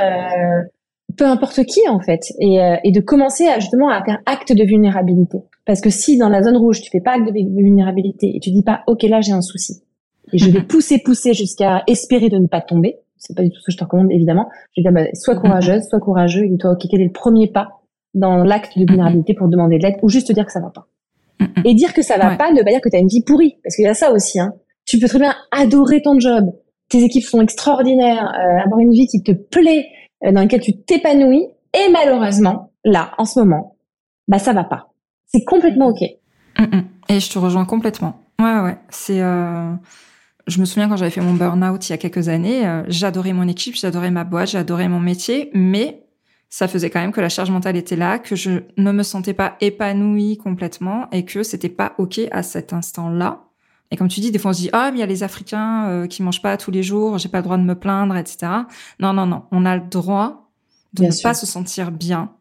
peu 1.16 1.26
importe 1.26 1.64
qui 1.64 1.80
en 1.88 1.98
fait, 1.98 2.20
et, 2.38 2.58
et 2.84 2.92
de 2.92 3.00
commencer 3.00 3.46
à, 3.48 3.58
justement 3.58 3.90
à 3.90 4.04
faire 4.04 4.18
acte 4.26 4.52
de 4.52 4.64
vulnérabilité. 4.64 5.38
Parce 5.66 5.80
que 5.80 5.90
si 5.90 6.16
dans 6.16 6.28
la 6.28 6.42
zone 6.42 6.56
rouge 6.56 6.80
tu 6.80 6.90
fais 6.90 7.00
pas 7.00 7.12
acte 7.12 7.26
de 7.26 7.32
vulnérabilité 7.32 8.32
et 8.34 8.40
tu 8.40 8.50
dis 8.50 8.62
pas 8.62 8.82
ok 8.86 9.02
là 9.02 9.20
j'ai 9.20 9.32
un 9.32 9.42
souci 9.42 9.82
et 10.32 10.38
je 10.38 10.50
vais 10.50 10.62
pousser 10.62 11.00
pousser 11.04 11.34
jusqu'à 11.34 11.82
espérer 11.86 12.28
de 12.28 12.38
ne 12.38 12.46
pas 12.46 12.60
tomber, 12.60 12.98
c'est 13.16 13.36
pas 13.36 13.42
du 13.42 13.50
tout 13.50 13.60
ce 13.60 13.66
que 13.66 13.72
je 13.72 13.76
te 13.76 13.84
recommande 13.84 14.12
évidemment. 14.12 14.48
Je 14.76 14.80
vais 14.80 14.82
dire 14.82 14.92
bah, 14.92 15.08
sois 15.14 15.36
courageuse, 15.36 15.82
sois 15.88 16.00
courageux 16.00 16.44
et 16.44 16.48
dis-toi 16.48 16.72
ok 16.72 16.86
quel 16.90 17.00
est 17.00 17.06
le 17.06 17.12
premier 17.12 17.48
pas 17.48 17.80
dans 18.14 18.44
l'acte 18.44 18.78
de 18.78 18.84
vulnérabilité 18.86 19.34
pour 19.34 19.48
demander 19.48 19.78
de 19.78 19.82
l'aide 19.82 19.96
ou 20.02 20.08
juste 20.08 20.28
te 20.28 20.32
dire 20.32 20.46
que 20.46 20.52
ça 20.52 20.60
va 20.60 20.70
pas. 20.70 20.86
Et 21.64 21.74
dire 21.74 21.92
que 21.92 22.02
ça 22.02 22.16
va 22.18 22.36
pas 22.36 22.50
ne 22.50 22.58
veut 22.58 22.64
pas 22.64 22.70
dire 22.70 22.80
que 22.80 22.88
tu 22.88 22.96
as 22.96 23.00
une 23.00 23.08
vie 23.08 23.22
pourrie. 23.22 23.56
Parce 23.62 23.76
qu'il 23.76 23.84
y 23.84 23.88
a 23.88 23.94
ça 23.94 24.12
aussi. 24.12 24.40
Hein. 24.40 24.52
Tu 24.84 24.98
peux 24.98 25.08
très 25.08 25.18
bien 25.18 25.34
adorer 25.52 26.02
ton 26.02 26.18
job. 26.18 26.46
Tes 26.88 27.02
équipes 27.02 27.24
sont 27.24 27.40
extraordinaires. 27.40 28.32
Euh, 28.34 28.64
avoir 28.64 28.80
une 28.80 28.92
vie 28.92 29.06
qui 29.06 29.22
te 29.22 29.32
plaît, 29.32 29.86
euh, 30.24 30.32
dans 30.32 30.40
laquelle 30.40 30.60
tu 30.60 30.76
t'épanouis. 30.82 31.46
Et 31.74 31.90
malheureusement, 31.92 32.72
là, 32.84 33.12
en 33.18 33.24
ce 33.24 33.38
moment, 33.38 33.76
bah 34.26 34.38
ça 34.38 34.52
va 34.52 34.64
pas. 34.64 34.92
C'est 35.26 35.44
complètement 35.44 35.88
OK. 35.88 36.02
Et 37.10 37.20
je 37.20 37.30
te 37.30 37.38
rejoins 37.38 37.64
complètement. 37.64 38.20
Ouais, 38.40 38.60
ouais. 38.60 38.78
C'est... 38.90 39.20
Euh... 39.20 39.72
Je 40.48 40.60
me 40.60 40.64
souviens 40.64 40.88
quand 40.88 40.96
j'avais 40.96 41.10
fait 41.10 41.20
mon 41.20 41.34
burn-out 41.34 41.88
il 41.88 41.92
y 41.92 41.92
a 41.92 41.98
quelques 41.98 42.30
années, 42.30 42.66
euh, 42.66 42.82
j'adorais 42.88 43.34
mon 43.34 43.46
équipe, 43.46 43.76
j'adorais 43.76 44.10
ma 44.10 44.24
boîte, 44.24 44.48
j'adorais 44.48 44.88
mon 44.88 44.98
métier, 44.98 45.50
mais 45.52 46.07
ça 46.50 46.66
faisait 46.68 46.90
quand 46.90 47.00
même 47.00 47.12
que 47.12 47.20
la 47.20 47.28
charge 47.28 47.50
mentale 47.50 47.76
était 47.76 47.96
là, 47.96 48.18
que 48.18 48.34
je 48.34 48.62
ne 48.76 48.92
me 48.92 49.02
sentais 49.02 49.34
pas 49.34 49.56
épanouie 49.60 50.38
complètement 50.38 51.08
et 51.12 51.24
que 51.24 51.42
c'était 51.42 51.68
pas 51.68 51.94
ok 51.98 52.20
à 52.30 52.42
cet 52.42 52.72
instant-là. 52.72 53.44
Et 53.90 53.96
comme 53.96 54.08
tu 54.08 54.20
dis, 54.20 54.30
des 54.30 54.38
fois 54.38 54.50
on 54.50 54.54
se 54.54 54.60
dit 54.60 54.70
ah 54.72 54.90
mais 54.90 54.98
il 54.98 55.00
y 55.00 55.04
a 55.04 55.06
les 55.06 55.22
Africains 55.22 55.88
euh, 55.88 56.06
qui 56.06 56.22
mangent 56.22 56.42
pas 56.42 56.56
tous 56.56 56.70
les 56.70 56.82
jours, 56.82 57.18
j'ai 57.18 57.28
pas 57.28 57.38
le 57.38 57.44
droit 57.44 57.56
de 57.58 57.62
me 57.62 57.74
plaindre, 57.74 58.16
etc. 58.16 58.52
Non 59.00 59.12
non 59.12 59.26
non, 59.26 59.44
on 59.50 59.64
a 59.64 59.76
le 59.76 59.86
droit 59.88 60.50
de 60.94 61.04
ne 61.04 61.22
pas 61.22 61.34
se 61.34 61.46
sentir 61.46 61.90
bien 61.90 62.32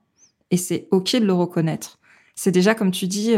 et 0.52 0.58
c'est 0.58 0.88
ok 0.92 1.18
de 1.18 1.26
le 1.26 1.34
reconnaître. 1.34 2.00
C'est 2.36 2.52
déjà 2.52 2.76
comme 2.76 2.92
tu 2.92 3.08
dis, 3.08 3.36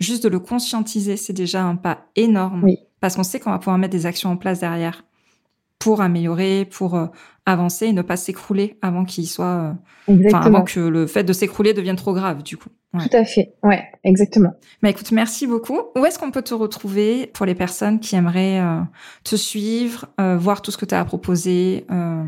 juste 0.00 0.24
de 0.24 0.28
le 0.28 0.40
conscientiser, 0.40 1.16
c'est 1.16 1.32
déjà 1.32 1.62
un 1.62 1.76
pas 1.76 2.06
énorme 2.16 2.66
parce 3.00 3.14
qu'on 3.14 3.22
sait 3.22 3.38
qu'on 3.38 3.50
va 3.50 3.58
pouvoir 3.58 3.78
mettre 3.78 3.92
des 3.92 4.06
actions 4.06 4.30
en 4.30 4.36
place 4.36 4.60
derrière 4.60 5.04
pour 5.78 6.00
améliorer, 6.00 6.66
pour 6.70 6.94
euh, 6.94 7.06
avancer 7.46 7.86
et 7.86 7.92
ne 7.92 8.02
pas 8.02 8.16
s'écrouler 8.16 8.76
avant 8.82 9.04
qu'il 9.04 9.26
soit, 9.26 9.74
euh, 10.08 10.30
avant 10.32 10.62
que 10.62 10.80
le 10.80 11.06
fait 11.06 11.24
de 11.24 11.32
s'écrouler 11.32 11.72
devienne 11.72 11.96
trop 11.96 12.12
grave, 12.12 12.42
du 12.42 12.56
coup. 12.56 12.68
Tout 12.94 13.16
à 13.16 13.24
fait, 13.24 13.52
ouais, 13.62 13.84
exactement. 14.02 14.54
Mais 14.82 14.90
écoute, 14.90 15.12
merci 15.12 15.46
beaucoup. 15.46 15.78
Où 15.96 16.04
est-ce 16.06 16.18
qu'on 16.18 16.30
peut 16.30 16.42
te 16.42 16.54
retrouver 16.54 17.26
pour 17.34 17.44
les 17.44 17.54
personnes 17.54 18.00
qui 18.00 18.16
aimeraient 18.16 18.60
euh, 18.60 18.80
te 19.24 19.36
suivre, 19.36 20.06
voir 20.18 20.62
tout 20.62 20.70
ce 20.70 20.78
que 20.78 20.86
tu 20.86 20.94
as 20.94 21.00
à 21.00 21.04
proposer 21.04 21.86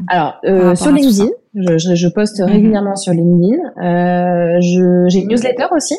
Alors, 0.08 0.38
sur 0.76 0.92
LinkedIn, 0.92 1.30
je, 1.54 1.94
je, 1.94 2.08
poste 2.08 2.40
mhm. 2.40 2.46
régulièrement 2.46 2.96
sur 2.96 3.12
LinkedIn. 3.14 3.56
j'ai 4.60 5.18
une 5.18 5.28
newsletter 5.28 5.66
aussi 5.72 5.96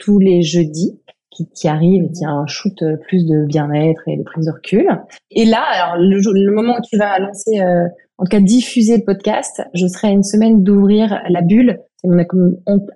tous 0.00 0.18
les 0.18 0.42
jeudis 0.42 0.98
qui, 1.34 1.48
qui 1.50 1.68
arrive 1.68 2.04
et 2.04 2.10
qui 2.10 2.24
a 2.24 2.30
un 2.30 2.46
shoot 2.46 2.82
euh, 2.82 2.96
plus 3.08 3.26
de 3.26 3.44
bien-être 3.46 4.02
et 4.06 4.16
de 4.16 4.22
prise 4.22 4.46
de 4.46 4.52
recul. 4.52 4.86
Et 5.30 5.44
là, 5.44 5.62
alors 5.72 5.96
le, 5.98 6.18
le 6.18 6.54
moment 6.54 6.76
où 6.78 6.82
tu 6.82 6.96
vas 6.96 7.18
lancer, 7.18 7.60
euh, 7.60 7.86
en 8.18 8.24
tout 8.24 8.30
cas 8.30 8.40
diffuser 8.40 8.98
le 8.98 9.04
podcast, 9.04 9.62
je 9.74 9.86
serai 9.86 10.08
à 10.08 10.10
une 10.10 10.22
semaine 10.22 10.62
d'ouvrir 10.62 11.20
la 11.28 11.42
bulle. 11.42 11.80
C'est 11.96 12.08
mon 12.08 12.22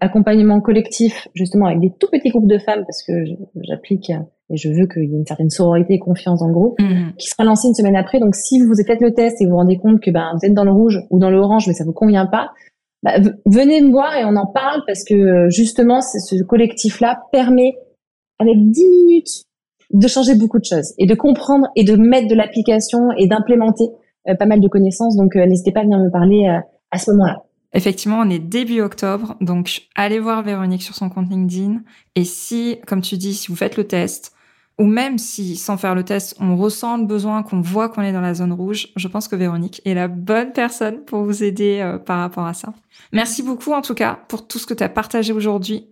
accompagnement 0.01 0.61
collectif, 0.61 1.29
justement 1.35 1.67
avec 1.67 1.81
des 1.81 1.93
tout 1.99 2.09
petits 2.11 2.29
groupes 2.29 2.49
de 2.49 2.59
femmes, 2.59 2.85
parce 2.87 3.03
que 3.03 3.13
j'applique 3.63 4.13
et 4.51 4.57
je 4.57 4.69
veux 4.71 4.87
qu'il 4.87 5.05
y 5.05 5.15
ait 5.15 5.19
une 5.19 5.27
certaine 5.27 5.51
sororité 5.51 5.95
et 5.95 5.99
confiance 5.99 6.41
dans 6.41 6.47
le 6.47 6.55
groupe, 6.55 6.81
mmh. 6.81 7.17
qui 7.19 7.29
sera 7.29 7.45
lancé 7.45 7.69
une 7.69 7.75
semaine 7.75 7.97
après. 7.97 8.19
Donc 8.19 8.35
si 8.35 8.61
vous 8.61 8.75
faites 8.87 9.01
le 9.01 9.13
test 9.13 9.41
et 9.41 9.45
vous 9.45 9.51
vous 9.51 9.57
rendez 9.57 9.77
compte 9.77 10.01
que 10.01 10.11
ben, 10.11 10.31
vous 10.35 10.47
êtes 10.47 10.55
dans 10.55 10.65
le 10.65 10.73
rouge 10.73 11.01
ou 11.11 11.19
dans 11.19 11.31
le 11.31 11.39
orange, 11.39 11.67
mais 11.67 11.75
ça 11.75 11.85
vous 11.85 11.93
convient 11.93 12.27
pas, 12.27 12.51
bah, 13.03 13.13
venez 13.47 13.81
me 13.81 13.91
voir 13.91 14.17
et 14.17 14.25
on 14.25 14.37
en 14.37 14.47
parle 14.47 14.83
parce 14.87 15.05
que 15.05 15.49
justement, 15.51 16.01
ce 16.01 16.43
collectif-là 16.45 17.21
permet 17.31 17.77
avec 18.39 18.57
10 18.57 18.87
minutes 18.87 19.45
de 19.91 20.07
changer 20.07 20.35
beaucoup 20.35 20.59
de 20.59 20.65
choses 20.65 20.95
et 20.99 21.07
de 21.07 21.15
comprendre 21.15 21.67
et 21.77 21.85
de 21.85 21.97
mettre 21.97 22.29
de 22.29 22.35
l'application 22.35 23.11
et 23.17 23.27
d'implémenter 23.27 23.85
euh, 24.29 24.35
pas 24.35 24.47
mal 24.47 24.61
de 24.61 24.69
connaissances. 24.69 25.17
Donc, 25.17 25.37
euh, 25.37 25.47
n'hésitez 25.47 25.73
pas 25.73 25.81
à 25.81 25.85
venir 25.85 25.99
me 25.99 26.11
parler 26.11 26.47
euh, 26.49 26.61
à 26.91 26.99
ce 26.99 27.11
moment-là. 27.13 27.45
Effectivement, 27.75 28.21
on 28.21 28.31
est 28.31 28.39
début 28.39 28.81
octobre, 28.81 29.37
donc 29.43 29.83
allez 29.95 30.19
voir 30.19 30.43
Véronique 30.43 30.83
sur 30.83 30.95
son 30.95 31.11
compte 31.11 31.29
LinkedIn. 31.29 31.83
Et 32.15 32.25
si, 32.25 32.79
comme 32.87 33.03
tu 33.03 33.19
dis, 33.19 33.35
si 33.35 33.49
vous 33.49 33.57
faites 33.57 33.77
le 33.77 33.85
test, 33.85 34.33
ou 34.79 34.85
même 34.85 35.19
si, 35.19 35.57
sans 35.57 35.77
faire 35.77 35.95
le 35.95 36.03
test, 36.03 36.37
on 36.41 36.57
ressent 36.57 36.97
le 36.97 37.05
besoin, 37.05 37.43
qu'on 37.43 37.61
voit 37.61 37.89
qu'on 37.89 38.03
est 38.03 38.13
dans 38.13 38.23
la 38.23 38.33
zone 38.33 38.53
rouge, 38.53 38.89
je 38.97 39.09
pense 39.09 39.29
que 39.29 39.37
Véronique 39.37 39.83
est 39.85 39.93
la 39.93 40.09
bonne 40.09 40.53
personne 40.53 41.05
pour 41.05 41.25
vous 41.25 41.43
aider 41.43 41.97
par 42.07 42.21
rapport 42.21 42.47
à 42.47 42.55
ça. 42.55 42.73
Merci 43.13 43.43
beaucoup, 43.43 43.73
en 43.73 43.83
tout 43.83 43.95
cas, 43.95 44.19
pour 44.29 44.47
tout 44.47 44.59
ce 44.59 44.67
que 44.67 44.75
tu 44.75 44.85
as 44.85 44.89
partagé 44.89 45.33
aujourd'hui. 45.33 45.89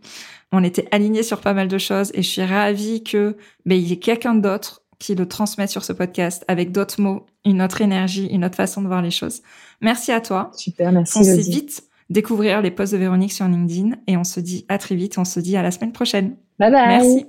On 0.53 0.63
était 0.63 0.89
alignés 0.93 1.23
sur 1.23 1.41
pas 1.41 1.55
mal 1.55 1.69
de 1.69 1.79
choses 1.79 2.11
et 2.15 2.23
je 2.23 2.29
suis 2.29 2.45
ravie 2.45 3.03
que 3.03 3.37
ben, 3.65 3.77
il 3.77 3.89
y 3.89 3.93
ait 3.93 3.99
quelqu'un 3.99 4.35
d'autre 4.35 4.83
qui 4.99 5.15
le 5.15 5.27
transmette 5.27 5.71
sur 5.71 5.85
ce 5.85 5.93
podcast 5.93 6.45
avec 6.49 6.73
d'autres 6.73 7.01
mots, 7.01 7.27
une 7.45 7.61
autre 7.63 7.83
énergie, 7.83 8.27
une 8.27 8.45
autre 8.45 8.57
façon 8.57 8.81
de 8.81 8.87
voir 8.87 9.03
les 9.03 9.11
choses. 9.11 9.43
Merci 9.81 10.13
à 10.13 10.21
toi. 10.21 10.51
Super, 10.55 10.93
merci. 10.93 11.19
On 11.19 11.23
sait 11.23 11.41
vite 11.41 11.85
découvrir 12.09 12.63
les 12.63 12.71
posts 12.71 12.93
de 12.93 12.99
Véronique 12.99 13.33
sur 13.33 13.47
LinkedIn 13.47 13.97
et 14.07 14.17
on 14.17 14.25
se 14.25 14.41
dit 14.41 14.65
à 14.69 14.79
très 14.79 14.95
vite. 14.95 15.19
On 15.19 15.25
se 15.25 15.41
dit 15.41 15.57
à 15.57 15.63
la 15.63 15.71
semaine 15.71 15.93
prochaine. 15.93 16.37
Bye 16.59 16.71
bye. 16.71 16.89
Merci. 16.89 17.27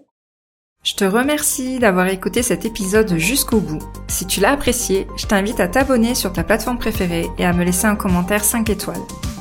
Je 0.84 0.95
te 0.95 1.03
remercie 1.03 1.80
d'avoir 1.80 2.07
écouté 2.07 2.43
cet 2.43 2.63
épisode 2.63 3.18
jusqu'au 3.18 3.59
bout. 3.59 3.84
Si 4.07 4.26
tu 4.26 4.39
l'as 4.39 4.51
apprécié, 4.51 5.07
je 5.18 5.26
t'invite 5.26 5.59
à 5.59 5.68
t'abonner 5.68 6.15
sur 6.15 6.32
ta 6.32 6.43
plateforme 6.43 6.78
préférée 6.78 7.28
et 7.38 7.45
à 7.45 7.51
me 7.51 7.65
laisser 7.65 7.88
un 7.88 7.95
commentaire 7.95 8.43
5 8.43 8.70
étoiles. 8.70 9.01